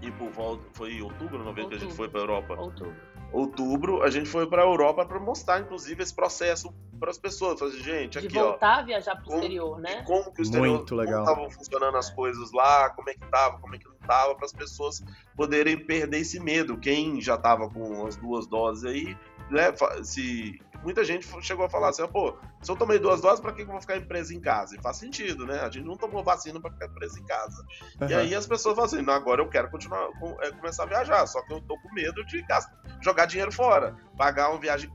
e 0.00 0.10
por 0.10 0.30
volta, 0.30 0.64
foi 0.72 0.94
em 0.94 1.02
outubro, 1.02 1.38
não 1.38 1.46
outubro. 1.48 1.68
que 1.68 1.74
a 1.76 1.78
gente 1.78 1.94
foi 1.94 2.08
para 2.08 2.20
a 2.20 2.22
Europa? 2.22 2.54
Outubro 2.58 3.12
outubro, 3.32 4.02
a 4.02 4.10
gente 4.10 4.28
foi 4.28 4.46
para 4.46 4.62
a 4.62 4.66
Europa 4.66 5.04
para 5.06 5.18
mostrar, 5.18 5.60
inclusive, 5.60 6.02
esse 6.02 6.14
processo 6.14 6.72
para 7.00 7.10
as 7.10 7.18
pessoas. 7.18 7.58
Fazer, 7.58 7.78
gente, 7.78 8.18
aqui, 8.18 8.28
De 8.28 8.38
voltar 8.38 8.76
ó, 8.76 8.80
a 8.80 8.82
viajar 8.82 9.16
para 9.16 9.32
o 9.32 9.34
exterior, 9.34 9.80
né? 9.80 10.02
Como 10.02 10.32
que 10.32 10.40
o 10.40 10.42
exterior, 10.42 10.76
Muito 10.76 10.94
legal. 10.94 11.22
estavam 11.22 11.50
funcionando 11.50 11.96
as 11.96 12.10
coisas 12.10 12.52
lá, 12.52 12.90
como 12.90 13.08
é 13.10 13.14
que 13.14 13.26
tava, 13.26 13.58
como 13.58 13.74
é 13.74 13.78
que 13.78 13.88
tava, 14.02 14.34
para 14.34 14.46
as 14.46 14.52
pessoas 14.52 15.02
poderem 15.36 15.76
perder 15.76 16.18
esse 16.18 16.38
medo. 16.38 16.78
Quem 16.78 17.20
já 17.20 17.34
estava 17.34 17.68
com 17.68 18.06
as 18.06 18.16
duas 18.16 18.46
doses 18.46 18.84
aí, 18.84 19.16
né, 19.50 19.72
se 20.02 20.60
muita 20.82 21.04
gente 21.04 21.26
chegou 21.42 21.64
a 21.64 21.70
falar 21.70 21.90
assim, 21.90 22.06
pô, 22.08 22.36
se 22.60 22.70
eu 22.70 22.76
tomei 22.76 22.98
duas 22.98 23.20
doses, 23.20 23.40
pra 23.40 23.52
que 23.52 23.62
eu 23.62 23.66
vou 23.66 23.80
ficar 23.80 24.00
preso 24.02 24.34
em 24.34 24.40
casa? 24.40 24.76
E 24.76 24.80
faz 24.80 24.96
sentido, 24.96 25.46
né? 25.46 25.60
A 25.60 25.70
gente 25.70 25.84
não 25.84 25.96
tomou 25.96 26.24
vacina 26.24 26.60
pra 26.60 26.70
ficar 26.70 26.88
preso 26.88 27.18
em 27.18 27.24
casa. 27.24 27.64
Uhum. 28.00 28.08
E 28.08 28.14
aí 28.14 28.34
as 28.34 28.46
pessoas 28.46 28.74
falam 28.74 28.86
assim, 28.86 29.02
não, 29.02 29.14
agora 29.14 29.40
eu 29.40 29.48
quero 29.48 29.70
continuar, 29.70 30.08
é, 30.40 30.50
começar 30.52 30.84
a 30.84 30.86
viajar, 30.86 31.26
só 31.26 31.40
que 31.42 31.52
eu 31.52 31.60
tô 31.60 31.78
com 31.78 31.92
medo 31.92 32.24
de 32.26 32.42
gastar, 32.42 32.76
jogar 33.00 33.26
dinheiro 33.26 33.52
fora. 33.52 33.96
Pagar 34.16 34.50
uma 34.50 34.60
viagem 34.60 34.90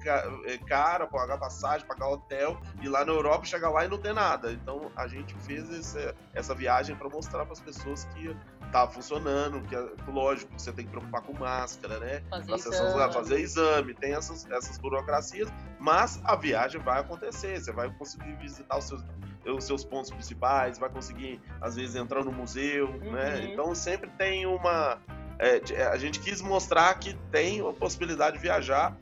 é, 0.46 0.58
cara, 0.60 1.08
pagar 1.08 1.38
passagem, 1.38 1.86
pagar 1.88 2.10
hotel, 2.10 2.60
ir 2.82 2.88
lá 2.88 3.04
na 3.04 3.12
Europa, 3.12 3.46
chegar 3.46 3.70
lá 3.70 3.86
e 3.86 3.88
não 3.88 3.98
ter 3.98 4.14
nada. 4.14 4.52
Então 4.52 4.92
a 4.96 5.08
gente 5.08 5.34
fez 5.40 5.96
essa 6.34 6.56
viagem 6.56 6.96
para 6.96 7.10
mostrar 7.10 7.44
para 7.44 7.54
as 7.54 7.60
pessoas 7.60 8.06
que 8.14 8.36
tá 8.72 8.88
funcionando, 8.88 9.62
que 9.68 9.76
é 9.76 9.88
lógico 10.08 10.54
que 10.54 10.62
você 10.62 10.72
tem 10.72 10.86
que 10.86 10.92
preocupar 10.92 11.22
com 11.22 11.34
máscara, 11.34 12.00
né? 12.00 12.24
Fazer, 12.30 12.54
exame. 12.54 13.14
fazer 13.14 13.40
exame, 13.40 13.94
tem 13.94 14.14
essas, 14.14 14.50
essas 14.50 14.78
burocracias, 14.78 15.50
mas 15.80 16.20
a 16.24 16.36
viagem 16.36 16.82
vai 16.82 17.00
acontecer, 17.00 17.60
você 17.60 17.72
vai 17.72 17.90
conseguir 17.92 18.34
visitar 18.36 18.78
os 18.78 18.86
seus, 18.86 19.04
os 19.46 19.64
seus 19.64 19.84
pontos 19.84 20.12
principais, 20.12 20.78
vai 20.78 20.90
conseguir, 20.90 21.42
às 21.62 21.76
vezes, 21.76 21.96
entrar 21.96 22.24
no 22.24 22.32
museu, 22.32 22.90
né? 22.90 23.06
uhum. 23.06 23.12
né? 23.12 23.44
Então 23.46 23.76
sempre 23.76 24.10
tem 24.12 24.46
uma. 24.46 25.00
É, 25.40 25.62
a 25.92 25.98
gente 25.98 26.20
quis 26.20 26.42
mostrar 26.42 26.94
que 26.96 27.14
tem 27.32 27.62
a 27.62 27.72
possibilidade 27.72 28.38
de 28.38 28.42
viajar 28.42 28.98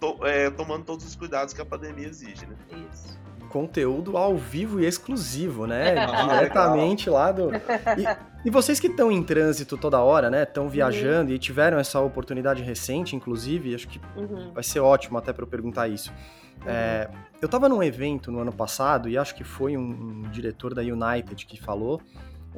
to, 0.00 0.18
é, 0.26 0.50
tomando 0.50 0.84
todos 0.84 1.06
os 1.06 1.14
cuidados 1.14 1.54
que 1.54 1.60
a 1.60 1.66
pandemia 1.66 2.08
exige, 2.08 2.44
né? 2.46 2.56
Isso 2.92 3.16
conteúdo 3.56 4.18
ao 4.18 4.36
vivo 4.36 4.78
e 4.78 4.84
exclusivo, 4.84 5.66
né? 5.66 5.94
Diretamente 6.28 7.08
lá 7.08 7.32
do. 7.32 7.54
E, 7.54 8.48
e 8.48 8.50
vocês 8.50 8.78
que 8.78 8.86
estão 8.86 9.10
em 9.10 9.22
trânsito 9.22 9.78
toda 9.78 9.98
hora, 9.98 10.28
né? 10.28 10.42
Estão 10.42 10.68
viajando 10.68 11.30
uhum. 11.30 11.36
e 11.36 11.38
tiveram 11.38 11.78
essa 11.78 11.98
oportunidade 11.98 12.62
recente, 12.62 13.16
inclusive, 13.16 13.74
acho 13.74 13.88
que 13.88 13.98
uhum. 14.14 14.52
vai 14.52 14.62
ser 14.62 14.80
ótimo 14.80 15.16
até 15.16 15.32
para 15.32 15.42
eu 15.42 15.46
perguntar 15.48 15.88
isso. 15.88 16.12
Uhum. 16.60 16.68
É, 16.68 17.08
eu 17.40 17.46
estava 17.46 17.66
num 17.66 17.82
evento 17.82 18.30
no 18.30 18.40
ano 18.40 18.52
passado 18.52 19.08
e 19.08 19.16
acho 19.16 19.34
que 19.34 19.42
foi 19.42 19.74
um, 19.74 20.24
um 20.26 20.30
diretor 20.30 20.74
da 20.74 20.82
United 20.82 21.46
que 21.46 21.58
falou 21.58 22.02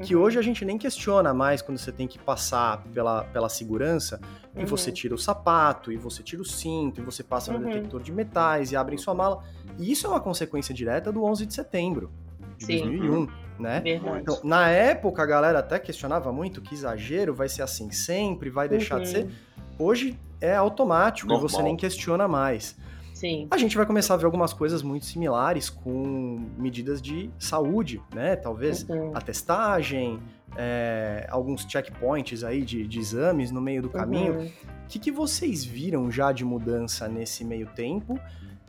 que 0.03 0.15
uhum. 0.15 0.23
hoje 0.23 0.39
a 0.39 0.43
gente 0.43 0.65
nem 0.65 0.79
questiona 0.79 1.35
mais 1.35 1.61
quando 1.61 1.79
você 1.79 1.93
tem 1.93 2.07
que 2.07 2.19
passar 2.19 2.83
pela, 2.95 3.25
pela 3.25 3.49
segurança 3.49 4.21
e 4.57 4.65
você 4.65 4.91
uhum. 4.91 4.95
tira 4.95 5.15
o 5.15 5.19
sapato, 5.19 5.93
e 5.93 5.97
você 5.97 6.23
tira 6.23 6.43
o 6.43 6.45
cinto, 6.45 7.01
e 7.01 7.05
você 7.05 7.23
passa 7.23 7.53
no 7.53 7.59
uhum. 7.59 7.73
detector 7.73 8.03
de 8.03 8.13
metais 8.13 8.73
e 8.73 8.77
abre 8.77 8.95
em 8.95 8.99
sua 8.99 9.15
mala. 9.15 9.43
E 9.79 9.91
isso 9.91 10.07
é 10.07 10.11
uma 10.11 10.21
consequência 10.21 10.75
direta 10.75 11.13
do 11.13 11.25
11 11.25 11.47
de 11.47 11.55
setembro 11.55 12.11
de 12.57 12.67
Sim. 12.67 12.81
2001, 12.81 13.29
né? 13.59 13.83
Então, 14.21 14.41
na 14.43 14.69
época 14.69 15.23
a 15.23 15.27
galera 15.27 15.61
até 15.61 15.79
questionava 15.79 16.33
muito 16.33 16.61
que 16.61 16.75
exagero 16.75 17.33
vai 17.33 17.49
ser 17.49 17.63
assim 17.63 17.91
sempre, 17.91 18.51
vai 18.51 18.69
deixar 18.69 19.01
de 19.01 19.09
ser. 19.09 19.25
Uhum. 19.25 19.31
Hoje 19.79 20.19
é 20.41 20.55
automático 20.55 21.29
Normal. 21.29 21.47
e 21.47 21.51
você 21.51 21.63
nem 21.63 21.77
questiona 21.77 22.27
mais. 22.27 22.77
Sim. 23.19 23.49
A 23.51 23.59
gente 23.59 23.77
vai 23.77 23.85
começar 23.85 24.15
a 24.15 24.17
ver 24.17 24.27
algumas 24.27 24.53
coisas 24.53 24.81
muito 24.81 25.05
similares 25.05 25.69
com 25.69 26.41
medidas 26.57 27.03
de 27.03 27.29
saúde, 27.37 28.01
né? 28.15 28.37
Talvez 28.37 28.89
uhum. 28.89 29.11
a 29.13 29.21
testagem, 29.21 30.23
é, 30.57 31.27
alguns 31.29 31.63
checkpoints 31.63 32.45
aí 32.45 32.63
de, 32.63 32.87
de, 32.87 32.97
exames 33.01 33.51
no 33.51 33.61
meio 33.61 33.83
do 33.83 33.91
caminho. 33.91 34.35
O 34.35 34.39
uhum. 34.39 34.51
que, 34.89 35.01
que 35.01 35.11
vocês 35.11 35.65
viram 35.65 36.09
já 36.13 36.31
de 36.31 36.45
mudança 36.45 37.09
nesse 37.09 37.45
meio 37.45 37.67
tempo? 37.75 38.21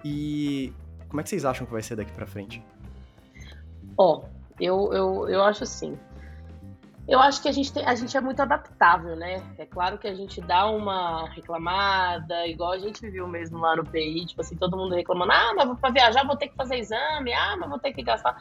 E 0.04 0.74
como 1.08 1.22
é 1.22 1.24
que 1.24 1.30
vocês 1.30 1.46
acham 1.46 1.68
que 1.68 1.72
vai 1.72 1.84
ser 1.84 1.96
daqui 1.96 2.12
para 2.12 2.26
frente? 2.26 2.60
Ó, 3.96 4.18
oh, 4.18 4.24
eu, 4.60 4.92
eu, 4.92 5.30
eu 5.30 5.44
acho 5.44 5.64
assim. 5.64 5.96
Eu 7.10 7.20
acho 7.20 7.42
que 7.42 7.50
a 7.50 7.52
gente, 7.52 7.74
tem, 7.74 7.84
a 7.84 7.96
gente 7.96 8.16
é 8.16 8.22
muito 8.22 8.40
adaptável, 8.40 9.16
né? 9.16 9.42
É 9.58 9.66
claro 9.66 9.98
que 9.98 10.08
a 10.08 10.14
gente 10.14 10.40
dá 10.42 10.70
uma 10.70 11.28
reclamada, 11.30 12.46
igual 12.46 12.72
a 12.72 12.78
gente 12.78 13.10
viu 13.10 13.28
mesmo 13.28 13.58
lá 13.58 13.76
no 13.76 13.84
PI, 13.84 14.28
tipo 14.28 14.42
assim, 14.42 14.56
todo 14.56 14.78
mundo 14.78 14.94
reclamando, 14.94 15.32
ah, 15.32 15.54
mas 15.56 15.80
para 15.80 15.90
viajar 15.90 16.24
vou 16.24 16.38
ter 16.38 16.50
que 16.50 16.56
fazer 16.56 16.78
exame, 16.78 17.34
ah, 17.34 17.58
mas 17.60 17.68
vou 17.68 17.80
ter 17.80 17.94
que 17.94 18.04
gastar. 18.04 18.38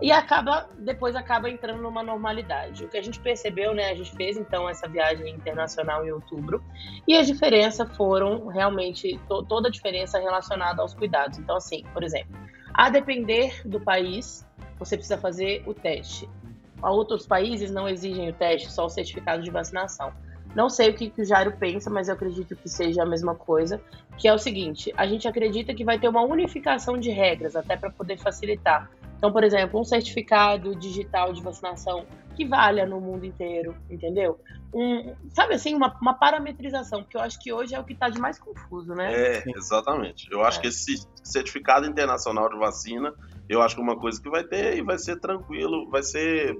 E 0.00 0.10
acaba, 0.10 0.66
depois 0.78 1.14
acaba 1.14 1.50
entrando 1.50 1.82
numa 1.82 2.02
normalidade. 2.02 2.86
O 2.86 2.88
que 2.88 2.96
a 2.96 3.02
gente 3.02 3.20
percebeu, 3.20 3.74
né? 3.74 3.90
A 3.90 3.94
gente 3.94 4.16
fez 4.16 4.38
então 4.38 4.66
essa 4.66 4.88
viagem 4.88 5.34
internacional 5.34 6.02
em 6.06 6.10
outubro, 6.10 6.64
e 7.06 7.14
as 7.14 7.26
diferenças 7.26 7.86
foram 7.98 8.46
realmente 8.46 9.20
to, 9.28 9.42
toda 9.42 9.68
a 9.68 9.70
diferença 9.70 10.18
relacionada 10.18 10.80
aos 10.80 10.94
cuidados. 10.94 11.38
Então, 11.38 11.56
assim, 11.56 11.84
por 11.92 12.02
exemplo, 12.02 12.34
a 12.72 12.88
depender 12.88 13.60
do 13.68 13.78
país, 13.78 14.46
você 14.78 14.96
precisa 14.96 15.18
fazer 15.18 15.62
o 15.66 15.74
teste 15.74 16.26
outros 16.82 17.26
países 17.26 17.70
não 17.70 17.88
exigem 17.88 18.28
o 18.28 18.32
teste, 18.32 18.70
só 18.70 18.86
o 18.86 18.88
certificado 18.88 19.42
de 19.42 19.50
vacinação. 19.50 20.12
Não 20.54 20.70
sei 20.70 20.90
o 20.90 20.94
que, 20.94 21.10
que 21.10 21.20
o 21.20 21.24
Jairo 21.24 21.52
pensa, 21.52 21.90
mas 21.90 22.08
eu 22.08 22.14
acredito 22.14 22.56
que 22.56 22.68
seja 22.68 23.02
a 23.02 23.06
mesma 23.06 23.34
coisa, 23.34 23.80
que 24.16 24.26
é 24.26 24.32
o 24.32 24.38
seguinte, 24.38 24.92
a 24.96 25.06
gente 25.06 25.28
acredita 25.28 25.74
que 25.74 25.84
vai 25.84 25.98
ter 25.98 26.08
uma 26.08 26.22
unificação 26.22 26.96
de 26.96 27.10
regras, 27.10 27.54
até 27.54 27.76
para 27.76 27.90
poder 27.90 28.18
facilitar. 28.18 28.90
Então, 29.18 29.32
por 29.32 29.44
exemplo, 29.44 29.80
um 29.80 29.84
certificado 29.84 30.74
digital 30.74 31.32
de 31.32 31.42
vacinação 31.42 32.06
que 32.34 32.44
valha 32.44 32.86
no 32.86 33.00
mundo 33.00 33.24
inteiro, 33.24 33.74
entendeu? 33.90 34.38
Um, 34.74 35.14
sabe 35.34 35.54
assim, 35.54 35.74
uma, 35.74 35.96
uma 36.00 36.12
parametrização, 36.14 37.02
porque 37.02 37.16
eu 37.16 37.20
acho 37.20 37.38
que 37.38 37.52
hoje 37.52 37.74
é 37.74 37.80
o 37.80 37.84
que 37.84 37.94
está 37.94 38.10
de 38.10 38.18
mais 38.18 38.38
confuso, 38.38 38.94
né? 38.94 39.12
É, 39.12 39.44
exatamente. 39.56 40.28
Eu 40.30 40.42
acho 40.42 40.58
é. 40.58 40.62
que 40.62 40.68
esse 40.68 41.06
certificado 41.22 41.86
internacional 41.86 42.48
de 42.48 42.58
vacina 42.58 43.14
eu 43.48 43.62
acho 43.62 43.74
que 43.74 43.80
é 43.80 43.84
uma 43.84 43.98
coisa 43.98 44.20
que 44.20 44.28
vai 44.28 44.44
ter 44.44 44.76
e 44.76 44.82
vai 44.82 44.98
ser 44.98 45.18
tranquilo, 45.20 45.88
vai 45.90 46.02
ser 46.02 46.56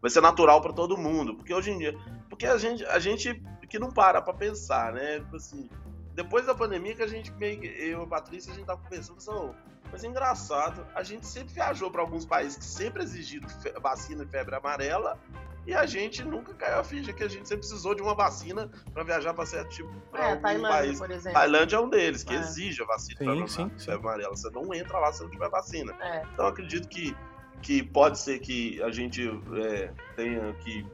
vai 0.00 0.10
ser 0.10 0.22
natural 0.22 0.62
para 0.62 0.72
todo 0.72 0.96
mundo, 0.96 1.34
porque 1.34 1.52
hoje 1.52 1.70
em 1.70 1.78
dia, 1.78 1.94
porque 2.28 2.46
a 2.46 2.56
gente 2.56 2.84
a 2.86 2.98
gente 2.98 3.42
que 3.68 3.78
não 3.78 3.90
para 3.90 4.20
para 4.20 4.34
pensar, 4.34 4.92
né? 4.92 5.20
Tipo 5.20 5.36
assim, 5.36 5.68
depois 6.14 6.46
da 6.46 6.54
pandemia 6.54 6.94
que 6.94 7.02
a 7.02 7.06
gente 7.06 7.30
meio 7.32 7.64
eu 7.64 8.00
e 8.00 8.02
a 8.02 8.06
Patrícia 8.06 8.52
a 8.52 8.56
gente 8.56 8.66
tá 8.66 8.76
conversando, 8.76 9.18
assim, 9.18 9.54
mas 9.92 10.04
é 10.04 10.06
engraçado, 10.06 10.86
a 10.94 11.02
gente 11.02 11.26
sempre 11.26 11.54
viajou 11.54 11.90
para 11.90 12.00
alguns 12.00 12.24
países 12.24 12.56
que 12.56 12.64
sempre 12.64 13.02
exigiram 13.02 13.48
vacina 13.80 14.24
de 14.24 14.30
febre 14.30 14.54
amarela 14.54 15.18
e 15.66 15.74
a 15.74 15.86
gente 15.86 16.24
nunca 16.24 16.54
caiu 16.54 16.80
a 16.80 16.84
ficha 16.84 17.12
que 17.12 17.22
a 17.22 17.28
gente 17.28 17.46
sempre 17.46 17.66
precisou 17.66 17.94
de 17.94 18.02
uma 18.02 18.14
vacina 18.14 18.70
para 18.92 19.04
viajar 19.04 19.34
para 19.34 19.44
certo 19.46 19.68
tipo 19.68 19.92
pra 20.10 20.30
é, 20.30 20.36
Tailândia, 20.36 20.78
país. 20.78 20.98
por 20.98 21.10
exemplo. 21.10 21.38
Tailândia 21.38 21.76
é 21.76 21.80
um 21.80 21.88
deles, 21.88 22.24
que 22.24 22.34
é. 22.34 22.38
exige 22.38 22.82
a 22.82 22.86
vacina 22.86 23.18
sim, 23.18 23.46
sim, 23.46 23.70
sim. 23.76 23.90
amarela. 23.92 24.34
Você 24.34 24.50
não 24.50 24.72
entra 24.74 24.98
lá 24.98 25.12
se 25.12 25.22
não 25.22 25.30
tiver 25.30 25.48
vacina. 25.50 25.94
É. 26.00 26.22
Então 26.32 26.46
acredito 26.46 26.88
que, 26.88 27.14
que 27.62 27.82
pode 27.82 28.18
ser 28.18 28.38
que 28.38 28.82
a 28.82 28.90
gente 28.90 29.28
é, 29.62 29.92
tenha 30.16 30.52
que 30.54 30.86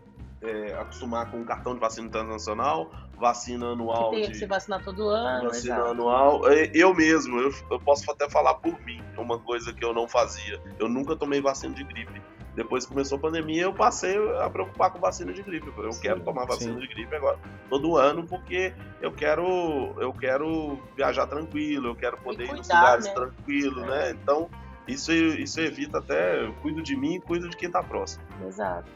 é, 0.42 0.74
acostumar 0.74 1.31
com 1.31 1.40
o 1.40 1.44
cartão 1.44 1.74
de 1.74 1.81
vacina 1.81 2.09
internacional, 2.09 2.90
vacina 3.18 3.68
anual. 3.68 4.11
Que 4.11 4.22
tem 4.22 4.31
que 4.31 4.37
se 4.37 4.46
vacinar 4.46 4.83
todo 4.85 5.09
ano. 5.09 5.48
Vacina 5.48 5.76
exato. 5.76 5.90
anual. 5.90 6.48
É, 6.50 6.70
eu 6.74 6.92
mesmo, 6.92 7.38
eu, 7.38 7.55
eu 7.70 7.81
posso 7.81 8.11
até 8.11 8.29
falar 8.29 8.55
por 8.55 8.79
mim, 8.83 9.00
uma 9.16 9.38
coisa 9.38 9.72
que 9.72 9.85
eu 9.85 9.94
não 9.94 10.09
fazia. 10.09 10.61
Eu 10.79 10.88
nunca 10.88 11.16
tomei 11.16 11.40
vacina 11.40 11.74
de 11.74 11.85
gripe 11.85 12.20
depois 12.56 12.84
que 12.84 12.92
começou 12.92 13.18
a 13.18 13.20
pandemia, 13.20 13.64
eu 13.64 13.74
passei 13.74 14.16
a 14.40 14.48
preocupar 14.48 14.90
com 14.90 14.98
vacina 14.98 15.30
de 15.32 15.42
gripe. 15.42 15.70
Eu 15.76 15.92
sim, 15.92 16.00
quero 16.00 16.20
tomar 16.20 16.46
vacina 16.46 16.72
sim. 16.72 16.80
de 16.80 16.88
gripe 16.88 17.14
agora, 17.14 17.38
todo 17.68 17.96
ano, 17.96 18.26
porque 18.26 18.72
eu 19.02 19.12
quero, 19.12 19.94
eu 19.98 20.12
quero 20.14 20.80
viajar 20.96 21.26
tranquilo, 21.26 21.88
eu 21.88 21.94
quero 21.94 22.16
poder 22.16 22.48
cuidar, 22.48 22.54
ir 22.54 22.58
nos 22.58 22.68
lugares 22.68 23.04
né? 23.04 23.12
tranquilo, 23.12 23.84
é. 23.84 23.86
né? 23.86 24.10
Então, 24.10 24.48
isso, 24.88 25.12
isso 25.12 25.60
evita 25.60 25.98
até, 25.98 26.50
cuido 26.62 26.82
de 26.82 26.96
mim 26.96 27.16
e 27.16 27.20
cuido 27.20 27.48
de 27.50 27.56
quem 27.56 27.70
tá 27.70 27.82
próximo. 27.82 28.24
Exato. 28.48 28.88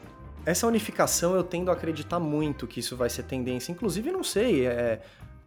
Essa 0.43 0.65
unificação 0.65 1.35
eu 1.35 1.43
tendo 1.43 1.69
a 1.69 1.73
acreditar 1.73 2.19
muito 2.19 2.65
que 2.65 2.79
isso 2.79 2.97
vai 2.97 3.11
ser 3.11 3.23
tendência. 3.23 3.71
Inclusive, 3.71 4.11
não 4.11 4.23
sei, 4.23 4.65
é, 4.65 4.99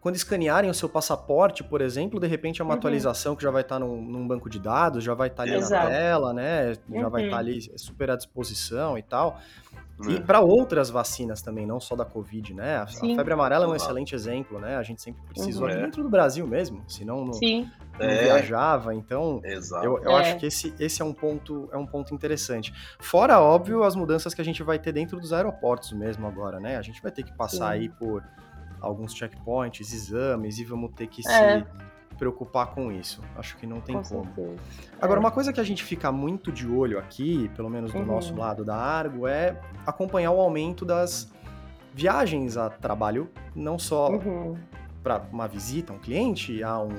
quando 0.04 0.16
escanearem 0.16 0.68
o 0.68 0.74
seu 0.74 0.86
passaporte, 0.86 1.64
por 1.64 1.80
exemplo, 1.80 2.20
de 2.20 2.26
repente 2.26 2.60
é 2.60 2.62
uma 2.62 2.74
uhum. 2.74 2.78
atualização 2.78 3.34
que 3.34 3.42
já 3.42 3.50
vai 3.50 3.62
estar 3.62 3.76
tá 3.76 3.78
num, 3.78 4.02
num, 4.02 4.28
banco 4.28 4.50
de 4.50 4.58
dados, 4.58 5.02
já 5.02 5.14
vai 5.14 5.28
estar 5.28 5.44
tá 5.44 5.48
ali 5.48 5.58
Exato. 5.58 5.82
na 5.82 5.90
tela, 5.90 6.34
né? 6.34 6.74
Já 6.74 6.80
uhum. 7.04 7.08
vai 7.08 7.24
estar 7.24 7.36
tá 7.36 7.40
ali 7.40 7.72
super 7.78 8.10
à 8.10 8.16
disposição 8.16 8.98
e 8.98 9.02
tal. 9.02 9.40
E 10.06 10.16
é. 10.16 10.20
para 10.20 10.40
outras 10.40 10.90
vacinas 10.90 11.40
também, 11.40 11.64
não 11.64 11.80
só 11.80 11.96
da 11.96 12.04
Covid, 12.04 12.52
né? 12.52 12.76
A, 12.76 12.86
Sim. 12.86 13.16
febre 13.16 13.32
amarela 13.32 13.64
é 13.64 13.68
um 13.68 13.74
excelente 13.74 14.14
exemplo, 14.14 14.60
né? 14.60 14.76
A 14.76 14.82
gente 14.82 15.00
sempre 15.00 15.22
precisou, 15.26 15.68
uhum. 15.68 15.74
dentro 15.74 16.02
do 16.02 16.10
Brasil 16.10 16.46
mesmo, 16.46 16.84
senão 16.86 17.24
não, 17.24 17.32
não 17.98 18.06
é. 18.06 18.24
viajava. 18.24 18.94
Então, 18.94 19.40
Exato. 19.42 19.86
eu, 19.86 20.02
eu 20.02 20.10
é. 20.10 20.20
acho 20.20 20.36
que 20.36 20.44
esse, 20.44 20.74
esse 20.78 21.00
é, 21.00 21.04
um 21.04 21.14
ponto, 21.14 21.70
é 21.72 21.78
um 21.78 21.86
ponto 21.86 22.12
interessante. 22.12 22.74
Fora, 22.98 23.40
óbvio, 23.40 23.82
as 23.82 23.96
mudanças 23.96 24.34
que 24.34 24.40
a 24.42 24.44
gente 24.44 24.62
vai 24.62 24.78
ter 24.78 24.92
dentro 24.92 25.18
dos 25.18 25.32
aeroportos 25.32 25.92
mesmo 25.94 26.26
agora, 26.26 26.60
né? 26.60 26.76
A 26.76 26.82
gente 26.82 27.00
vai 27.00 27.10
ter 27.10 27.22
que 27.22 27.32
passar 27.32 27.68
Sim. 27.68 27.80
aí 27.80 27.88
por 27.88 28.22
alguns 28.84 29.14
checkpoints, 29.14 29.92
exames, 29.92 30.58
e 30.58 30.64
vamos 30.64 30.92
ter 30.94 31.06
que 31.06 31.26
é. 31.28 31.60
se 31.60 31.66
preocupar 32.16 32.68
com 32.68 32.92
isso. 32.92 33.20
Acho 33.36 33.56
que 33.56 33.66
não 33.66 33.80
tem 33.80 33.96
com 33.96 34.02
como. 34.02 34.34
Certeza. 34.34 34.56
Agora, 35.00 35.18
é. 35.18 35.20
uma 35.20 35.30
coisa 35.30 35.52
que 35.52 35.60
a 35.60 35.64
gente 35.64 35.82
fica 35.82 36.12
muito 36.12 36.52
de 36.52 36.68
olho 36.68 36.98
aqui, 36.98 37.50
pelo 37.56 37.68
menos 37.68 37.92
do 37.92 37.98
uhum. 37.98 38.06
nosso 38.06 38.34
lado 38.34 38.64
da 38.64 38.76
Argo, 38.76 39.26
é 39.26 39.60
acompanhar 39.86 40.30
o 40.30 40.40
aumento 40.40 40.84
das 40.84 41.32
viagens 41.92 42.56
a 42.56 42.68
trabalho, 42.70 43.30
não 43.54 43.78
só 43.78 44.10
uhum. 44.10 44.56
para 45.02 45.22
uma 45.32 45.46
visita 45.46 45.92
a 45.92 45.96
um 45.96 45.98
cliente, 45.98 46.62
a 46.62 46.80
um, 46.80 46.90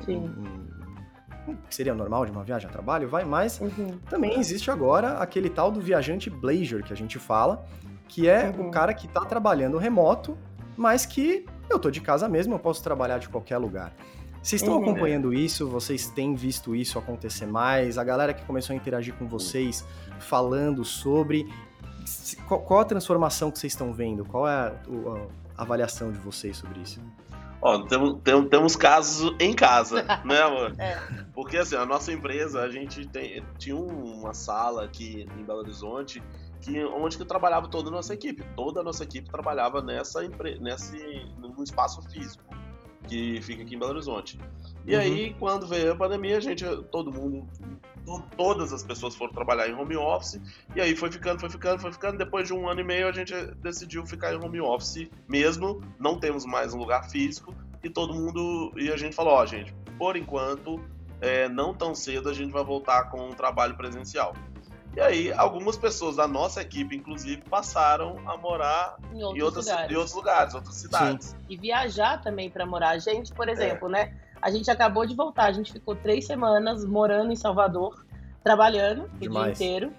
que 1.68 1.76
seria 1.76 1.94
normal 1.94 2.26
de 2.26 2.32
uma 2.32 2.44
viagem 2.44 2.70
a 2.70 2.72
trabalho, 2.72 3.08
vai, 3.08 3.24
mas 3.24 3.60
uhum. 3.60 4.00
também 4.10 4.40
existe 4.40 4.72
agora 4.72 5.18
aquele 5.18 5.50
tal 5.50 5.72
do 5.72 5.80
viajante 5.80 6.30
blazer 6.30 6.84
que 6.84 6.94
a 6.94 6.96
gente 6.96 7.20
fala, 7.20 7.66
que 8.08 8.28
é 8.28 8.50
o 8.58 8.64
uhum. 8.64 8.72
cara 8.72 8.94
que 8.94 9.06
está 9.06 9.22
trabalhando 9.26 9.78
remoto, 9.78 10.38
mas 10.78 11.06
que 11.06 11.46
eu 11.70 11.80
tô 11.80 11.90
de 11.90 12.02
casa 12.02 12.28
mesmo, 12.28 12.54
eu 12.54 12.60
posso 12.60 12.84
trabalhar 12.84 13.18
de 13.18 13.30
qualquer 13.30 13.58
lugar. 13.58 13.94
Vocês 14.42 14.62
estão 14.62 14.78
uhum. 14.78 14.84
acompanhando 14.84 15.34
isso? 15.34 15.68
Vocês 15.68 16.08
têm 16.08 16.36
visto 16.36 16.76
isso 16.76 17.00
acontecer 17.00 17.48
mais? 17.48 17.98
A 17.98 18.04
galera 18.04 18.32
que 18.32 18.46
começou 18.46 18.76
a 18.76 18.78
interagir 18.78 19.16
com 19.16 19.28
vocês 19.28 19.84
falando 20.20 20.86
sobre. 20.86 21.52
Qual, 22.48 22.80
a 22.80 22.86
transformação 22.86 23.50
que 23.50 23.58
vocês 23.58 23.74
estão 23.74 23.92
vendo? 23.92 24.24
Qual 24.24 24.48
é 24.48 24.52
a, 24.52 24.74
a 25.58 25.64
avaliação 25.64 26.12
de 26.12 26.20
vocês 26.20 26.58
sobre 26.58 26.80
isso? 26.82 27.02
Ó, 27.60 27.80
temos, 27.88 28.22
temos, 28.24 28.50
temos 28.50 28.76
casos 28.76 29.36
em 29.40 29.52
casa, 29.52 30.04
né, 30.24 30.40
amor? 30.40 30.76
É. 30.78 31.00
Porque 31.34 31.58
assim, 31.58 31.76
a 31.76 31.84
nossa 31.84 32.14
empresa, 32.14 32.62
a 32.62 32.70
gente 32.70 33.08
tem, 33.08 33.44
tinha 33.58 33.76
uma 33.76 34.36
sala 34.36 34.86
aqui 34.86 35.28
em 35.36 35.44
Belo 35.44 35.62
Horizonte 35.62 36.22
que, 36.66 36.84
onde 36.86 37.18
que 37.18 37.26
trabalhava 37.26 37.68
toda 37.68 37.90
a 37.90 37.92
nossa 37.92 38.14
equipe. 38.14 38.44
Toda 38.56 38.82
a 38.82 38.84
nossa 38.84 39.04
equipe 39.04 39.30
trabalhava 39.30 39.82
nessa, 39.82 40.22
nesse, 40.60 40.98
num 41.38 41.64
espaço 41.64 42.02
físico 42.10 42.44
que 43.08 43.40
fica 43.44 43.62
aqui 43.62 43.76
em 43.76 43.80
Belo 43.80 43.92
Horizonte. 43.92 44.40
E 44.84 44.96
uhum. 44.96 45.00
aí, 45.00 45.36
quando 45.38 45.68
veio 45.68 45.92
a 45.92 45.96
pandemia, 45.96 46.38
a 46.38 46.40
gente, 46.40 46.66
todo 46.92 47.12
mundo, 47.14 47.48
todas 48.36 48.74
as 48.74 48.82
pessoas 48.82 49.16
foram 49.16 49.32
trabalhar 49.32 49.70
em 49.70 49.76
home 49.76 49.96
office, 49.96 50.42
e 50.76 50.82
aí 50.82 50.96
foi 50.96 51.12
ficando, 51.12 51.40
foi 51.40 51.50
ficando, 51.50 51.80
foi 51.80 51.92
ficando. 51.92 52.18
Depois 52.18 52.48
de 52.48 52.54
um 52.54 52.68
ano 52.68 52.82
e 52.82 52.84
meio, 52.84 53.08
a 53.08 53.12
gente 53.12 53.34
decidiu 53.62 54.04
ficar 54.08 54.34
em 54.34 54.44
home 54.44 54.60
office 54.60 55.08
mesmo, 55.28 55.84
não 56.00 56.20
temos 56.20 56.46
mais 56.46 56.74
um 56.74 56.80
lugar 56.80 57.08
físico, 57.08 57.54
e 57.84 57.90
todo 57.92 58.12
mundo, 58.12 58.74
e 58.76 58.92
a 58.92 58.98
gente 58.98 59.16
falou, 59.16 59.34
ó, 59.34 59.44
oh, 59.44 59.46
gente, 59.46 59.72
por 60.00 60.16
enquanto, 60.16 60.84
é, 61.22 61.48
não 61.48 61.76
tão 61.76 61.94
cedo 61.94 62.28
a 62.28 62.34
gente 62.34 62.52
vai 62.52 62.64
voltar 62.64 63.12
com 63.12 63.30
um 63.30 63.34
trabalho 63.34 63.76
presencial. 63.76 64.34
E 64.96 65.02
aí, 65.02 65.34
algumas 65.34 65.78
pessoas 65.78 66.16
da 66.16 66.26
nossa 66.26 66.62
equipe, 66.62 66.96
inclusive, 66.96 67.42
passaram 67.50 68.18
a 68.26 68.38
morar 68.38 68.96
em 69.12 69.22
outros, 69.22 69.38
em 69.38 69.42
outras, 69.42 69.66
lugares. 69.66 69.92
Em 69.92 69.96
outros 69.96 70.16
lugares, 70.16 70.54
outras 70.54 70.76
cidades. 70.76 71.28
Sim. 71.28 71.36
E 71.50 71.58
viajar 71.58 72.22
também 72.22 72.50
para 72.50 72.66
morar. 72.66 72.92
A 72.92 72.98
gente, 72.98 73.34
por 73.34 73.50
exemplo, 73.50 73.90
é. 73.90 73.92
né? 73.92 74.14
A 74.42 74.50
gente 74.50 74.72
acabou 74.72 75.06
de 75.06 75.14
voltar, 75.14 75.46
a 75.46 75.52
gente 75.52 75.74
ficou 75.74 75.96
três 75.96 76.26
semanas 76.26 76.86
morando 76.86 77.32
em 77.32 77.36
Salvador, 77.36 78.06
trabalhando 78.42 79.10
Demais. 79.20 79.20
o 79.20 79.30
dia 79.30 79.52
inteiro. 79.52 79.94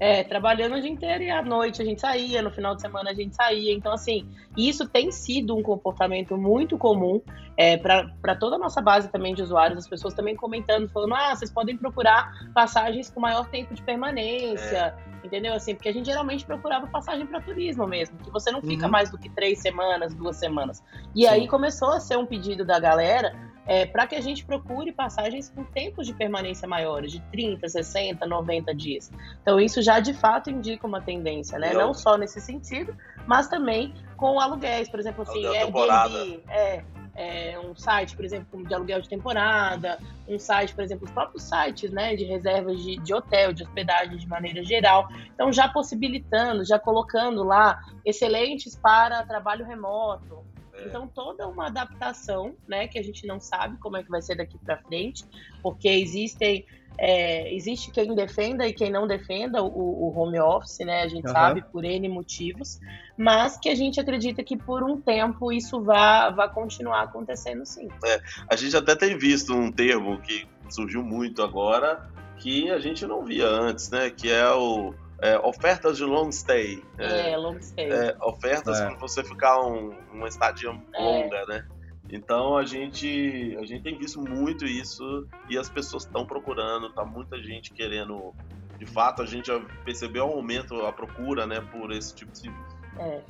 É, 0.00 0.22
trabalhando 0.22 0.76
o 0.76 0.80
dia 0.80 0.90
inteiro 0.90 1.24
e 1.24 1.30
à 1.30 1.42
noite 1.42 1.82
a 1.82 1.84
gente 1.84 2.00
saía, 2.00 2.40
no 2.40 2.50
final 2.52 2.74
de 2.74 2.80
semana 2.80 3.10
a 3.10 3.14
gente 3.14 3.34
saía. 3.34 3.72
Então, 3.74 3.92
assim, 3.92 4.28
isso 4.56 4.88
tem 4.88 5.10
sido 5.10 5.56
um 5.56 5.62
comportamento 5.62 6.36
muito 6.36 6.78
comum 6.78 7.20
é, 7.56 7.76
para 7.76 8.36
toda 8.36 8.54
a 8.54 8.58
nossa 8.58 8.80
base 8.80 9.08
também 9.10 9.34
de 9.34 9.42
usuários, 9.42 9.78
as 9.78 9.88
pessoas 9.88 10.14
também 10.14 10.36
comentando, 10.36 10.88
falando, 10.88 11.14
ah, 11.16 11.34
vocês 11.34 11.50
podem 11.50 11.76
procurar 11.76 12.32
passagens 12.54 13.10
com 13.10 13.18
maior 13.18 13.48
tempo 13.48 13.74
de 13.74 13.82
permanência, 13.82 14.94
é. 15.22 15.26
entendeu? 15.26 15.52
Assim, 15.52 15.74
porque 15.74 15.88
a 15.88 15.92
gente 15.92 16.06
geralmente 16.06 16.46
procurava 16.46 16.86
passagem 16.86 17.26
para 17.26 17.40
turismo 17.40 17.84
mesmo, 17.84 18.16
que 18.18 18.30
você 18.30 18.52
não 18.52 18.62
fica 18.62 18.86
uhum. 18.86 18.92
mais 18.92 19.10
do 19.10 19.18
que 19.18 19.28
três 19.28 19.58
semanas, 19.58 20.14
duas 20.14 20.36
semanas. 20.36 20.80
E 21.16 21.22
Sim. 21.22 21.28
aí 21.28 21.48
começou 21.48 21.90
a 21.90 21.98
ser 21.98 22.16
um 22.16 22.24
pedido 22.24 22.64
da 22.64 22.78
galera 22.78 23.34
é, 23.68 23.84
para 23.84 24.06
que 24.06 24.16
a 24.16 24.20
gente 24.20 24.44
procure 24.46 24.90
passagens 24.90 25.50
com 25.50 25.62
tempos 25.62 26.06
de 26.06 26.14
permanência 26.14 26.66
maiores, 26.66 27.12
de 27.12 27.20
30, 27.30 27.68
60, 27.68 28.26
90 28.26 28.74
dias. 28.74 29.12
Então, 29.42 29.60
isso 29.60 29.82
já 29.82 30.00
de 30.00 30.14
fato 30.14 30.50
indica 30.50 30.86
uma 30.86 31.02
tendência, 31.02 31.58
né? 31.58 31.74
Não 31.74 31.92
só 31.92 32.16
nesse 32.16 32.40
sentido, 32.40 32.96
mas 33.26 33.46
também 33.46 33.92
com 34.16 34.40
aluguéis, 34.40 34.88
por 34.88 34.98
exemplo, 34.98 35.22
assim, 35.22 35.46
Airbnb, 35.46 36.42
é, 36.48 36.82
é, 37.14 37.58
um 37.58 37.76
site, 37.76 38.16
por 38.16 38.24
exemplo, 38.24 38.66
de 38.66 38.72
aluguel 38.72 39.02
de 39.02 39.08
temporada, 39.08 39.98
um 40.26 40.38
site, 40.38 40.74
por 40.74 40.82
exemplo, 40.82 41.04
os 41.04 41.10
próprios 41.10 41.42
sites 41.42 41.90
né, 41.90 42.16
de 42.16 42.24
reservas 42.24 42.80
de, 42.82 42.96
de 42.96 43.12
hotel, 43.12 43.52
de 43.52 43.64
hospedagem 43.64 44.16
de 44.16 44.26
maneira 44.26 44.64
geral. 44.64 45.08
Então, 45.34 45.52
já 45.52 45.68
possibilitando, 45.68 46.64
já 46.64 46.78
colocando 46.78 47.44
lá 47.44 47.80
excelentes 48.04 48.74
para 48.74 49.24
trabalho 49.24 49.66
remoto. 49.66 50.46
Então, 50.86 51.08
toda 51.08 51.46
uma 51.48 51.66
adaptação, 51.66 52.54
né, 52.66 52.88
que 52.88 52.98
a 52.98 53.02
gente 53.02 53.26
não 53.26 53.40
sabe 53.40 53.76
como 53.78 53.96
é 53.96 54.02
que 54.02 54.10
vai 54.10 54.22
ser 54.22 54.36
daqui 54.36 54.58
para 54.58 54.78
frente, 54.78 55.24
porque 55.62 55.88
existem 55.88 56.64
é, 57.00 57.54
existe 57.54 57.92
quem 57.92 58.12
defenda 58.12 58.66
e 58.66 58.72
quem 58.72 58.90
não 58.90 59.06
defenda 59.06 59.62
o, 59.62 59.68
o 59.68 60.18
home 60.18 60.40
office, 60.40 60.80
né? 60.80 61.02
A 61.02 61.08
gente 61.08 61.26
uhum. 61.26 61.32
sabe 61.32 61.62
por 61.62 61.84
N 61.84 62.08
motivos, 62.08 62.80
mas 63.16 63.56
que 63.56 63.68
a 63.68 63.74
gente 63.74 64.00
acredita 64.00 64.42
que 64.42 64.56
por 64.56 64.82
um 64.82 65.00
tempo 65.00 65.52
isso 65.52 65.80
vai, 65.80 66.34
vai 66.34 66.52
continuar 66.52 67.02
acontecendo 67.02 67.64
sim. 67.64 67.88
É, 68.04 68.20
a 68.50 68.56
gente 68.56 68.76
até 68.76 68.96
tem 68.96 69.16
visto 69.16 69.54
um 69.54 69.70
termo 69.70 70.20
que 70.20 70.48
surgiu 70.68 71.02
muito 71.02 71.40
agora 71.40 72.10
que 72.38 72.68
a 72.70 72.80
gente 72.80 73.06
não 73.06 73.24
via 73.24 73.46
antes, 73.46 73.90
né? 73.90 74.10
Que 74.10 74.30
é 74.30 74.50
o 74.50 74.92
é, 75.20 75.38
ofertas 75.38 75.96
de 75.96 76.04
long 76.04 76.30
stay. 76.30 76.82
É, 76.96 77.32
é 77.32 77.36
long 77.36 77.60
stay. 77.60 77.90
É, 77.90 78.16
ofertas 78.20 78.80
é. 78.80 78.86
para 78.86 78.96
você 78.96 79.24
ficar 79.24 79.60
um, 79.60 79.92
uma 80.12 80.28
estadia 80.28 80.70
é. 80.94 81.02
longa, 81.02 81.46
né? 81.46 81.66
Então 82.10 82.56
a 82.56 82.64
gente, 82.64 83.56
a 83.60 83.66
gente 83.66 83.82
tem 83.82 83.98
visto 83.98 84.20
muito 84.20 84.64
isso 84.64 85.26
e 85.48 85.58
as 85.58 85.68
pessoas 85.68 86.04
estão 86.04 86.24
procurando, 86.24 86.90
tá 86.90 87.04
muita 87.04 87.40
gente 87.42 87.72
querendo. 87.72 88.34
De 88.78 88.86
fato, 88.86 89.22
a 89.22 89.26
gente 89.26 89.48
já 89.48 89.60
percebeu 89.84 90.24
um 90.24 90.34
aumento 90.34 90.86
a 90.86 90.92
procura, 90.92 91.46
né, 91.46 91.60
por 91.60 91.90
esse 91.90 92.14
tipo 92.14 92.30
de 92.30 92.38
serviço. 92.38 92.76
É. 92.96 93.20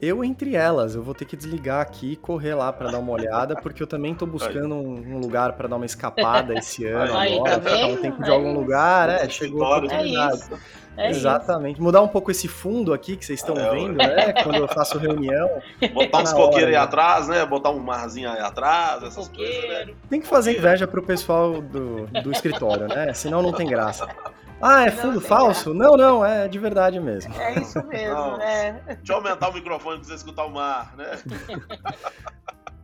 Eu 0.00 0.22
entre 0.22 0.54
elas, 0.54 0.94
eu 0.94 1.02
vou 1.02 1.14
ter 1.14 1.24
que 1.24 1.36
desligar 1.36 1.80
aqui 1.80 2.12
e 2.12 2.16
correr 2.16 2.54
lá 2.54 2.72
para 2.72 2.90
dar 2.90 2.98
uma 2.98 3.12
olhada, 3.12 3.56
porque 3.56 3.82
eu 3.82 3.86
também 3.86 4.14
tô 4.14 4.26
buscando 4.26 4.74
um, 4.74 5.16
um 5.16 5.18
lugar 5.18 5.54
para 5.54 5.66
dar 5.66 5.76
uma 5.76 5.86
escapada 5.86 6.54
esse 6.54 6.86
ano 6.86 7.16
Aí, 7.16 7.34
agora, 7.34 7.58
tá 7.58 7.70
ficar 7.70 7.86
um 7.86 7.96
tempo 7.96 8.22
de 8.22 8.30
algum 8.30 8.52
lugar, 8.52 9.08
é, 9.08 9.28
chegou 9.28 9.64
a 9.64 9.78
oportunidade. 9.78 10.42
É. 10.52 10.78
É 10.98 11.10
Exatamente. 11.10 11.74
Isso. 11.74 11.82
Mudar 11.82 12.02
um 12.02 12.08
pouco 12.08 12.28
esse 12.28 12.48
fundo 12.48 12.92
aqui 12.92 13.16
que 13.16 13.24
vocês 13.24 13.38
estão 13.38 13.56
é, 13.56 13.70
vendo, 13.70 13.96
né? 13.96 14.32
Quando 14.42 14.56
eu 14.56 14.66
faço 14.66 14.98
reunião. 14.98 15.48
Botar 15.94 16.22
uns 16.22 16.32
coqueiros 16.32 16.70
aí 16.70 16.72
né? 16.72 16.76
atrás, 16.76 17.28
né? 17.28 17.46
Botar 17.46 17.70
um 17.70 17.78
marzinho 17.78 18.28
aí 18.28 18.40
atrás, 18.40 19.04
essas 19.04 19.28
Coqueiro. 19.28 19.68
coisas, 19.68 19.86
né? 19.86 19.94
Tem 20.10 20.20
que 20.20 20.26
fazer 20.26 20.58
inveja 20.58 20.88
pro 20.88 21.00
pessoal 21.00 21.62
do, 21.62 22.06
do 22.08 22.32
escritório, 22.32 22.88
né? 22.88 23.14
Senão 23.14 23.40
não 23.40 23.52
tem 23.52 23.68
graça. 23.68 24.08
Ah, 24.60 24.84
é 24.84 24.90
fundo 24.90 25.20
falso? 25.20 25.72
Graça. 25.72 25.90
Não, 25.90 25.96
não, 25.96 26.24
é 26.24 26.48
de 26.48 26.58
verdade 26.58 26.98
mesmo. 26.98 27.32
É 27.34 27.60
isso 27.60 27.82
mesmo, 27.86 28.14
não, 28.14 28.40
é. 28.40 28.72
Deixa 28.86 29.12
eu 29.12 29.16
aumentar 29.16 29.48
o 29.48 29.54
microfone 29.54 29.98
pra 29.98 30.08
você 30.08 30.14
escutar 30.14 30.44
o 30.44 30.50
mar, 30.50 30.96
né? 30.96 31.18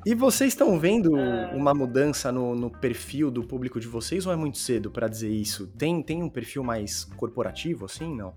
E 0.06 0.14
vocês 0.14 0.52
estão 0.52 0.78
vendo 0.78 1.18
é. 1.18 1.46
uma 1.54 1.72
mudança 1.72 2.30
no, 2.30 2.54
no, 2.54 2.70
perfil 2.70 3.30
do 3.30 3.42
público 3.42 3.80
de 3.80 3.88
vocês 3.88 4.26
ou 4.26 4.32
é 4.34 4.36
muito 4.36 4.58
cedo 4.58 4.90
para 4.90 5.08
dizer 5.08 5.30
isso? 5.30 5.66
Tem, 5.66 6.02
tem 6.02 6.22
um 6.22 6.28
perfil 6.28 6.62
mais 6.62 7.04
corporativo 7.16 7.86
assim, 7.86 8.14
não? 8.14 8.34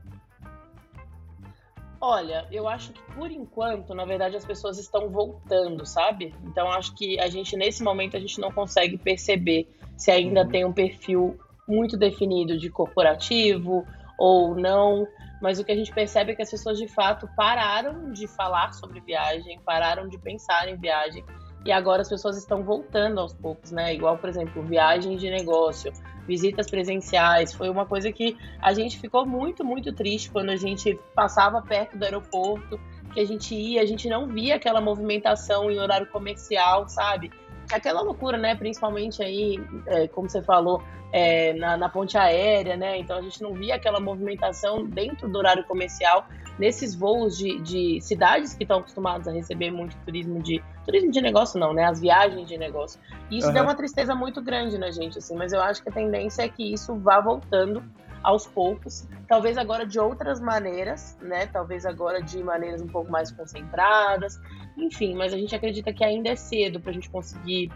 Olha, 1.99 2.47
eu 2.51 2.69
acho 2.69 2.93
que 2.93 3.01
por 3.13 3.29
enquanto, 3.29 3.93
na 3.93 4.05
verdade, 4.05 4.37
as 4.37 4.45
pessoas 4.45 4.77
estão 4.77 5.09
voltando, 5.09 5.85
sabe? 5.85 6.33
Então 6.45 6.71
acho 6.71 6.95
que 6.95 7.19
a 7.19 7.27
gente 7.27 7.57
nesse 7.57 7.83
momento 7.83 8.15
a 8.15 8.19
gente 8.19 8.39
não 8.39 8.49
consegue 8.49 8.97
perceber 8.97 9.67
se 9.97 10.09
ainda 10.09 10.43
uhum. 10.43 10.49
tem 10.49 10.63
um 10.63 10.71
perfil 10.71 11.37
muito 11.67 11.97
definido 11.97 12.57
de 12.57 12.69
corporativo 12.69 13.85
ou 14.17 14.55
não. 14.55 15.07
Mas 15.41 15.59
o 15.59 15.63
que 15.63 15.71
a 15.71 15.75
gente 15.75 15.93
percebe 15.93 16.31
é 16.31 16.35
que 16.35 16.41
as 16.41 16.49
pessoas 16.49 16.77
de 16.77 16.87
fato 16.87 17.29
pararam 17.35 18.11
de 18.11 18.27
falar 18.27 18.73
sobre 18.73 18.99
viagem, 19.01 19.59
pararam 19.63 20.07
de 20.07 20.17
pensar 20.17 20.67
em 20.67 20.75
viagem 20.75 21.23
e 21.67 21.71
agora 21.71 22.01
as 22.01 22.07
pessoas 22.07 22.37
estão 22.37 22.63
voltando 22.63 23.19
aos 23.19 23.33
poucos, 23.33 23.71
né? 23.71 23.93
Igual, 23.93 24.17
por 24.17 24.29
exemplo, 24.29 24.63
viagem 24.63 25.17
de 25.17 25.29
negócio, 25.29 25.91
visitas 26.25 26.69
presenciais. 26.69 27.53
Foi 27.53 27.69
uma 27.69 27.85
coisa 27.85 28.09
que 28.09 28.37
a 28.61 28.73
gente 28.73 28.97
ficou 28.97 29.25
muito, 29.25 29.65
muito 29.65 29.91
triste 29.93 30.31
quando 30.31 30.49
a 30.49 30.55
gente 30.55 30.97
passava 31.13 31.61
perto 31.61 31.97
do 31.97 32.05
aeroporto, 32.05 32.79
que 33.13 33.19
a 33.19 33.25
gente 33.25 33.53
ia, 33.53 33.81
a 33.81 33.85
gente 33.85 34.07
não 34.07 34.27
via 34.27 34.55
aquela 34.55 34.79
movimentação 34.79 35.69
em 35.69 35.77
horário 35.77 36.07
comercial, 36.07 36.87
sabe? 36.87 37.31
Aquela 37.71 38.01
loucura, 38.01 38.37
né? 38.37 38.55
Principalmente 38.55 39.21
aí, 39.21 39.59
é, 39.87 40.07
como 40.07 40.29
você 40.29 40.41
falou, 40.41 40.81
é, 41.11 41.53
na, 41.53 41.77
na 41.77 41.89
ponte 41.89 42.17
aérea, 42.17 42.75
né? 42.75 42.97
Então 42.97 43.17
a 43.17 43.21
gente 43.21 43.41
não 43.41 43.53
via 43.53 43.75
aquela 43.75 43.99
movimentação 43.99 44.85
dentro 44.85 45.29
do 45.29 45.37
horário 45.37 45.63
comercial 45.65 46.25
nesses 46.57 46.95
voos 46.95 47.37
de, 47.37 47.59
de 47.61 48.01
cidades 48.01 48.53
que 48.53 48.63
estão 48.63 48.79
acostumadas 48.79 49.27
a 49.27 49.31
receber 49.31 49.69
muito 49.69 49.95
turismo 50.03 50.41
de 50.41 50.61
turismo 50.83 51.11
de 51.11 51.21
negócio 51.21 51.59
não, 51.59 51.73
né? 51.73 51.85
As 51.85 51.99
viagens 51.99 52.47
de 52.47 52.57
negócio. 52.57 52.99
E 53.29 53.37
isso 53.37 53.47
uhum. 53.47 53.53
deu 53.53 53.63
uma 53.63 53.75
tristeza 53.75 54.15
muito 54.15 54.41
grande 54.41 54.77
na 54.77 54.89
gente, 54.91 55.17
assim. 55.17 55.35
Mas 55.35 55.53
eu 55.53 55.61
acho 55.61 55.83
que 55.83 55.89
a 55.89 55.91
tendência 55.91 56.43
é 56.43 56.49
que 56.49 56.73
isso 56.73 56.95
vá 56.95 57.19
voltando 57.19 57.83
aos 58.23 58.45
poucos, 58.47 59.07
talvez 59.27 59.57
agora 59.57 59.85
de 59.85 59.99
outras 59.99 60.39
maneiras, 60.39 61.17
né? 61.21 61.47
Talvez 61.47 61.85
agora 61.85 62.21
de 62.21 62.43
maneiras 62.43 62.81
um 62.81 62.87
pouco 62.87 63.11
mais 63.11 63.31
concentradas, 63.31 64.39
enfim. 64.77 65.15
Mas 65.15 65.33
a 65.33 65.37
gente 65.37 65.55
acredita 65.55 65.93
que 65.93 66.03
ainda 66.03 66.29
é 66.29 66.35
cedo 66.35 66.79
para 66.79 66.91
a 66.91 66.93
gente 66.93 67.09
conseguir 67.09 67.71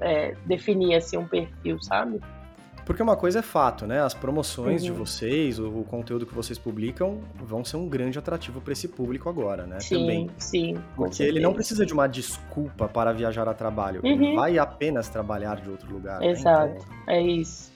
é, 0.00 0.34
definir 0.46 0.96
assim 0.96 1.16
um 1.16 1.26
perfil, 1.26 1.80
sabe? 1.82 2.20
Porque 2.84 3.02
uma 3.02 3.16
coisa 3.16 3.38
é 3.38 3.42
fato, 3.42 3.86
né? 3.86 4.00
As 4.02 4.12
promoções 4.12 4.82
uhum. 4.82 4.92
de 4.92 4.92
vocês, 4.92 5.58
o, 5.58 5.68
o, 5.68 5.84
conteúdo 5.84 6.26
que 6.26 6.34
vocês 6.34 6.58
publicam, 6.58 7.20
vão 7.34 7.64
ser 7.64 7.76
um 7.76 7.88
grande 7.88 8.18
atrativo 8.18 8.60
para 8.60 8.72
esse 8.72 8.88
público 8.88 9.28
agora, 9.28 9.66
né? 9.66 9.80
Sim, 9.80 10.00
Também. 10.00 10.30
sim. 10.36 10.76
Porque 10.94 11.22
ele 11.22 11.40
não 11.40 11.54
precisa 11.54 11.86
de 11.86 11.94
uma 11.94 12.06
desculpa 12.06 12.86
para 12.86 13.12
viajar 13.12 13.48
a 13.48 13.54
trabalho. 13.54 14.02
Uhum. 14.04 14.10
Ele 14.10 14.36
vai 14.36 14.58
apenas 14.58 15.08
trabalhar 15.08 15.56
de 15.56 15.70
outro 15.70 15.90
lugar. 15.90 16.20
Né? 16.20 16.30
Exato, 16.30 16.74
né? 16.74 16.78
então... 16.80 17.14
é 17.14 17.22
isso. 17.22 17.73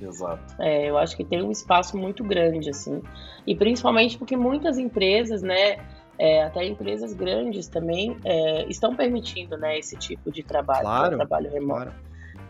Exato. 0.00 0.54
É, 0.60 0.88
eu 0.88 0.98
acho 0.98 1.16
que 1.16 1.24
tem 1.24 1.42
um 1.42 1.50
espaço 1.50 1.96
muito 1.96 2.24
grande, 2.24 2.70
assim. 2.70 3.02
E 3.46 3.54
principalmente 3.54 4.18
porque 4.18 4.36
muitas 4.36 4.78
empresas, 4.78 5.42
né? 5.42 5.76
É, 6.18 6.44
até 6.44 6.64
empresas 6.64 7.14
grandes 7.14 7.68
também 7.68 8.16
é, 8.24 8.66
estão 8.68 8.94
permitindo 8.94 9.56
né, 9.56 9.78
esse 9.78 9.96
tipo 9.96 10.30
de 10.30 10.42
trabalho, 10.42 10.82
claro, 10.82 11.16
trabalho 11.16 11.50
remoto. 11.50 11.86
Claro. 11.86 11.92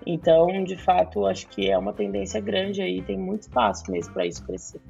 Então, 0.05 0.65
de 0.65 0.77
fato, 0.77 1.27
acho 1.27 1.47
que 1.49 1.71
é 1.71 1.79
uma 1.79 1.93
tendência 1.93 2.41
grande 2.41 2.83
aí, 2.83 3.01
tem 3.03 3.17
muito 3.17 3.43
espaço 3.43 3.91
mesmo 3.91 4.13
para 4.13 4.27
isso 4.27 4.45
crescer. 4.45 4.81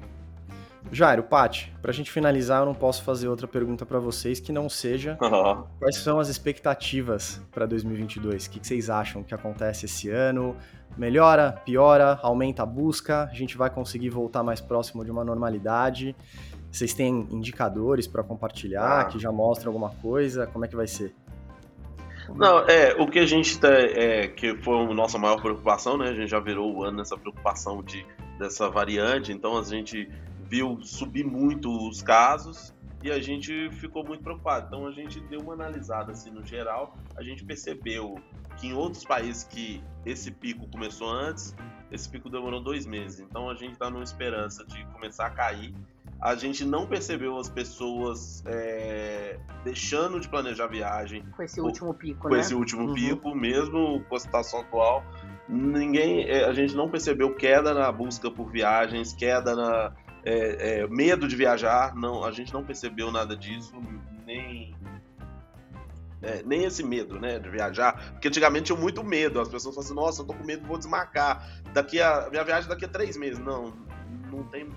Jairo, 0.91 1.23
Pati, 1.23 1.73
para 1.81 1.91
a 1.91 1.93
gente 1.93 2.11
finalizar, 2.11 2.61
eu 2.61 2.65
não 2.65 2.75
posso 2.75 3.03
fazer 3.03 3.27
outra 3.27 3.47
pergunta 3.47 3.85
para 3.85 3.99
vocês 3.99 4.39
que 4.39 4.51
não 4.51 4.69
seja 4.69 5.17
uhum. 5.21 5.63
quais 5.79 5.97
são 5.97 6.19
as 6.19 6.29
expectativas 6.29 7.41
para 7.51 7.65
2022? 7.65 8.45
O 8.45 8.49
que, 8.49 8.59
que 8.59 8.67
vocês 8.67 8.89
acham 8.89 9.23
que 9.23 9.33
acontece 9.33 9.85
esse 9.85 10.09
ano? 10.09 10.55
Melhora, 10.97 11.51
piora, 11.65 12.19
aumenta 12.21 12.63
a 12.63 12.65
busca? 12.65 13.23
A 13.23 13.33
gente 13.33 13.57
vai 13.57 13.69
conseguir 13.69 14.09
voltar 14.09 14.43
mais 14.43 14.61
próximo 14.61 15.03
de 15.03 15.11
uma 15.11 15.23
normalidade? 15.23 16.15
Vocês 16.71 16.93
têm 16.93 17.27
indicadores 17.31 18.07
para 18.07 18.23
compartilhar 18.23 19.01
ah. 19.01 19.05
que 19.05 19.19
já 19.19 19.31
mostram 19.31 19.69
alguma 19.69 19.89
coisa? 19.89 20.47
Como 20.47 20.65
é 20.65 20.67
que 20.67 20.75
vai 20.75 20.87
ser? 20.87 21.13
Não, 22.35 22.59
é, 22.59 22.93
o 22.99 23.07
que 23.07 23.19
a 23.19 23.25
gente 23.25 23.59
tá, 23.59 23.69
é, 23.69 24.27
que 24.27 24.55
foi 24.57 24.77
a 24.77 24.93
nossa 24.93 25.17
maior 25.17 25.41
preocupação, 25.41 25.97
né? 25.97 26.09
A 26.09 26.13
gente 26.13 26.29
já 26.29 26.39
virou 26.39 26.73
o 26.75 26.83
ano 26.83 26.97
nessa 26.97 27.17
preocupação 27.17 27.83
de, 27.83 28.05
dessa 28.39 28.69
variante, 28.69 29.31
então 29.31 29.57
a 29.57 29.63
gente 29.63 30.09
viu 30.47 30.79
subir 30.81 31.25
muito 31.25 31.69
os 31.87 32.01
casos 32.01 32.73
e 33.03 33.11
a 33.11 33.19
gente 33.19 33.69
ficou 33.71 34.05
muito 34.05 34.23
preocupado. 34.23 34.67
Então 34.67 34.87
a 34.87 34.91
gente 34.91 35.19
deu 35.21 35.41
uma 35.41 35.53
analisada 35.53 36.11
assim 36.13 36.31
no 36.31 36.45
geral, 36.45 36.95
a 37.17 37.21
gente 37.21 37.43
percebeu 37.43 38.15
que 38.57 38.67
em 38.67 38.73
outros 38.73 39.03
países 39.03 39.43
que 39.43 39.83
esse 40.05 40.31
pico 40.31 40.67
começou 40.67 41.09
antes, 41.09 41.55
esse 41.91 42.09
pico 42.09 42.29
demorou 42.29 42.61
dois 42.61 42.85
meses. 42.85 43.19
Então 43.19 43.49
a 43.49 43.55
gente 43.55 43.73
está 43.73 43.89
numa 43.89 44.03
esperança 44.03 44.65
de 44.65 44.85
começar 44.87 45.27
a 45.27 45.29
cair 45.29 45.73
a 46.23 46.35
gente 46.35 46.63
não 46.63 46.87
percebeu 46.87 47.37
as 47.37 47.49
pessoas 47.49 48.41
é, 48.45 49.37
deixando 49.65 50.21
de 50.21 50.29
planejar 50.29 50.67
viagem. 50.67 51.21
Com 51.35 51.43
esse 51.43 51.59
último 51.59 51.93
pico, 51.93 52.21
com 52.21 52.29
né? 52.29 52.35
Com 52.35 52.39
esse 52.39 52.55
último 52.55 52.87
uhum. 52.87 52.93
pico, 52.93 53.35
mesmo 53.35 54.01
com 54.07 54.15
a 54.15 54.19
situação 54.21 54.61
atual. 54.61 55.03
Ninguém, 55.49 56.23
é, 56.23 56.45
a 56.45 56.53
gente 56.53 56.73
não 56.77 56.89
percebeu 56.89 57.35
queda 57.35 57.73
na 57.73 57.91
busca 57.91 58.31
por 58.31 58.49
viagens, 58.49 59.11
queda 59.11 59.53
na 59.53 59.93
é, 60.23 60.83
é, 60.83 60.87
medo 60.87 61.27
de 61.27 61.35
viajar. 61.35 61.93
Não, 61.93 62.23
a 62.23 62.31
gente 62.31 62.53
não 62.53 62.63
percebeu 62.63 63.11
nada 63.11 63.35
disso, 63.35 63.73
nem 64.25 64.73
é, 66.23 66.41
nem 66.45 66.63
esse 66.63 66.83
medo, 66.83 67.19
né, 67.19 67.37
de 67.37 67.49
viajar, 67.49 68.11
porque 68.13 68.29
antigamente 68.29 68.67
tinha 68.67 68.77
muito 68.77 69.03
medo, 69.03 69.39
as 69.39 69.49
pessoas 69.49 69.75
falam 69.75 69.85
assim, 69.85 69.95
nossa, 69.95 70.21
eu 70.21 70.25
tô 70.25 70.33
com 70.33 70.43
medo, 70.43 70.65
vou 70.65 70.77
desmarcar, 70.77 71.47
daqui 71.73 72.01
a, 72.01 72.27
minha 72.31 72.43
viagem 72.43 72.69
daqui 72.69 72.85
a 72.85 72.87
três 72.87 73.17
meses, 73.17 73.39
não, 73.39 73.73
não 74.31 74.43
tem 74.43 74.69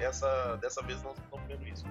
essa 0.00 0.56
dessa 0.56 0.82
vez 0.82 1.02
não 1.02 1.12
estamos 1.12 1.46
vendo 1.46 1.68
isso. 1.68 1.84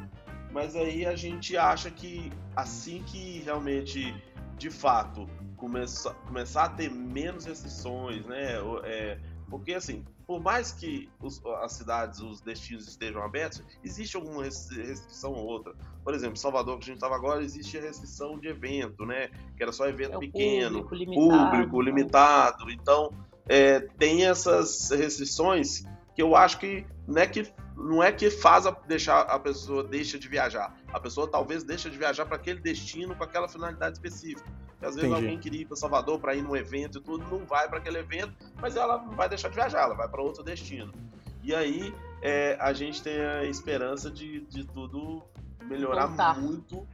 Mas 0.51 0.75
aí 0.75 1.05
a 1.05 1.15
gente 1.15 1.57
acha 1.57 1.91
que 1.91 2.31
assim 2.55 3.03
que 3.03 3.39
realmente, 3.39 4.15
de 4.57 4.69
fato, 4.69 5.27
começa, 5.57 6.11
começar 6.25 6.65
a 6.65 6.69
ter 6.69 6.89
menos 6.89 7.45
restrições, 7.45 8.25
né? 8.25 8.53
É, 8.83 9.17
porque 9.49 9.73
assim, 9.73 10.03
por 10.25 10.41
mais 10.41 10.71
que 10.71 11.09
os, 11.21 11.43
as 11.61 11.73
cidades, 11.73 12.19
os 12.19 12.41
destinos 12.41 12.87
estejam 12.87 13.21
abertos, 13.21 13.61
existe 13.83 14.15
alguma 14.15 14.43
restrição 14.43 15.33
ou 15.33 15.45
outra. 15.45 15.73
Por 16.03 16.13
exemplo, 16.13 16.37
Salvador, 16.37 16.77
que 16.77 16.83
a 16.83 16.87
gente 16.87 16.95
estava 16.95 17.15
agora, 17.15 17.43
existe 17.43 17.77
a 17.77 17.81
restrição 17.81 18.39
de 18.39 18.47
evento, 18.47 19.05
né? 19.05 19.29
Que 19.55 19.63
era 19.63 19.71
só 19.71 19.87
evento 19.87 20.15
é 20.15 20.19
pequeno, 20.19 20.83
público 20.83 20.95
limitado. 20.95 21.51
Público, 21.51 21.81
limitado. 21.81 22.71
Então, 22.71 23.13
é, 23.47 23.79
tem 23.79 24.25
essas 24.25 24.89
restrições 24.89 25.83
que 26.15 26.21
eu 26.21 26.35
acho 26.35 26.59
que 26.59 26.85
não 27.07 27.21
é 27.21 27.27
que 27.27 27.53
não 27.77 28.01
é 28.01 28.11
que 28.11 28.31
faz 28.31 28.65
a, 28.65 28.71
deixar 28.71 29.21
a 29.21 29.37
pessoa 29.37 29.83
deixa 29.83 30.17
de 30.17 30.27
viajar. 30.27 30.75
A 30.91 30.99
pessoa 30.99 31.29
talvez 31.29 31.63
deixa 31.63 31.89
de 31.89 31.97
viajar 31.97 32.25
para 32.25 32.37
aquele 32.37 32.59
destino 32.61 33.15
com 33.15 33.23
aquela 33.23 33.49
finalidade 33.49 33.97
específica. 33.97 34.49
Porque 34.85 34.89
às 34.89 34.95
vezes 34.95 35.09
Entendi. 35.09 35.25
alguém 35.25 35.39
queria 35.39 35.61
ir 35.61 35.65
para 35.65 35.75
Salvador 35.75 36.19
para 36.19 36.35
ir 36.35 36.41
num 36.41 36.55
evento 36.55 36.99
e 36.99 37.01
tudo, 37.01 37.25
não 37.29 37.45
vai 37.45 37.67
para 37.67 37.79
aquele 37.79 37.99
evento, 37.99 38.33
mas 38.61 38.75
ela 38.75 38.97
não 38.97 39.15
vai 39.15 39.27
deixar 39.27 39.49
de 39.49 39.55
viajar, 39.55 39.81
ela 39.83 39.95
vai 39.95 40.07
para 40.07 40.21
outro 40.21 40.43
destino. 40.43 40.93
E 41.43 41.53
aí 41.55 41.93
é, 42.21 42.57
a 42.59 42.71
gente 42.73 43.01
tem 43.01 43.19
a 43.19 43.43
esperança 43.45 44.11
de, 44.11 44.41
de 44.41 44.63
tudo 44.63 45.23
melhorar 45.63 46.07
Voltar. 46.07 46.39
muito 46.39 46.87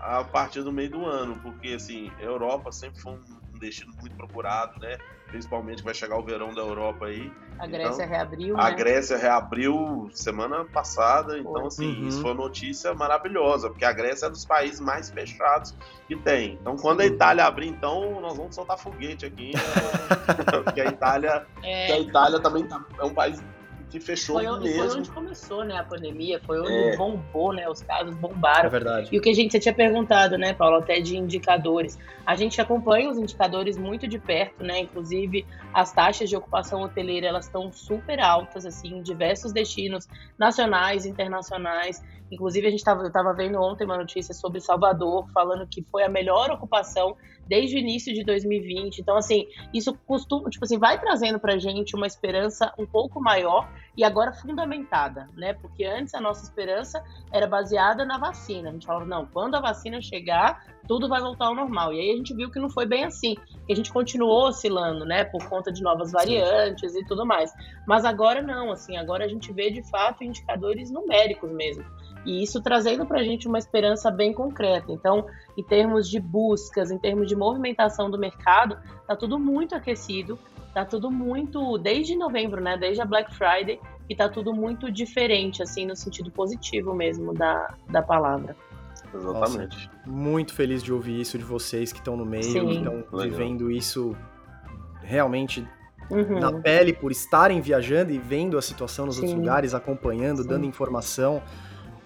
a 0.00 0.24
partir 0.24 0.62
do 0.62 0.72
meio 0.72 0.90
do 0.90 1.04
ano, 1.04 1.38
porque 1.40 1.68
assim, 1.68 2.10
a 2.18 2.22
Europa 2.22 2.72
sempre 2.72 3.00
foi 3.00 3.12
um 3.12 3.58
destino 3.58 3.92
muito 4.00 4.16
procurado, 4.16 4.78
né? 4.80 4.98
Principalmente 5.26 5.82
vai 5.82 5.94
chegar 5.94 6.18
o 6.18 6.22
verão 6.22 6.54
da 6.54 6.60
Europa 6.60 7.06
aí. 7.06 7.32
A 7.58 7.66
Grécia 7.66 8.02
então, 8.02 8.08
reabriu. 8.08 8.56
A 8.58 8.70
né? 8.70 8.76
Grécia 8.76 9.16
reabriu 9.16 10.08
semana 10.12 10.64
passada, 10.64 11.38
então 11.38 11.66
assim, 11.66 12.00
uhum. 12.00 12.08
isso 12.08 12.20
foi 12.20 12.32
uma 12.32 12.44
notícia 12.44 12.94
maravilhosa, 12.94 13.68
porque 13.68 13.84
a 13.84 13.92
Grécia 13.92 14.26
é 14.26 14.30
dos 14.30 14.44
países 14.44 14.80
mais 14.80 15.10
fechados 15.10 15.74
que 16.06 16.16
tem. 16.16 16.58
Então 16.60 16.76
quando 16.76 17.00
a 17.00 17.06
Itália 17.06 17.44
abrir, 17.44 17.68
então 17.68 18.20
nós 18.20 18.36
vamos 18.36 18.54
soltar 18.54 18.78
foguete 18.78 19.26
aqui, 19.26 19.52
né? 19.54 19.62
porque 20.64 20.80
a 20.80 20.86
Itália, 20.86 21.46
é... 21.62 21.92
a 21.92 21.98
Itália 21.98 22.40
também 22.40 22.66
tá, 22.66 22.84
é 22.98 23.04
um 23.04 23.14
país 23.14 23.42
que 23.90 24.00
fechou 24.00 24.36
foi, 24.36 24.46
onde, 24.46 24.64
mesmo. 24.64 24.88
Foi 24.88 24.98
onde 24.98 25.10
começou, 25.10 25.64
né, 25.64 25.76
a 25.76 25.84
pandemia, 25.84 26.40
foi 26.44 26.60
onde 26.60 26.72
é. 26.72 26.96
bombou, 26.96 27.52
né, 27.52 27.68
os 27.68 27.82
casos 27.82 28.14
bombaram. 28.16 28.66
É 28.66 28.68
verdade. 28.68 29.08
E 29.12 29.18
o 29.18 29.22
que 29.22 29.30
a 29.30 29.34
gente 29.34 29.52
você 29.52 29.60
tinha 29.60 29.74
perguntado, 29.74 30.36
né, 30.36 30.52
Paulo, 30.52 30.76
até 30.76 31.00
de 31.00 31.16
indicadores. 31.16 31.98
A 32.24 32.34
gente 32.34 32.60
acompanha 32.60 33.08
os 33.08 33.18
indicadores 33.18 33.78
muito 33.78 34.08
de 34.08 34.18
perto, 34.18 34.64
né, 34.64 34.80
inclusive 34.80 35.46
as 35.72 35.92
taxas 35.92 36.28
de 36.28 36.36
ocupação 36.36 36.82
hoteleira, 36.82 37.26
elas 37.26 37.46
estão 37.46 37.70
super 37.72 38.20
altas, 38.20 38.66
assim, 38.66 38.98
em 38.98 39.02
diversos 39.02 39.52
destinos 39.52 40.08
nacionais, 40.38 41.06
internacionais. 41.06 42.02
Inclusive, 42.30 42.66
a 42.66 42.70
gente 42.70 42.82
tava, 42.82 43.02
eu 43.02 43.08
estava 43.08 43.32
vendo 43.32 43.60
ontem 43.60 43.84
uma 43.84 43.96
notícia 43.96 44.34
sobre 44.34 44.60
Salvador, 44.60 45.28
falando 45.32 45.66
que 45.66 45.82
foi 45.82 46.02
a 46.02 46.08
melhor 46.08 46.50
ocupação 46.50 47.16
desde 47.46 47.76
o 47.76 47.78
início 47.78 48.12
de 48.12 48.24
2020. 48.24 48.98
Então, 48.98 49.16
assim, 49.16 49.46
isso 49.72 49.96
costuma, 50.06 50.50
tipo 50.50 50.64
assim, 50.64 50.78
vai 50.78 51.00
trazendo 51.00 51.38
pra 51.38 51.58
gente 51.58 51.94
uma 51.94 52.06
esperança 52.06 52.72
um 52.78 52.86
pouco 52.86 53.20
maior 53.20 53.68
e 53.96 54.04
agora 54.04 54.32
fundamentada, 54.32 55.28
né? 55.34 55.54
Porque 55.54 55.84
antes 55.84 56.12
a 56.14 56.20
nossa 56.20 56.44
esperança 56.44 57.02
era 57.32 57.46
baseada 57.46 58.04
na 58.04 58.18
vacina. 58.18 58.70
A 58.70 58.72
gente 58.72 58.86
falava, 58.86 59.06
não, 59.06 59.26
quando 59.26 59.54
a 59.54 59.60
vacina 59.60 60.00
chegar, 60.02 60.64
tudo 60.86 61.08
vai 61.08 61.20
voltar 61.20 61.46
ao 61.46 61.54
normal. 61.54 61.92
E 61.92 62.00
aí 62.00 62.10
a 62.10 62.16
gente 62.16 62.34
viu 62.34 62.50
que 62.50 62.58
não 62.58 62.68
foi 62.68 62.86
bem 62.86 63.04
assim, 63.04 63.34
que 63.66 63.72
a 63.72 63.76
gente 63.76 63.92
continuou 63.92 64.48
oscilando, 64.48 65.04
né, 65.04 65.24
por 65.24 65.48
conta 65.48 65.72
de 65.72 65.82
novas 65.82 66.12
variantes 66.12 66.92
Sim. 66.92 67.00
e 67.00 67.06
tudo 67.06 67.24
mais. 67.24 67.52
Mas 67.86 68.04
agora 68.04 68.42
não, 68.42 68.72
assim, 68.72 68.96
agora 68.96 69.24
a 69.24 69.28
gente 69.28 69.52
vê 69.52 69.70
de 69.70 69.82
fato 69.88 70.24
indicadores 70.24 70.90
numéricos 70.90 71.50
mesmo. 71.50 71.84
E 72.26 72.42
isso 72.42 72.60
trazendo 72.60 73.06
para 73.06 73.20
a 73.20 73.24
gente 73.24 73.46
uma 73.46 73.58
esperança 73.58 74.10
bem 74.10 74.32
concreta. 74.32 74.90
Então, 74.90 75.26
em 75.56 75.62
termos 75.62 76.10
de 76.10 76.18
buscas, 76.18 76.90
em 76.90 76.98
termos 76.98 77.28
de 77.28 77.36
movimentação 77.36 78.10
do 78.10 78.18
mercado, 78.18 78.76
está 79.00 79.14
tudo 79.14 79.38
muito 79.38 79.76
aquecido, 79.76 80.36
está 80.66 80.84
tudo 80.84 81.08
muito, 81.08 81.78
desde 81.78 82.16
novembro, 82.16 82.60
né, 82.60 82.76
desde 82.76 83.00
a 83.00 83.04
Black 83.06 83.32
Friday, 83.32 83.80
e 84.08 84.12
está 84.12 84.28
tudo 84.28 84.52
muito 84.52 84.90
diferente, 84.90 85.62
assim, 85.62 85.86
no 85.86 85.94
sentido 85.94 86.30
positivo 86.30 86.92
mesmo 86.92 87.32
da, 87.32 87.74
da 87.88 88.02
palavra. 88.02 88.56
Exatamente. 89.14 89.88
Nossa, 89.88 90.10
muito 90.10 90.52
feliz 90.52 90.82
de 90.82 90.92
ouvir 90.92 91.20
isso 91.20 91.38
de 91.38 91.44
vocês 91.44 91.92
que 91.92 92.00
estão 92.00 92.16
no 92.16 92.26
meio, 92.26 92.42
Sim. 92.42 92.66
que 92.66 92.74
estão 92.74 93.04
vivendo 93.20 93.70
isso 93.70 94.16
realmente 95.00 95.66
uhum. 96.10 96.40
na 96.40 96.52
pele 96.52 96.92
por 96.92 97.10
estarem 97.10 97.60
viajando 97.60 98.12
e 98.12 98.18
vendo 98.18 98.58
a 98.58 98.62
situação 98.62 99.06
nos 99.06 99.16
Sim. 99.16 99.22
outros 99.22 99.40
lugares, 99.40 99.74
acompanhando, 99.74 100.42
Sim. 100.42 100.48
dando 100.48 100.66
informação. 100.66 101.42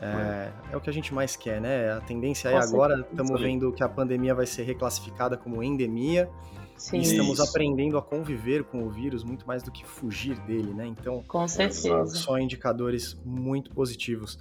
É, 0.01 0.51
é, 0.73 0.77
o 0.77 0.81
que 0.81 0.89
a 0.89 0.93
gente 0.93 1.13
mais 1.13 1.37
quer, 1.37 1.61
né? 1.61 1.93
A 1.93 2.01
tendência 2.01 2.49
é 2.49 2.57
agora, 2.57 3.07
estamos 3.11 3.39
vendo 3.41 3.71
que 3.73 3.85
a 3.85 3.89
pandemia 3.89 4.35
vai 4.35 4.47
ser 4.47 4.63
reclassificada 4.63 5.37
como 5.37 5.63
endemia. 5.63 6.29
Sim. 6.77 6.97
E 6.97 7.03
estamos 7.03 7.39
Isso. 7.39 7.43
aprendendo 7.43 7.99
a 7.99 8.03
conviver 8.03 8.65
com 8.65 8.83
o 8.83 8.89
vírus 8.89 9.23
muito 9.23 9.47
mais 9.47 9.63
do 9.63 9.71
que 9.71 9.85
fugir 9.85 10.41
dele, 10.41 10.73
né? 10.73 10.87
Então, 10.87 11.23
com 11.29 11.47
certeza. 11.47 12.07
só 12.07 12.39
indicadores 12.39 13.21
muito 13.23 13.71
positivos. 13.71 14.39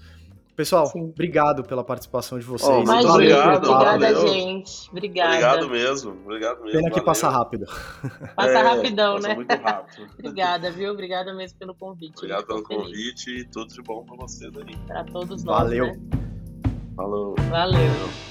Pessoal, 0.59 0.87
Sim. 0.87 1.03
obrigado 1.03 1.63
pela 1.63 1.85
participação 1.85 2.37
de 2.37 2.43
vocês. 2.43 2.69
Oh, 2.69 2.81
Imagina, 2.81 3.13
obrigado, 3.13 3.71
obrigada, 3.71 4.27
gente. 4.27 4.89
Obrigada. 4.91 5.29
Obrigado 5.29 5.69
mesmo, 5.69 6.11
obrigado 6.11 6.61
mesmo. 6.63 6.81
Pena 6.81 6.91
que 6.91 7.01
passa 7.01 7.29
rápido. 7.29 7.65
Passa 8.35 8.49
é, 8.49 8.61
rapidão, 8.61 9.15
passa 9.15 9.27
né? 9.29 9.35
Muito 9.35 9.55
rápido. 9.55 10.09
Obrigada, 10.19 10.69
viu? 10.69 10.91
Obrigada 10.91 11.33
mesmo 11.33 11.57
pelo 11.57 11.73
convite. 11.73 12.17
Obrigado 12.17 12.45
pelo 12.45 12.65
feliz. 12.65 12.83
convite 12.83 13.29
e 13.29 13.45
tudo 13.45 13.73
de 13.73 13.81
bom 13.81 14.03
para 14.03 14.17
vocês 14.17 14.51
aí. 14.57 14.75
Para 14.85 15.05
todos 15.05 15.45
nós. 15.45 15.63
Valeu. 15.63 15.85
Né? 15.85 15.99
Falou. 16.93 17.35
Valeu. 17.49 18.28